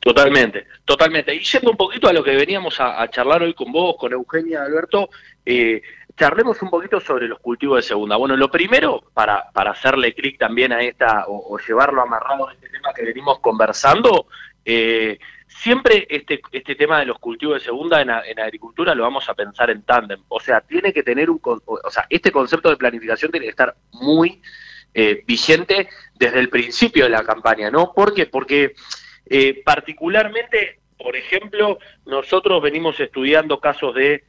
Totalmente, 0.00 0.66
totalmente. 0.84 1.34
Y 1.34 1.40
yendo 1.40 1.70
un 1.70 1.76
poquito 1.76 2.08
a 2.08 2.12
lo 2.12 2.24
que 2.24 2.34
veníamos 2.34 2.76
a, 2.80 3.08
charlar 3.10 3.42
hoy 3.42 3.54
con 3.54 3.70
vos, 3.70 3.96
con 3.98 4.12
Eugenia 4.12 4.62
Alberto, 4.62 5.10
eh, 5.44 5.82
charlemos 6.18 6.60
un 6.62 6.70
poquito 6.70 7.00
sobre 7.00 7.28
los 7.28 7.38
cultivos 7.38 7.76
de 7.76 7.82
segunda. 7.82 8.16
Bueno, 8.16 8.36
lo 8.36 8.50
primero, 8.50 9.04
para, 9.14 9.50
para 9.52 9.70
hacerle 9.70 10.14
clic 10.14 10.38
también 10.38 10.72
a 10.72 10.82
esta, 10.82 11.24
o, 11.28 11.56
llevarlo 11.58 12.02
amarrado 12.02 12.48
a 12.48 12.52
este 12.52 12.68
tema 12.68 12.92
que 12.92 13.04
venimos 13.04 13.38
conversando, 13.38 14.26
eh, 14.64 15.18
siempre 15.46 16.06
este, 16.10 16.40
este 16.50 16.74
tema 16.74 16.98
de 16.98 17.06
los 17.06 17.18
cultivos 17.18 17.54
de 17.54 17.64
segunda 17.64 18.02
en, 18.02 18.10
agricultura 18.10 18.94
lo 18.94 19.04
vamos 19.04 19.28
a 19.28 19.34
pensar 19.34 19.70
en 19.70 19.82
tándem. 19.82 20.20
O 20.28 20.40
sea, 20.40 20.60
tiene 20.60 20.92
que 20.92 21.04
tener 21.04 21.30
un, 21.30 21.40
o 21.42 21.90
sea, 21.90 22.06
este 22.10 22.32
concepto 22.32 22.68
de 22.68 22.76
planificación 22.76 23.30
tiene 23.30 23.46
que 23.46 23.50
estar 23.50 23.74
muy 23.92 24.42
eh, 24.94 25.22
vigente 25.24 25.88
desde 26.16 26.40
el 26.40 26.48
principio 26.48 27.04
de 27.04 27.10
la 27.10 27.22
campaña, 27.22 27.70
¿no? 27.70 27.92
¿Por 27.94 28.12
qué? 28.12 28.26
Porque 28.26 28.74
eh, 29.26 29.62
particularmente, 29.64 30.80
por 30.98 31.14
ejemplo, 31.14 31.78
nosotros 32.06 32.60
venimos 32.60 32.98
estudiando 32.98 33.60
casos 33.60 33.94
de 33.94 34.24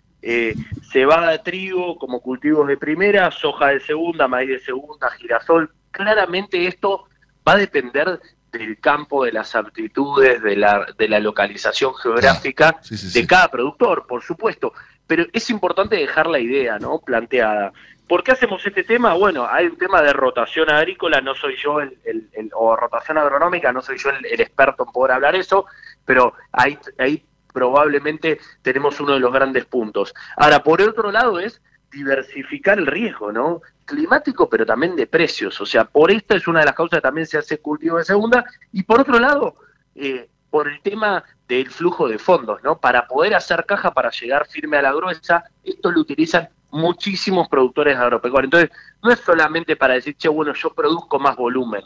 cebada 0.91 1.31
de 1.31 1.39
trigo 1.39 1.97
como 1.97 2.21
cultivos 2.21 2.67
de 2.67 2.77
primera, 2.77 3.31
soja 3.31 3.67
de 3.67 3.79
segunda, 3.79 4.27
maíz 4.27 4.49
de 4.49 4.59
segunda, 4.59 5.09
girasol. 5.11 5.71
Claramente 5.91 6.67
esto 6.67 7.05
va 7.47 7.53
a 7.53 7.57
depender 7.57 8.19
del 8.51 8.79
campo, 8.79 9.25
de 9.25 9.31
las 9.31 9.55
aptitudes, 9.55 10.41
de 10.41 10.55
la, 10.55 10.87
de 10.97 11.07
la 11.07 11.19
localización 11.19 11.93
geográfica 11.95 12.79
de 12.89 13.27
cada 13.27 13.49
productor, 13.49 14.07
por 14.07 14.23
supuesto. 14.23 14.73
Pero 15.05 15.25
es 15.33 15.49
importante 15.49 15.95
dejar 15.95 16.27
la 16.27 16.39
idea 16.39 16.79
¿no? 16.79 16.99
planteada. 16.99 17.71
¿Por 18.07 18.23
qué 18.23 18.31
hacemos 18.31 18.65
este 18.65 18.83
tema? 18.83 19.13
Bueno, 19.13 19.47
hay 19.47 19.67
un 19.67 19.77
tema 19.77 20.01
de 20.01 20.13
rotación 20.13 20.69
agrícola, 20.71 21.21
no 21.21 21.35
soy 21.35 21.55
yo 21.57 21.79
el, 21.79 21.95
el, 22.03 22.49
o 22.55 22.75
rotación 22.75 23.19
agronómica, 23.19 23.71
no 23.71 23.81
soy 23.81 23.99
yo 23.99 24.09
el, 24.09 24.41
experto 24.41 24.83
en 24.83 24.91
poder 24.91 25.11
hablar 25.13 25.35
eso, 25.35 25.65
pero 26.05 26.33
ahí, 26.51 26.77
ahí 26.97 27.23
probablemente 27.51 28.39
tenemos 28.61 28.99
uno 28.99 29.13
de 29.13 29.19
los 29.19 29.33
grandes 29.33 29.65
puntos. 29.65 30.13
Ahora, 30.37 30.63
por 30.63 30.81
otro 30.81 31.11
lado 31.11 31.39
es 31.39 31.61
diversificar 31.91 32.77
el 32.77 32.87
riesgo, 32.87 33.31
¿no? 33.31 33.61
Climático, 33.85 34.49
pero 34.49 34.65
también 34.65 34.95
de 34.95 35.07
precios. 35.07 35.59
O 35.61 35.65
sea, 35.65 35.85
por 35.85 36.11
esta 36.11 36.35
es 36.35 36.47
una 36.47 36.59
de 36.59 36.67
las 36.67 36.75
causas 36.75 36.97
que 36.97 37.01
también 37.01 37.27
se 37.27 37.37
hace 37.37 37.57
cultivo 37.59 37.97
de 37.97 38.05
segunda. 38.05 38.45
Y 38.71 38.83
por 38.83 39.01
otro 39.01 39.19
lado, 39.19 39.55
eh, 39.95 40.29
por 40.49 40.67
el 40.67 40.81
tema 40.81 41.23
del 41.47 41.69
flujo 41.69 42.07
de 42.07 42.19
fondos, 42.19 42.63
¿no? 42.63 42.79
Para 42.79 43.07
poder 43.07 43.35
hacer 43.35 43.65
caja, 43.65 43.91
para 43.91 44.11
llegar 44.11 44.47
firme 44.47 44.77
a 44.77 44.81
la 44.81 44.93
gruesa, 44.93 45.43
esto 45.63 45.91
lo 45.91 46.01
utilizan 46.01 46.49
muchísimos 46.71 47.47
productores 47.47 47.97
agropecuarios. 47.97 48.53
Entonces, 48.53 48.77
no 49.01 49.11
es 49.11 49.19
solamente 49.19 49.75
para 49.75 49.95
decir, 49.95 50.15
che, 50.15 50.29
bueno, 50.29 50.53
yo 50.53 50.73
produzco 50.73 51.19
más 51.19 51.35
volumen, 51.35 51.83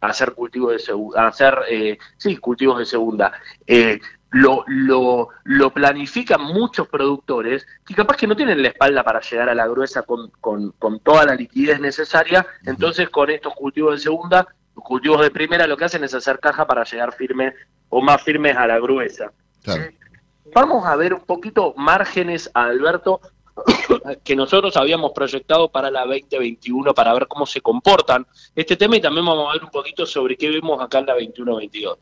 hacer 0.00 0.32
cultivos 0.32 0.72
de 0.72 0.78
segunda, 0.78 1.28
hacer, 1.28 1.58
eh, 1.68 1.98
sí, 2.16 2.36
cultivos 2.36 2.78
de 2.78 2.84
segunda. 2.84 3.32
Eh, 3.66 4.00
lo, 4.34 4.64
lo, 4.66 5.28
lo, 5.44 5.70
planifican 5.70 6.42
muchos 6.42 6.88
productores 6.88 7.64
que 7.86 7.94
capaz 7.94 8.16
que 8.16 8.26
no 8.26 8.34
tienen 8.34 8.62
la 8.62 8.68
espalda 8.68 9.04
para 9.04 9.20
llegar 9.20 9.48
a 9.48 9.54
la 9.54 9.68
gruesa 9.68 10.02
con, 10.02 10.30
con, 10.40 10.72
con, 10.72 10.98
toda 10.98 11.24
la 11.24 11.36
liquidez 11.36 11.78
necesaria, 11.78 12.44
entonces 12.66 13.08
con 13.10 13.30
estos 13.30 13.54
cultivos 13.54 13.94
de 13.94 14.02
segunda, 14.02 14.48
los 14.74 14.84
cultivos 14.84 15.20
de 15.20 15.30
primera 15.30 15.68
lo 15.68 15.76
que 15.76 15.84
hacen 15.84 16.02
es 16.02 16.14
hacer 16.14 16.40
caja 16.40 16.66
para 16.66 16.82
llegar 16.82 17.12
firme 17.12 17.54
o 17.88 18.02
más 18.02 18.22
firmes 18.22 18.56
a 18.56 18.66
la 18.66 18.80
gruesa. 18.80 19.30
Vamos 20.52 20.84
a 20.84 20.96
ver 20.96 21.14
un 21.14 21.24
poquito 21.24 21.72
márgenes, 21.76 22.50
Alberto, 22.54 23.20
que 24.24 24.36
nosotros 24.36 24.76
habíamos 24.76 25.12
proyectado 25.12 25.68
para 25.68 25.90
la 25.90 26.04
2021 26.04 26.94
para 26.94 27.12
ver 27.14 27.28
cómo 27.28 27.46
se 27.46 27.60
comportan 27.60 28.26
este 28.54 28.76
tema 28.76 28.96
y 28.96 29.00
también 29.00 29.24
vamos 29.24 29.48
a 29.48 29.52
ver 29.54 29.64
un 29.64 29.70
poquito 29.70 30.04
sobre 30.06 30.36
qué 30.36 30.50
vemos 30.50 30.80
acá 30.80 30.98
en 30.98 31.06
la 31.06 31.16
21-22. 31.16 31.96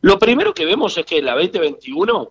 Lo 0.00 0.18
primero 0.18 0.52
que 0.52 0.64
vemos 0.64 0.96
es 0.98 1.06
que 1.06 1.22
la 1.22 1.34
2021, 1.34 2.28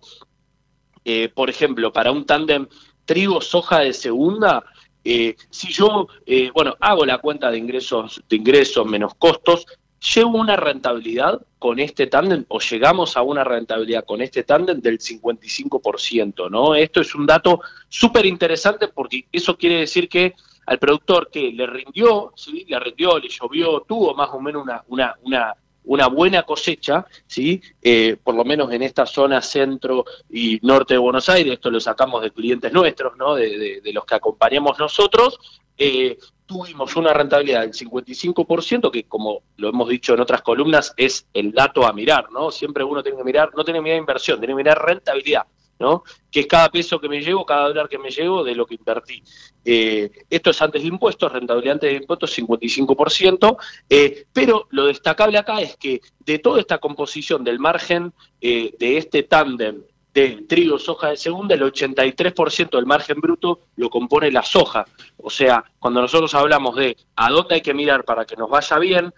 eh, 1.04 1.28
por 1.34 1.50
ejemplo, 1.50 1.92
para 1.92 2.12
un 2.12 2.26
tándem 2.26 2.66
trigo-soja 3.04 3.80
de 3.80 3.92
segunda, 3.92 4.64
eh, 5.04 5.36
si 5.50 5.72
yo, 5.72 6.08
eh, 6.26 6.50
bueno, 6.52 6.76
hago 6.80 7.06
la 7.06 7.18
cuenta 7.18 7.50
de 7.50 7.58
ingresos, 7.58 8.22
de 8.28 8.36
ingresos 8.36 8.84
menos 8.86 9.14
costos, 9.14 9.64
llego 10.00 10.38
a 10.38 10.40
una 10.40 10.56
rentabilidad 10.56 11.40
con 11.58 11.78
este 11.78 12.06
tándem 12.06 12.44
o 12.48 12.60
llegamos 12.60 13.16
a 13.16 13.22
una 13.22 13.44
rentabilidad 13.44 14.04
con 14.04 14.20
este 14.20 14.42
tándem 14.44 14.80
del 14.80 14.98
55%, 14.98 16.50
¿no? 16.50 16.74
Esto 16.74 17.00
es 17.00 17.14
un 17.14 17.26
dato 17.26 17.60
súper 17.88 18.26
interesante 18.26 18.88
porque 18.88 19.26
eso 19.32 19.56
quiere 19.56 19.80
decir 19.80 20.08
que 20.08 20.34
al 20.66 20.78
productor 20.78 21.30
que 21.30 21.52
le 21.52 21.66
rindió, 21.66 22.32
¿sí? 22.36 22.64
le 22.68 22.78
rindió, 22.80 23.18
le 23.18 23.28
llovió, 23.28 23.80
tuvo 23.86 24.14
más 24.14 24.30
o 24.32 24.40
menos 24.40 24.64
una, 24.64 24.84
una, 25.22 25.54
una, 25.84 26.08
buena 26.08 26.42
cosecha, 26.42 27.06
¿sí? 27.26 27.62
Eh, 27.80 28.16
por 28.22 28.34
lo 28.34 28.44
menos 28.44 28.72
en 28.72 28.82
esta 28.82 29.06
zona 29.06 29.40
centro 29.40 30.04
y 30.28 30.58
norte 30.62 30.94
de 30.94 30.98
Buenos 30.98 31.28
Aires, 31.28 31.54
esto 31.54 31.70
lo 31.70 31.78
sacamos 31.78 32.20
de 32.22 32.32
clientes 32.32 32.72
nuestros, 32.72 33.16
¿no? 33.16 33.36
de, 33.36 33.80
los 33.92 34.04
que 34.04 34.16
acompañamos 34.16 34.76
nosotros, 34.78 35.38
eh, 35.78 36.18
tuvimos 36.46 36.96
una 36.96 37.12
rentabilidad 37.12 37.62
del 37.62 37.72
55%, 37.72 38.90
que 38.90 39.04
como 39.04 39.42
lo 39.56 39.68
hemos 39.68 39.88
dicho 39.88 40.14
en 40.14 40.20
otras 40.20 40.42
columnas, 40.42 40.94
es 40.96 41.26
el 41.34 41.52
dato 41.52 41.86
a 41.86 41.92
mirar, 41.92 42.30
¿no? 42.30 42.50
Siempre 42.50 42.84
uno 42.84 43.02
tiene 43.02 43.18
que 43.18 43.24
mirar, 43.24 43.50
no 43.54 43.64
tiene 43.64 43.78
que 43.78 43.84
mirar 43.84 43.98
inversión, 43.98 44.38
tiene 44.38 44.52
que 44.52 44.58
mirar 44.58 44.84
rentabilidad. 44.84 45.42
¿no? 45.78 46.04
que 46.30 46.40
es 46.40 46.46
cada 46.46 46.70
peso 46.70 46.98
que 46.98 47.08
me 47.08 47.20
llevo, 47.20 47.44
cada 47.44 47.68
dólar 47.68 47.88
que 47.88 47.98
me 47.98 48.10
llevo 48.10 48.42
de 48.42 48.54
lo 48.54 48.66
que 48.66 48.76
invertí. 48.76 49.22
Eh, 49.64 50.10
esto 50.30 50.50
es 50.50 50.62
antes 50.62 50.82
de 50.82 50.88
impuestos, 50.88 51.30
rentabilidad 51.30 51.74
antes 51.74 51.90
de 51.90 51.96
impuestos 51.96 52.38
55%, 52.38 53.56
eh, 53.90 54.26
pero 54.32 54.68
lo 54.70 54.86
destacable 54.86 55.38
acá 55.38 55.60
es 55.60 55.76
que 55.76 56.00
de 56.20 56.38
toda 56.38 56.60
esta 56.60 56.78
composición 56.78 57.44
del 57.44 57.58
margen 57.58 58.12
eh, 58.40 58.74
de 58.78 58.96
este 58.96 59.24
tándem 59.24 59.82
de 60.16 60.46
trigo, 60.48 60.78
soja 60.78 61.08
de 61.08 61.16
segunda, 61.18 61.54
el 61.54 61.60
83% 61.60 62.70
del 62.70 62.86
margen 62.86 63.20
bruto 63.20 63.60
lo 63.76 63.90
compone 63.90 64.32
la 64.32 64.42
soja. 64.42 64.86
O 65.18 65.28
sea, 65.28 65.62
cuando 65.78 66.00
nosotros 66.00 66.34
hablamos 66.34 66.74
de 66.76 66.96
a 67.16 67.30
dónde 67.30 67.56
hay 67.56 67.60
que 67.60 67.74
mirar 67.74 68.02
para 68.04 68.24
que 68.24 68.34
nos 68.34 68.48
vaya 68.48 68.78
bien, 68.78 69.12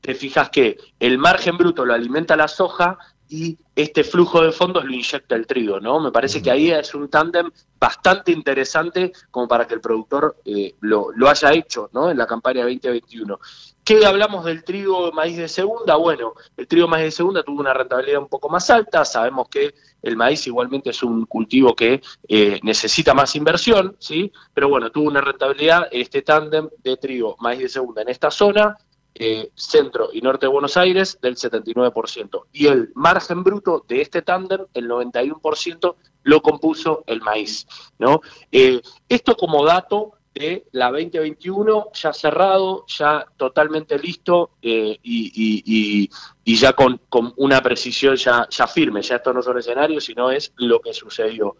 te 0.00 0.14
fijas 0.14 0.48
que 0.50 0.78
el 1.00 1.18
margen 1.18 1.56
bruto 1.56 1.84
lo 1.84 1.92
alimenta 1.92 2.36
la 2.36 2.46
soja 2.46 2.98
y 3.28 3.58
este 3.74 4.04
flujo 4.04 4.40
de 4.42 4.52
fondos 4.52 4.84
lo 4.84 4.92
inyecta 4.92 5.34
el 5.34 5.46
trigo, 5.46 5.80
¿no? 5.80 5.98
Me 5.98 6.12
parece 6.12 6.40
que 6.40 6.52
ahí 6.52 6.70
es 6.70 6.94
un 6.94 7.08
tándem 7.08 7.50
bastante 7.78 8.30
interesante 8.30 9.12
como 9.32 9.48
para 9.48 9.66
que 9.66 9.74
el 9.74 9.80
productor 9.80 10.36
eh, 10.44 10.76
lo, 10.80 11.12
haya 11.28 11.52
hecho, 11.52 11.90
¿no? 11.92 12.10
En 12.10 12.16
la 12.16 12.28
campaña 12.28 12.62
2021. 12.62 13.40
¿Qué 13.88 14.04
hablamos 14.04 14.44
del 14.44 14.64
trigo 14.64 15.10
maíz 15.12 15.38
de 15.38 15.48
segunda? 15.48 15.96
Bueno, 15.96 16.34
el 16.58 16.68
trigo 16.68 16.86
maíz 16.86 17.04
de 17.04 17.10
segunda 17.10 17.42
tuvo 17.42 17.60
una 17.60 17.72
rentabilidad 17.72 18.20
un 18.20 18.28
poco 18.28 18.50
más 18.50 18.68
alta, 18.68 19.02
sabemos 19.02 19.48
que 19.48 19.74
el 20.02 20.14
maíz 20.14 20.46
igualmente 20.46 20.90
es 20.90 21.02
un 21.02 21.24
cultivo 21.24 21.74
que 21.74 22.02
eh, 22.28 22.60
necesita 22.62 23.14
más 23.14 23.34
inversión, 23.34 23.96
¿sí? 23.98 24.30
Pero 24.52 24.68
bueno, 24.68 24.90
tuvo 24.90 25.08
una 25.08 25.22
rentabilidad 25.22 25.88
este 25.90 26.20
tándem 26.20 26.68
de 26.84 26.98
trigo 26.98 27.36
maíz 27.40 27.60
de 27.60 27.68
segunda 27.70 28.02
en 28.02 28.10
esta 28.10 28.30
zona, 28.30 28.76
eh, 29.14 29.52
centro 29.54 30.10
y 30.12 30.20
norte 30.20 30.44
de 30.44 30.52
Buenos 30.52 30.76
Aires 30.76 31.18
del 31.22 31.36
79%. 31.36 32.44
Y 32.52 32.66
el 32.66 32.92
margen 32.94 33.42
bruto 33.42 33.86
de 33.88 34.02
este 34.02 34.20
tándem, 34.20 34.66
el 34.74 34.86
91%, 34.86 35.96
lo 36.24 36.42
compuso 36.42 37.04
el 37.06 37.22
maíz. 37.22 37.66
¿no? 37.98 38.20
Eh, 38.52 38.82
esto 39.08 39.34
como 39.34 39.64
dato 39.64 40.17
de 40.38 40.66
la 40.72 40.90
2021 40.90 41.90
ya 41.92 42.12
cerrado, 42.12 42.84
ya 42.86 43.26
totalmente 43.36 43.98
listo 43.98 44.52
eh, 44.62 44.98
y, 45.02 46.08
ya 46.44 46.72
con, 46.72 47.00
una 47.36 47.60
precisión 47.60 48.16
ya, 48.16 48.46
ya 48.48 48.66
firme. 48.66 49.02
Ya 49.02 49.16
esto 49.16 49.32
no 49.32 49.42
son 49.42 49.58
escenarios, 49.58 50.04
sino 50.04 50.30
es 50.30 50.52
lo 50.56 50.80
que 50.80 50.92
sucedió. 50.92 51.56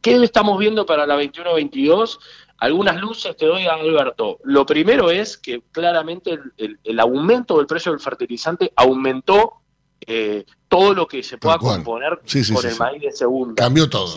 ¿Qué 0.00 0.22
estamos 0.22 0.58
viendo 0.58 0.84
para 0.84 1.06
la 1.06 1.16
21-22? 1.20 2.18
Algunas 2.58 3.00
luces 3.00 3.36
que 3.36 3.46
doy 3.46 3.66
a 3.66 3.74
Alberto. 3.74 4.38
Lo 4.42 4.66
primero 4.66 5.10
es 5.10 5.38
que 5.38 5.62
claramente 5.70 6.38
el, 6.56 7.00
aumento 7.00 7.58
del 7.58 7.66
precio 7.66 7.92
del 7.92 8.00
fertilizante 8.00 8.72
aumentó 8.74 9.54
eh, 10.00 10.44
todo 10.68 10.94
lo 10.94 11.06
que 11.06 11.22
se 11.22 11.38
pueda 11.38 11.58
componer 11.58 12.20
con 12.20 12.66
el 12.66 12.76
maíz 12.76 13.02
de 13.02 13.12
segunda. 13.12 13.54
Cambió 13.62 13.88
todo. 13.88 14.14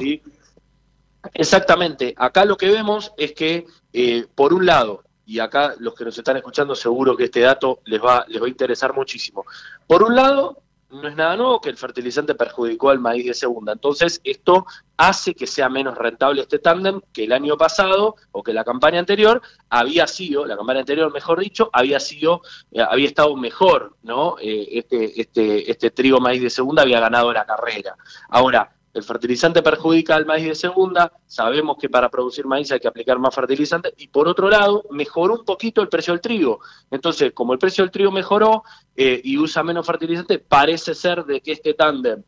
Exactamente. 1.33 2.13
Acá 2.17 2.45
lo 2.45 2.57
que 2.57 2.69
vemos 2.69 3.13
es 3.17 3.33
que, 3.33 3.65
eh, 3.93 4.25
por 4.35 4.53
un 4.53 4.65
lado, 4.65 5.03
y 5.25 5.39
acá 5.39 5.75
los 5.79 5.93
que 5.93 6.05
nos 6.05 6.17
están 6.17 6.37
escuchando 6.37 6.75
seguro 6.75 7.15
que 7.15 7.25
este 7.25 7.41
dato 7.41 7.79
les 7.85 8.01
va, 8.01 8.25
les 8.27 8.41
va 8.41 8.47
a 8.47 8.49
interesar 8.49 8.93
muchísimo. 8.93 9.45
Por 9.87 10.03
un 10.03 10.15
lado, 10.15 10.57
no 10.91 11.07
es 11.07 11.15
nada 11.15 11.37
nuevo 11.37 11.61
que 11.61 11.69
el 11.69 11.77
fertilizante 11.77 12.35
perjudicó 12.35 12.89
al 12.89 12.99
maíz 12.99 13.25
de 13.25 13.33
segunda. 13.33 13.71
Entonces, 13.71 14.19
esto 14.23 14.65
hace 14.97 15.33
que 15.33 15.47
sea 15.47 15.69
menos 15.69 15.97
rentable 15.97 16.41
este 16.41 16.59
tándem 16.59 16.99
que 17.13 17.23
el 17.23 17.31
año 17.31 17.57
pasado 17.57 18.15
o 18.31 18.43
que 18.43 18.53
la 18.53 18.63
campaña 18.63 18.99
anterior 18.99 19.41
había 19.69 20.05
sido, 20.05 20.45
la 20.45 20.57
campaña 20.57 20.81
anterior, 20.81 21.11
mejor 21.13 21.39
dicho, 21.39 21.69
había 21.71 21.99
sido, 21.99 22.41
eh, 22.71 22.81
había 22.81 23.07
estado 23.07 23.35
mejor, 23.37 23.95
¿no? 24.03 24.35
Eh, 24.41 24.67
este, 24.73 25.19
este, 25.21 25.71
este 25.71 25.91
trigo 25.91 26.19
maíz 26.19 26.41
de 26.41 26.49
segunda 26.49 26.81
había 26.81 26.99
ganado 26.99 27.31
la 27.31 27.45
carrera. 27.45 27.95
Ahora, 28.29 28.75
el 28.93 29.03
fertilizante 29.03 29.61
perjudica 29.61 30.15
al 30.15 30.25
maíz 30.25 30.45
de 30.45 30.55
segunda, 30.55 31.11
sabemos 31.25 31.77
que 31.79 31.89
para 31.89 32.09
producir 32.09 32.45
maíz 32.45 32.71
hay 32.71 32.79
que 32.79 32.87
aplicar 32.87 33.19
más 33.19 33.33
fertilizante 33.33 33.93
y 33.97 34.07
por 34.07 34.27
otro 34.27 34.49
lado 34.49 34.83
mejoró 34.91 35.35
un 35.35 35.45
poquito 35.45 35.81
el 35.81 35.87
precio 35.87 36.13
del 36.13 36.21
trigo. 36.21 36.59
Entonces, 36.89 37.31
como 37.33 37.53
el 37.53 37.59
precio 37.59 37.83
del 37.83 37.91
trigo 37.91 38.11
mejoró 38.11 38.63
eh, 38.95 39.21
y 39.23 39.37
usa 39.37 39.63
menos 39.63 39.85
fertilizante, 39.85 40.39
parece 40.39 40.93
ser 40.93 41.23
de 41.23 41.39
que 41.41 41.53
este 41.53 41.73
tándem 41.73 42.21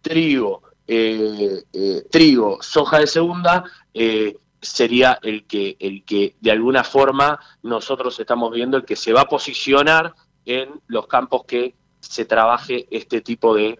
trigo, 0.00 0.62
eh, 0.86 1.62
eh, 1.72 2.02
trigo, 2.10 2.58
soja 2.62 2.98
de 2.98 3.06
segunda 3.06 3.64
sería 4.60 5.18
el 5.22 5.46
que, 5.46 5.76
el 5.78 6.04
que 6.04 6.34
de 6.40 6.50
alguna 6.50 6.82
forma 6.82 7.38
nosotros 7.62 8.18
estamos 8.18 8.52
viendo 8.52 8.76
el 8.76 8.84
que 8.84 8.96
se 8.96 9.12
va 9.12 9.20
a 9.20 9.28
posicionar 9.28 10.14
en 10.44 10.80
los 10.88 11.06
campos 11.06 11.44
que 11.46 11.76
se 12.00 12.24
trabaje 12.24 12.88
este 12.90 13.20
tipo 13.20 13.54
de 13.54 13.78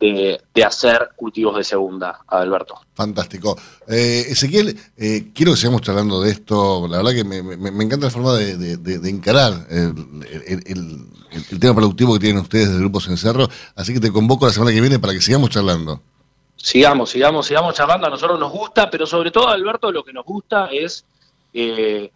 de, 0.00 0.64
hacer 0.64 1.10
cultivos 1.14 1.56
de 1.56 1.64
segunda, 1.64 2.20
Alberto. 2.26 2.80
Fantástico. 2.94 3.56
Eh, 3.86 4.26
Ezequiel, 4.28 4.78
eh, 4.96 5.30
quiero 5.34 5.52
que 5.52 5.58
sigamos 5.58 5.82
charlando 5.82 6.22
de 6.22 6.30
esto. 6.30 6.88
La 6.88 6.98
verdad 6.98 7.12
que 7.12 7.24
me, 7.24 7.84
encanta 7.84 8.06
la 8.06 8.10
forma 8.10 8.34
de, 8.34 9.10
encarar 9.10 9.66
el, 9.68 11.60
tema 11.60 11.74
productivo 11.74 12.14
que 12.14 12.20
tienen 12.20 12.42
ustedes 12.42 12.70
del 12.70 12.80
Grupo 12.80 13.00
Cencerro. 13.00 13.48
Así 13.76 13.92
que 13.92 14.00
te 14.00 14.10
convoco 14.10 14.46
la 14.46 14.52
semana 14.52 14.72
que 14.72 14.80
viene 14.80 14.98
para 14.98 15.12
que 15.12 15.20
sigamos 15.20 15.50
charlando. 15.50 16.00
Sigamos, 16.56 17.10
sigamos, 17.10 17.46
sigamos 17.46 17.74
charlando. 17.74 18.06
A 18.06 18.10
nosotros 18.10 18.40
nos 18.40 18.52
gusta, 18.52 18.90
pero 18.90 19.06
sobre 19.06 19.30
todo, 19.30 19.48
Alberto, 19.48 19.92
lo 19.92 20.02
que 20.02 20.14
nos 20.14 20.24
gusta 20.24 20.66
es 20.72 21.04
eh, 21.52 22.10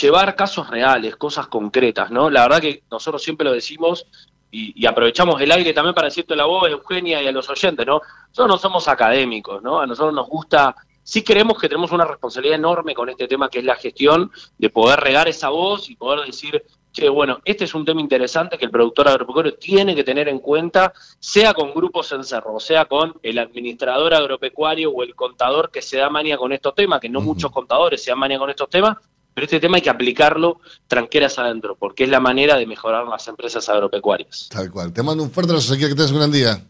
llevar 0.00 0.36
casos 0.36 0.70
reales, 0.70 1.16
cosas 1.16 1.48
concretas, 1.48 2.10
¿no? 2.12 2.30
La 2.30 2.42
verdad 2.42 2.60
que 2.60 2.82
nosotros 2.90 3.22
siempre 3.22 3.44
lo 3.44 3.52
decimos, 3.52 4.06
y, 4.50 4.86
aprovechamos 4.86 5.40
el 5.40 5.50
aire 5.52 5.72
también 5.72 5.94
para 5.94 6.06
decirte 6.06 6.36
la 6.36 6.46
voz, 6.46 6.70
Eugenia, 6.70 7.22
y 7.22 7.26
a 7.26 7.32
los 7.32 7.48
oyentes, 7.48 7.86
¿no? 7.86 8.00
Nosotros 8.28 8.48
no 8.48 8.58
somos 8.58 8.88
académicos, 8.88 9.62
¿no? 9.62 9.80
A 9.80 9.86
nosotros 9.86 10.14
nos 10.14 10.28
gusta, 10.28 10.74
sí 11.02 11.22
creemos 11.22 11.58
que 11.58 11.68
tenemos 11.68 11.92
una 11.92 12.04
responsabilidad 12.04 12.56
enorme 12.56 12.94
con 12.94 13.08
este 13.08 13.28
tema 13.28 13.48
que 13.48 13.58
es 13.58 13.64
la 13.64 13.76
gestión, 13.76 14.30
de 14.56 14.70
poder 14.70 15.00
regar 15.00 15.28
esa 15.28 15.50
voz 15.50 15.90
y 15.90 15.96
poder 15.96 16.26
decir, 16.26 16.62
che, 16.92 17.08
bueno, 17.08 17.40
este 17.44 17.64
es 17.64 17.74
un 17.74 17.84
tema 17.84 18.00
interesante 18.00 18.56
que 18.56 18.64
el 18.64 18.70
productor 18.70 19.08
agropecuario 19.08 19.54
tiene 19.54 19.94
que 19.94 20.04
tener 20.04 20.28
en 20.28 20.38
cuenta, 20.38 20.92
sea 21.18 21.52
con 21.52 21.74
grupos 21.74 22.10
en 22.12 22.24
cerro, 22.24 22.58
sea 22.58 22.86
con 22.86 23.14
el 23.22 23.38
administrador 23.38 24.14
agropecuario 24.14 24.90
o 24.90 25.02
el 25.02 25.14
contador 25.14 25.70
que 25.70 25.82
se 25.82 25.98
da 25.98 26.08
manía 26.08 26.38
con 26.38 26.52
estos 26.52 26.74
temas, 26.74 27.00
que 27.00 27.10
no 27.10 27.20
muchos 27.20 27.50
contadores 27.50 28.02
se 28.02 28.10
dan 28.10 28.18
manía 28.18 28.38
con 28.38 28.48
estos 28.48 28.70
temas, 28.70 28.96
pero 29.36 29.44
este 29.44 29.60
tema 29.60 29.76
hay 29.76 29.82
que 29.82 29.90
aplicarlo 29.90 30.60
tranqueras 30.88 31.38
adentro, 31.38 31.76
porque 31.78 32.04
es 32.04 32.08
la 32.08 32.20
manera 32.20 32.56
de 32.56 32.64
mejorar 32.66 33.06
las 33.06 33.28
empresas 33.28 33.68
agropecuarias. 33.68 34.48
Tal 34.50 34.70
cual. 34.70 34.94
Te 34.94 35.02
mando 35.02 35.22
un 35.22 35.30
fuerte 35.30 35.52
abrazo, 35.52 35.76
que 35.76 35.88
tengas 35.88 36.10
un 36.10 36.16
gran 36.16 36.32
día. 36.32 36.64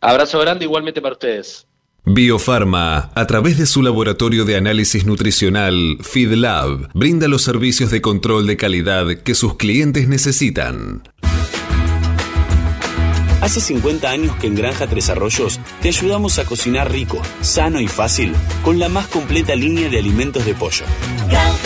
Abrazo 0.00 0.38
grande 0.38 0.64
igualmente 0.64 1.02
para 1.02 1.12
ustedes. 1.12 1.66
Biofarma, 2.06 3.10
a 3.14 3.26
través 3.26 3.58
de 3.58 3.66
su 3.66 3.82
laboratorio 3.82 4.46
de 4.46 4.56
análisis 4.56 5.04
nutricional, 5.04 5.98
FeedLab, 6.00 6.88
brinda 6.94 7.28
los 7.28 7.42
servicios 7.42 7.90
de 7.90 8.00
control 8.00 8.46
de 8.46 8.56
calidad 8.56 9.06
que 9.22 9.34
sus 9.34 9.56
clientes 9.56 10.08
necesitan. 10.08 11.02
Hace 13.42 13.60
50 13.60 14.08
años 14.08 14.34
que 14.36 14.46
en 14.46 14.54
Granja 14.54 14.86
Tres 14.86 15.10
Arroyos 15.10 15.60
te 15.82 15.88
ayudamos 15.88 16.38
a 16.38 16.46
cocinar 16.46 16.90
rico, 16.90 17.20
sano 17.42 17.78
y 17.80 17.88
fácil 17.88 18.32
con 18.62 18.78
la 18.78 18.88
más 18.88 19.06
completa 19.08 19.54
línea 19.54 19.90
de 19.90 19.98
alimentos 19.98 20.46
de 20.46 20.54
pollo. 20.54 20.86
Granja 21.28 21.65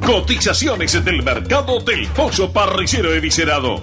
Cotizaciones 0.07 1.05
del 1.05 1.25
mercado 1.25 1.81
del 1.81 2.07
pollo 2.07 2.53
parricero 2.53 3.13
eviscerado. 3.13 3.83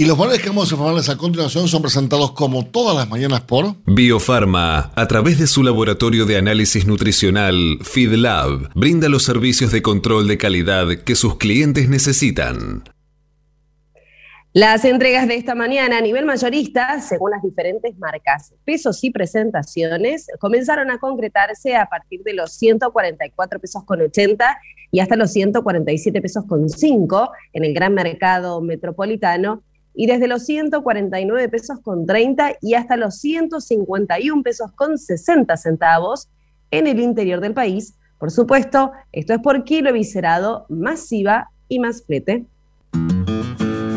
Y 0.00 0.06
los 0.06 0.16
valores 0.16 0.40
que 0.40 0.48
vamos 0.48 0.72
a 0.72 0.74
informarles 0.74 1.10
a 1.10 1.18
continuación 1.18 1.68
son 1.68 1.82
presentados 1.82 2.32
como 2.32 2.64
todas 2.64 2.96
las 2.96 3.10
mañanas 3.10 3.42
por 3.42 3.74
Biofarma, 3.84 4.92
a 4.94 5.06
través 5.06 5.38
de 5.38 5.46
su 5.46 5.62
laboratorio 5.62 6.24
de 6.24 6.38
análisis 6.38 6.86
nutricional, 6.86 7.76
FeedLab, 7.82 8.70
brinda 8.74 9.10
los 9.10 9.24
servicios 9.24 9.72
de 9.72 9.82
control 9.82 10.26
de 10.26 10.38
calidad 10.38 10.86
que 11.04 11.14
sus 11.14 11.36
clientes 11.36 11.90
necesitan. 11.90 12.84
Las 14.54 14.86
entregas 14.86 15.28
de 15.28 15.34
esta 15.34 15.54
mañana 15.54 15.98
a 15.98 16.00
nivel 16.00 16.24
mayorista, 16.24 16.98
según 17.02 17.32
las 17.32 17.42
diferentes 17.42 17.98
marcas, 17.98 18.54
pesos 18.64 19.04
y 19.04 19.10
presentaciones, 19.10 20.28
comenzaron 20.38 20.90
a 20.90 20.98
concretarse 20.98 21.76
a 21.76 21.84
partir 21.84 22.22
de 22.22 22.32
los 22.32 22.54
144 22.54 23.60
pesos 23.60 23.84
con 23.84 24.00
80 24.00 24.60
y 24.92 25.00
hasta 25.00 25.16
los 25.16 25.30
147 25.30 26.22
pesos 26.22 26.46
con 26.48 26.70
5 26.70 27.32
en 27.52 27.64
el 27.64 27.74
gran 27.74 27.92
mercado 27.92 28.62
metropolitano 28.62 29.62
y 29.94 30.06
desde 30.06 30.28
los 30.28 30.44
149 30.44 31.48
pesos 31.48 31.80
con 31.80 32.06
30 32.06 32.56
y 32.60 32.74
hasta 32.74 32.96
los 32.96 33.16
151 33.18 34.42
pesos 34.42 34.72
con 34.72 34.98
60 34.98 35.56
centavos 35.56 36.28
en 36.70 36.86
el 36.86 37.00
interior 37.00 37.40
del 37.40 37.54
país. 37.54 37.94
Por 38.18 38.30
supuesto, 38.30 38.92
esto 39.12 39.32
es 39.32 39.40
por 39.40 39.64
kilo 39.64 39.92
viscerado, 39.92 40.66
masiva 40.68 41.50
y 41.68 41.78
más 41.78 42.04
flete. 42.04 42.46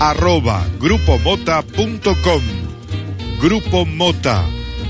arroba 0.00 0.66
grupomota.com. 0.80 2.42
Grupo 3.40 3.84
Mota, 3.84 4.44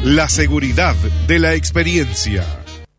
la 0.05 0.29
seguridad 0.29 0.95
de 1.27 1.39
la 1.41 1.55
experiencia. 1.55 2.47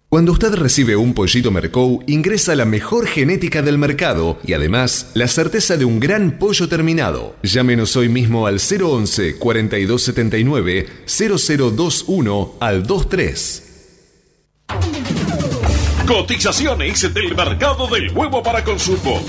Cuando 0.10 0.34
usted 0.34 0.54
recibe 0.56 0.98
un 0.98 1.14
pollito 1.14 1.52
Mercou, 1.52 2.04
ingresa 2.06 2.54
la 2.54 2.66
mejor 2.66 3.08
genética 3.08 3.62
del 3.62 3.78
mercado 3.78 4.40
y 4.46 4.52
además 4.52 5.12
la 5.14 5.30
certeza 5.30 5.78
de 5.78 5.86
un 5.86 6.02
gran 6.02 6.38
pollo 6.38 6.68
terminado. 6.68 7.38
Llámenos 7.44 7.96
hoy 7.96 8.10
mismo 8.10 8.46
al 8.46 8.60
011 8.60 9.38
4279 9.38 10.88
0021 11.06 12.56
al 12.60 12.84
23. 12.84 13.68
Cotizaciones 16.06 17.14
del 17.14 17.34
mercado 17.38 17.88
del 17.88 18.12
huevo 18.12 18.44
para 18.44 18.66
consumo. 18.66 19.24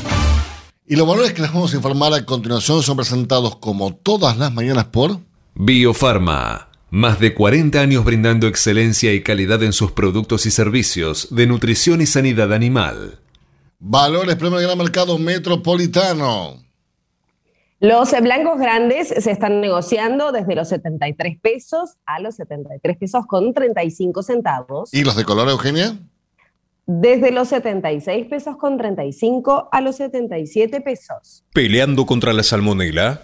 Y 0.85 0.97
los 0.97 1.07
valores 1.07 1.33
que 1.33 1.43
les 1.43 1.53
vamos 1.53 1.73
a 1.73 1.77
informar 1.77 2.13
a 2.13 2.27
continuación 2.27 2.83
son 2.83 2.97
presentados 2.97 3.57
como 3.57 3.95
todas 3.95 4.37
las 4.37 4.53
mañanas 4.53 4.87
por 4.87 5.21
Biofarma. 5.55 6.69
Más 6.91 7.21
de 7.21 7.35
40 7.35 7.81
años 7.81 8.05
brindando 8.05 8.49
excelencia 8.49 9.13
y 9.13 9.23
calidad 9.23 9.63
en 9.63 9.73
sus 9.73 9.93
productos 9.93 10.45
y 10.45 10.51
servicios 10.51 11.29
de 11.31 11.47
nutrición 11.47 12.01
y 12.01 12.07
sanidad 12.07 12.53
animal. 12.53 13.21
Valores 13.79 14.35
Premio 14.35 14.59
del 14.59 14.67
Gran 14.67 14.79
Mercado 14.79 15.19
Metropolitano. 15.19 16.57
Los 17.79 18.11
blancos 18.21 18.59
grandes 18.59 19.09
se 19.09 19.31
están 19.31 19.61
negociando 19.61 20.33
desde 20.33 20.55
los 20.57 20.69
73 20.69 21.39
pesos 21.41 21.97
a 22.07 22.21
los 22.21 22.35
73 22.37 22.99
pesos 22.99 23.27
con 23.27 23.55
35 23.55 24.23
centavos. 24.23 24.93
¿Y 24.93 25.05
los 25.05 25.17
de 25.17 25.25
color, 25.25 25.49
Eugenia? 25.49 25.97
Desde 26.87 27.31
los 27.31 27.49
76 27.49 28.27
pesos 28.27 28.57
con 28.57 28.77
35 28.77 29.69
a 29.71 29.81
los 29.81 29.97
77 29.97 30.81
pesos. 30.81 31.45
Peleando 31.53 32.07
contra 32.07 32.33
la 32.33 32.43
salmonela, 32.43 33.23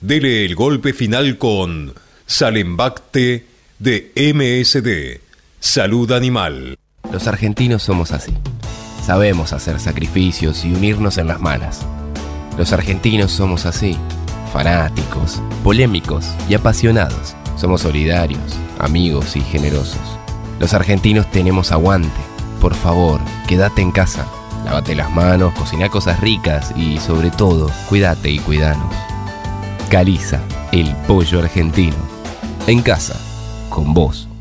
dele 0.00 0.44
el 0.44 0.54
golpe 0.54 0.92
final 0.92 1.38
con 1.38 1.94
Salembacte 2.26 3.44
de 3.78 4.12
MSD, 4.16 5.20
Salud 5.60 6.10
Animal. 6.12 6.78
Los 7.12 7.26
argentinos 7.26 7.82
somos 7.82 8.12
así. 8.12 8.32
Sabemos 9.04 9.52
hacer 9.52 9.78
sacrificios 9.80 10.64
y 10.64 10.72
unirnos 10.72 11.18
en 11.18 11.26
las 11.26 11.40
malas. 11.40 11.86
Los 12.56 12.72
argentinos 12.72 13.32
somos 13.32 13.66
así, 13.66 13.98
fanáticos, 14.50 15.42
polémicos 15.62 16.26
y 16.48 16.54
apasionados. 16.54 17.36
Somos 17.56 17.82
solidarios, 17.82 18.58
amigos 18.78 19.36
y 19.36 19.42
generosos. 19.42 20.00
Los 20.58 20.72
argentinos 20.72 21.30
tenemos 21.30 21.70
aguante 21.70 22.33
por 22.64 22.74
favor, 22.74 23.20
quédate 23.46 23.82
en 23.82 23.90
casa. 23.90 24.26
Lávate 24.64 24.94
las 24.94 25.10
manos, 25.10 25.52
cocina 25.52 25.90
cosas 25.90 26.18
ricas 26.20 26.72
y 26.74 26.96
sobre 26.96 27.30
todo, 27.30 27.70
cuídate 27.90 28.30
y 28.30 28.38
cuidanos. 28.38 28.90
Caliza, 29.90 30.40
el 30.72 30.96
pollo 31.06 31.40
argentino. 31.40 31.98
En 32.66 32.80
casa, 32.80 33.20
con 33.68 33.92
vos. 33.92 34.33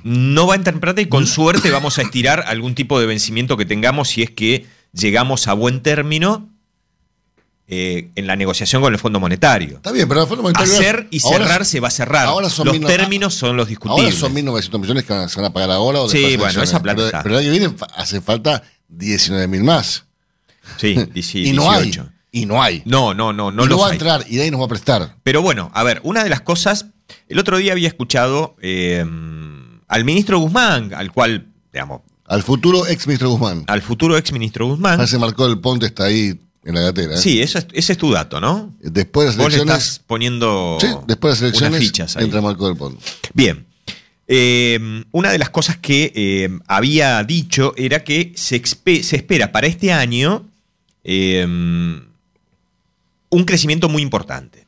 no 0.04 0.47
va 0.47 0.54
a 0.54 0.58
entrar 0.58 0.74
en 0.76 0.82
plata 0.82 1.02
y 1.02 1.08
con 1.08 1.26
suerte 1.26 1.72
vamos 1.72 1.97
a 2.00 2.02
estirar 2.02 2.43
algún 2.47 2.76
tipo 2.76 3.00
de 3.00 3.06
vencimiento 3.06 3.58
que 3.58 3.66
tengamos 3.66 4.10
si 4.10 4.24
es 4.24 4.32
que 4.32 4.66
llegamos 4.93 5.47
a 5.47 5.54
buen 5.54 5.82
término 5.82 6.50
eh, 7.72 8.10
en 8.16 8.26
la 8.26 8.36
negociación 8.36 8.82
con 8.82 8.92
el 8.92 9.00
Fondo 9.00 9.20
Monetario. 9.20 9.76
Está 9.78 9.92
bien, 9.92 10.08
pero 10.08 10.24
el 10.24 10.28
Fondo 10.28 10.42
Monetario. 10.42 10.74
Hacer 10.74 11.08
y 11.12 11.20
cerrar 11.20 11.66
se 11.66 11.80
va 11.80 11.90
a 11.90 11.92
cerrar. 11.92 12.26
ahora 12.26 12.50
son 12.50 12.66
los 12.68 12.80
términos 12.82 13.36
son 13.36 13.56
los 13.56 13.68
discutibles. 13.68 14.16
Ahora 14.22 14.34
son 14.34 14.36
1.900 14.36 14.80
millones 14.80 15.04
que 15.06 15.30
se 15.30 15.36
van 15.40 15.46
a 15.52 15.54
pagar 15.54 15.70
ahora 15.72 16.02
o 16.02 16.10
Sí, 16.10 16.36
bueno, 16.36 16.64
esa 16.64 16.82
plata 16.82 16.96
Pero, 16.98 17.06
está. 17.08 17.24
pero 17.24 17.36
el 17.38 17.46
año 17.46 17.54
que 17.54 17.60
viene 17.60 17.76
hace 17.96 18.22
falta 18.22 18.64
19.000 18.92 19.64
más. 19.64 20.06
Sí, 20.78 20.96
sí, 21.22 21.50
y 21.50 21.54
no 21.54 21.70
hay. 21.72 21.84
18. 21.84 22.10
Y 22.32 22.46
no 22.48 22.62
hay. 22.62 22.82
No, 22.86 23.14
no, 23.14 23.34
no, 23.34 23.52
no 23.52 23.66
y 23.66 23.68
los 23.68 23.80
va 23.80 23.90
a 23.90 23.92
entrar 23.92 24.26
y 24.28 24.38
de 24.38 24.44
ahí 24.44 24.52
nos 24.52 24.62
va 24.62 24.66
a 24.66 24.70
prestar. 24.70 25.16
Pero 25.24 25.42
bueno, 25.44 25.70
a 25.76 25.84
ver, 25.84 26.00
una 26.04 26.24
de 26.24 26.30
las 26.30 26.42
cosas, 26.42 26.88
el 27.28 27.38
otro 27.40 27.58
día 27.58 27.72
había 27.74 27.88
escuchado 27.88 28.56
eh, 28.62 29.06
al 29.88 30.06
ministro 30.06 30.40
Guzmán, 30.40 30.94
al 30.96 31.12
cual, 31.12 31.48
digamos, 31.74 32.02
Al 32.26 32.44
futuro 32.44 32.86
ex 32.88 33.08
ministro 33.08 33.30
Guzmán. 33.30 33.64
al 33.68 33.82
futuro 33.82 34.16
ex 34.18 34.32
ministro 34.32 34.68
Guzmán. 34.68 34.98
Parece 34.98 35.16
que 35.16 35.20
marcó 35.20 35.46
el 35.48 35.60
ponte 35.60 35.86
está 35.88 36.06
ahí 36.06 36.40
en 36.70 36.76
la 36.76 36.82
gatera. 36.82 37.18
Sí, 37.18 37.42
eso 37.42 37.58
es- 37.60 37.68
ese 37.74 37.92
es 37.94 37.98
tu 37.98 38.12
dato, 38.12 38.40
¿no? 38.40 38.74
Después 38.80 39.26
de 39.26 39.30
las 39.32 39.38
Vos 39.38 39.50
le 39.52 39.56
elecciones. 39.58 39.84
estás 39.88 40.04
poniendo 40.06 40.78
Sí, 40.80 40.88
después 41.08 41.40
de 41.40 41.48
las 41.48 41.54
unas 41.58 41.62
elecciones 41.62 41.80
fichas 41.80 42.18
ahí. 42.18 42.26
entra 42.26 42.42
Marco 42.42 42.68
del 42.68 42.78
Ponte. 42.78 43.04
Bien. 43.34 43.66
Eh, 44.28 44.80
una 45.12 45.32
de 45.32 45.40
las 45.40 45.50
cosas 45.50 45.78
que 45.78 46.12
eh, 46.16 46.50
había 46.68 47.24
dicho 47.24 47.74
era 47.76 48.04
que 48.04 48.32
se, 48.36 48.58
espera 48.58 49.52
para 49.52 49.66
este 49.68 49.92
año 49.92 50.46
eh, 51.04 51.44
un 51.48 53.44
crecimiento 53.46 53.90
muy 53.90 54.02
importante. 54.04 54.68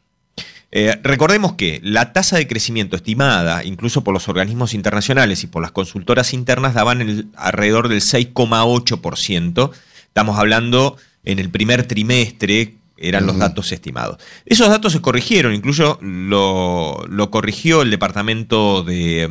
Recordemos 1.04 1.54
que 1.56 1.82
la 1.84 2.14
tasa 2.14 2.38
de 2.38 2.48
crecimiento 2.48 2.96
estimada, 2.96 3.64
incluso 3.66 4.04
por 4.06 4.14
los 4.14 4.30
organismos 4.30 4.74
internacionales 4.74 5.44
y 5.44 5.48
por 5.48 5.62
las 5.62 5.72
consultoras 5.72 6.34
internas, 6.34 6.74
daban 6.74 7.02
el- 7.02 7.28
alrededor 7.36 7.90
del 7.90 8.00
6,8%. 8.02 9.72
Estamos 10.08 10.40
hablando 10.40 10.96
en 11.24 11.40
el 11.40 11.50
primer 11.50 11.84
trimestre, 11.88 12.76
eran 12.98 13.26
los 13.26 13.38
datos 13.38 13.72
estimados. 13.72 14.18
Esos 14.46 14.70
datos 14.70 14.94
se 14.94 15.02
corrigieron, 15.02 15.54
incluso 15.56 15.98
lo, 16.02 17.04
lo 17.10 17.32
corrigió 17.32 17.82
el 17.82 17.90
Departamento 17.90 18.84
de, 18.84 19.30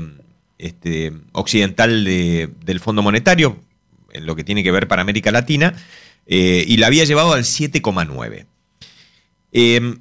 este, 0.59 1.13
Occidental 1.33 2.05
de- 2.05 2.51
del 2.65 2.81
Fondo 2.81 3.03
Monetario, 3.03 3.59
en 4.13 4.27
lo 4.27 4.35
que 4.35 4.43
tiene 4.45 4.63
que 4.65 4.73
ver 4.73 4.89
para 4.89 5.03
América 5.03 5.31
Latina, 5.31 5.75
eh, 6.27 6.65
y 6.67 6.79
la 6.79 6.89
había 6.89 7.05
llevado 7.05 7.33
al 7.33 7.45
7,9%. 7.45 8.47
Eh, 9.53 9.97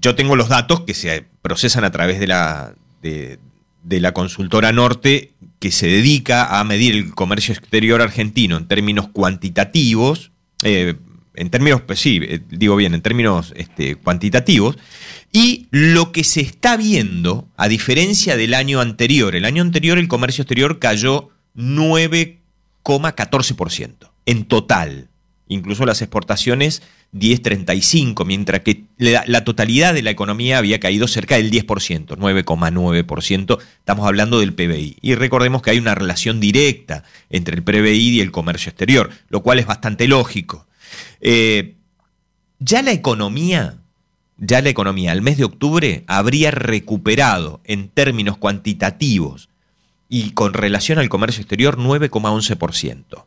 yo 0.00 0.14
tengo 0.14 0.36
los 0.36 0.48
datos 0.48 0.80
que 0.82 0.94
se 0.94 1.24
procesan 1.42 1.84
a 1.84 1.90
través 1.90 2.20
de 2.20 2.26
la, 2.28 2.74
de, 3.02 3.38
de 3.82 4.00
la 4.00 4.12
consultora 4.12 4.70
Norte, 4.72 5.32
que 5.58 5.72
se 5.72 5.88
dedica 5.88 6.58
a 6.60 6.64
medir 6.64 6.94
el 6.94 7.14
comercio 7.14 7.52
exterior 7.52 8.00
argentino 8.00 8.56
en 8.56 8.68
términos 8.68 9.08
cuantitativos, 9.08 10.30
eh, 10.62 10.94
en 11.38 11.50
términos, 11.50 11.82
pues 11.82 12.00
sí, 12.00 12.18
eh, 12.22 12.40
digo 12.48 12.74
bien, 12.76 12.94
en 12.94 13.02
términos 13.02 13.52
este, 13.56 13.96
cuantitativos, 13.96 14.78
y 15.32 15.66
lo 15.70 16.12
que 16.12 16.24
se 16.24 16.40
está 16.40 16.76
viendo, 16.76 17.48
a 17.56 17.68
diferencia 17.68 18.36
del 18.36 18.54
año 18.54 18.80
anterior, 18.80 19.36
el 19.36 19.44
año 19.44 19.62
anterior 19.62 19.98
el 19.98 20.08
comercio 20.08 20.42
exterior 20.42 20.78
cayó 20.78 21.28
9,14% 21.56 24.10
en 24.26 24.44
total. 24.44 25.08
Incluso 25.50 25.86
las 25.86 26.02
exportaciones 26.02 26.82
10,35, 27.14 28.26
mientras 28.26 28.60
que 28.60 28.84
la, 28.98 29.24
la 29.26 29.44
totalidad 29.44 29.94
de 29.94 30.02
la 30.02 30.10
economía 30.10 30.58
había 30.58 30.78
caído 30.78 31.08
cerca 31.08 31.36
del 31.36 31.50
10%, 31.50 32.16
9,9%. 32.16 33.58
Estamos 33.78 34.06
hablando 34.06 34.40
del 34.40 34.52
PBI. 34.52 34.98
Y 35.00 35.14
recordemos 35.14 35.62
que 35.62 35.70
hay 35.70 35.78
una 35.78 35.94
relación 35.94 36.38
directa 36.40 37.04
entre 37.30 37.56
el 37.56 37.62
PBI 37.62 38.16
y 38.16 38.20
el 38.20 38.30
comercio 38.30 38.68
exterior, 38.70 39.10
lo 39.30 39.42
cual 39.42 39.58
es 39.58 39.64
bastante 39.66 40.06
lógico. 40.06 40.67
Eh, 41.20 41.74
ya 42.58 42.82
la 42.82 42.92
economía, 42.92 43.78
ya 44.36 44.62
la 44.62 44.68
economía 44.68 45.12
al 45.12 45.22
mes 45.22 45.36
de 45.36 45.44
octubre 45.44 46.04
habría 46.06 46.50
recuperado 46.50 47.60
en 47.64 47.88
términos 47.88 48.36
cuantitativos 48.36 49.48
y 50.08 50.30
con 50.30 50.54
relación 50.54 50.98
al 50.98 51.08
comercio 51.08 51.42
exterior 51.42 51.78
9,11%. 51.78 53.24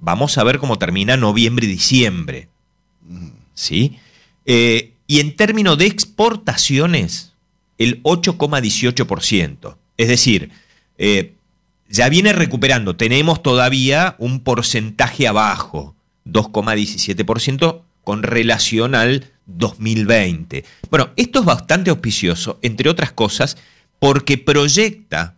Vamos 0.00 0.36
a 0.36 0.44
ver 0.44 0.58
cómo 0.58 0.78
termina 0.78 1.16
noviembre 1.16 1.66
y 1.66 1.70
diciembre. 1.70 2.48
¿Sí? 3.54 3.98
Eh, 4.44 4.92
y 5.06 5.20
en 5.20 5.36
términos 5.36 5.78
de 5.78 5.86
exportaciones, 5.86 7.32
el 7.78 8.02
8,18%. 8.02 9.76
Es 9.96 10.08
decir, 10.08 10.50
eh, 10.98 11.34
ya 11.88 12.08
viene 12.08 12.32
recuperando. 12.32 12.96
Tenemos 12.96 13.42
todavía 13.42 14.16
un 14.18 14.40
porcentaje 14.40 15.28
abajo, 15.28 15.93
2,17% 16.26 17.82
con 18.02 18.22
relación 18.22 18.94
al 18.94 19.32
2020. 19.46 20.64
Bueno, 20.90 21.10
esto 21.16 21.40
es 21.40 21.44
bastante 21.44 21.90
auspicioso, 21.90 22.58
entre 22.62 22.88
otras 22.88 23.12
cosas, 23.12 23.56
porque 23.98 24.38
proyecta, 24.38 25.36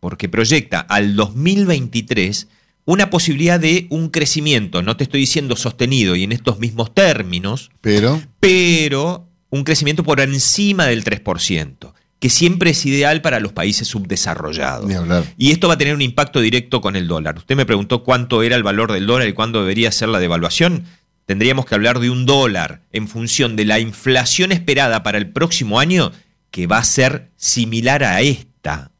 porque 0.00 0.28
proyecta 0.28 0.80
al 0.80 1.16
2023 1.16 2.48
una 2.86 3.10
posibilidad 3.10 3.58
de 3.58 3.86
un 3.90 4.10
crecimiento, 4.10 4.82
no 4.82 4.96
te 4.96 5.04
estoy 5.04 5.20
diciendo 5.20 5.56
sostenido 5.56 6.16
y 6.16 6.24
en 6.24 6.32
estos 6.32 6.58
mismos 6.58 6.92
términos, 6.92 7.70
Pero. 7.80 8.22
pero 8.40 9.26
un 9.48 9.64
crecimiento 9.64 10.04
por 10.04 10.20
encima 10.20 10.86
del 10.86 11.04
3%, 11.04 11.92
que 12.24 12.30
siempre 12.30 12.70
es 12.70 12.86
ideal 12.86 13.20
para 13.20 13.38
los 13.38 13.52
países 13.52 13.86
subdesarrollados. 13.86 14.90
Y 15.36 15.50
esto 15.50 15.68
va 15.68 15.74
a 15.74 15.76
tener 15.76 15.94
un 15.94 16.00
impacto 16.00 16.40
directo 16.40 16.80
con 16.80 16.96
el 16.96 17.06
dólar. 17.06 17.36
Usted 17.36 17.54
me 17.54 17.66
preguntó 17.66 18.02
cuánto 18.02 18.42
era 18.42 18.56
el 18.56 18.62
valor 18.62 18.92
del 18.92 19.06
dólar 19.06 19.28
y 19.28 19.34
cuándo 19.34 19.60
debería 19.60 19.92
ser 19.92 20.08
la 20.08 20.18
devaluación. 20.18 20.86
Tendríamos 21.26 21.66
que 21.66 21.74
hablar 21.74 21.98
de 21.98 22.08
un 22.08 22.24
dólar 22.24 22.80
en 22.92 23.08
función 23.08 23.56
de 23.56 23.66
la 23.66 23.78
inflación 23.78 24.52
esperada 24.52 25.02
para 25.02 25.18
el 25.18 25.32
próximo 25.32 25.80
año, 25.80 26.12
que 26.50 26.66
va 26.66 26.78
a 26.78 26.84
ser 26.84 27.28
similar 27.36 28.02
a 28.02 28.22
esta, 28.22 28.90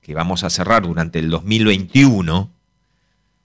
que 0.00 0.12
vamos 0.12 0.42
a 0.42 0.50
cerrar 0.50 0.82
durante 0.82 1.20
el 1.20 1.30
2021, 1.30 2.50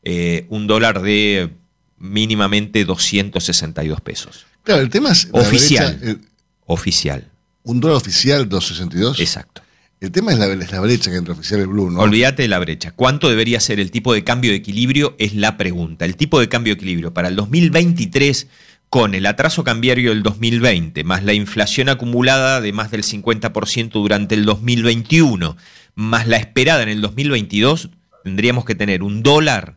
eh, 0.06 0.48
un 0.50 0.66
dólar 0.66 1.04
de 1.04 1.52
mínimamente 2.00 2.84
262 2.84 4.02
pesos. 4.02 4.48
Claro, 4.64 4.82
el 4.82 4.90
tema 4.90 5.12
es. 5.12 5.30
Oficial. 5.34 5.98
brecha, 6.00 6.14
eh, 6.14 6.18
Oficial. 6.66 7.30
Un 7.68 7.80
dólar 7.80 7.98
oficial 7.98 8.48
262. 8.50 9.20
Exacto. 9.20 9.62
El 10.00 10.12
tema 10.12 10.32
es 10.32 10.40
la, 10.40 10.46
es 10.46 10.72
la 10.72 10.80
brecha 10.80 11.10
que 11.10 11.18
entre 11.18 11.34
oficial 11.34 11.62
y 11.62 11.66
blue, 11.66 11.90
¿no? 11.90 12.00
Olvídate 12.00 12.44
de 12.44 12.48
la 12.48 12.60
brecha. 12.60 12.92
¿Cuánto 12.92 13.30
debería 13.30 13.60
ser 13.60 13.80
el 13.80 13.90
tipo 13.90 14.14
de 14.14 14.24
cambio 14.24 14.52
de 14.52 14.58
equilibrio? 14.58 15.16
Es 15.18 15.34
la 15.34 15.58
pregunta. 15.58 16.06
El 16.06 16.16
tipo 16.16 16.40
de 16.40 16.50
cambio 16.50 16.74
de 16.74 16.78
equilibrio 16.78 17.14
para 17.14 17.30
el 17.30 17.36
2023 17.36 18.48
con 18.90 19.16
el 19.16 19.26
atraso 19.26 19.64
cambiario 19.64 20.12
del 20.12 20.24
2020, 20.24 21.04
más 21.04 21.24
la 21.24 21.34
inflación 21.34 21.90
acumulada 21.90 22.62
de 22.62 22.72
más 22.72 22.90
del 22.90 23.04
50% 23.04 23.92
durante 23.92 24.36
el 24.36 24.46
2021, 24.46 25.58
más 25.96 26.28
la 26.28 26.38
esperada 26.38 26.84
en 26.84 26.90
el 26.90 27.02
2022, 27.02 27.90
tendríamos 28.24 28.64
que 28.64 28.76
tener 28.76 29.04
un 29.04 29.24
dólar 29.24 29.77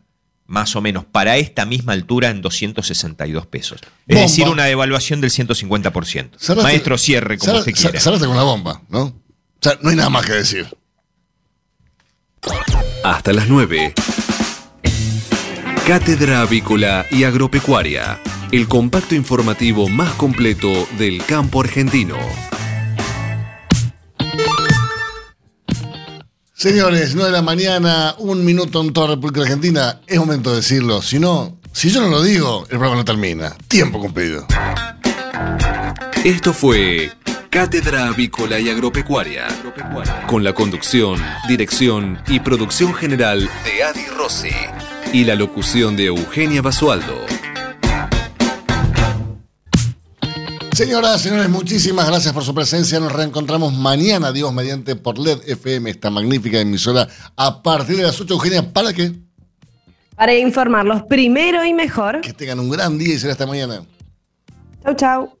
más 0.51 0.75
o 0.75 0.81
menos 0.81 1.05
para 1.05 1.37
esta 1.37 1.65
misma 1.65 1.93
altura 1.93 2.29
en 2.29 2.41
262 2.41 3.47
pesos. 3.47 3.79
Es 3.81 3.87
Bomba. 4.15 4.21
decir, 4.21 4.47
una 4.49 4.65
devaluación 4.65 5.21
del 5.21 5.31
150%. 5.31 6.37
Cerraste- 6.37 6.61
Maestro, 6.63 6.97
cierre 6.97 7.37
como 7.37 7.53
cerra- 7.53 7.59
usted 7.59 7.73
quiera. 7.73 7.99
Cerraste 7.99 8.27
con 8.27 8.35
la 8.35 8.43
bomba, 8.43 8.81
¿no? 8.89 9.01
O 9.03 9.13
sea, 9.61 9.77
no 9.81 9.89
hay 9.89 9.95
nada 9.95 10.09
más 10.09 10.25
que 10.25 10.33
decir. 10.33 10.67
Hasta 13.03 13.31
las 13.33 13.47
9. 13.47 13.93
Cátedra 15.87 16.41
Avícola 16.41 17.05
y 17.11 17.23
Agropecuaria, 17.23 18.19
el 18.51 18.67
compacto 18.67 19.15
informativo 19.15 19.87
más 19.87 20.11
completo 20.13 20.87
del 20.97 21.23
campo 21.25 21.61
argentino. 21.61 22.17
Señores, 26.61 27.15
9 27.15 27.31
de 27.31 27.35
la 27.35 27.41
mañana, 27.41 28.13
un 28.19 28.45
minuto 28.45 28.81
en 28.81 28.93
toda 28.93 29.15
República 29.15 29.41
Argentina. 29.41 29.99
Es 30.05 30.19
momento 30.19 30.51
de 30.51 30.57
decirlo. 30.57 31.01
Si 31.01 31.17
no, 31.17 31.57
si 31.71 31.89
yo 31.89 32.01
no 32.01 32.09
lo 32.09 32.21
digo, 32.21 32.65
el 32.69 32.77
programa 32.77 32.97
no 32.97 33.03
termina. 33.03 33.55
Tiempo 33.67 33.99
cumplido. 33.99 34.45
Esto 36.23 36.53
fue 36.53 37.09
Cátedra 37.49 38.09
Avícola 38.09 38.59
y 38.59 38.69
Agropecuaria, 38.69 39.47
con 40.27 40.43
la 40.43 40.53
conducción, 40.53 41.19
dirección 41.47 42.21
y 42.27 42.41
producción 42.41 42.93
general 42.93 43.49
de 43.65 43.83
Adi 43.83 44.05
Rossi 44.15 44.53
y 45.11 45.23
la 45.23 45.33
locución 45.33 45.95
de 45.95 46.05
Eugenia 46.05 46.61
Basualdo. 46.61 47.25
Señoras, 50.81 51.21
señores, 51.21 51.47
muchísimas 51.47 52.07
gracias 52.07 52.33
por 52.33 52.43
su 52.43 52.55
presencia. 52.55 52.99
Nos 52.99 53.11
reencontramos 53.11 53.71
mañana, 53.71 54.31
Dios 54.31 54.51
mediante, 54.51 54.95
por 54.95 55.19
LED 55.19 55.37
FM, 55.45 55.91
esta 55.91 56.09
magnífica 56.09 56.59
emisora, 56.59 57.07
a 57.35 57.61
partir 57.61 57.97
de 57.97 58.01
las 58.01 58.19
8. 58.19 58.33
Eugenia, 58.33 58.73
¿para 58.73 58.91
qué? 58.91 59.11
Para 60.15 60.33
informarlos 60.33 61.03
primero 61.03 61.63
y 61.63 61.75
mejor. 61.75 62.21
Que 62.21 62.33
tengan 62.33 62.59
un 62.59 62.71
gran 62.71 62.97
día 62.97 63.13
y 63.13 63.19
será 63.19 63.33
hasta 63.33 63.45
mañana. 63.45 63.83
Chau, 64.83 64.95
chau. 64.95 65.37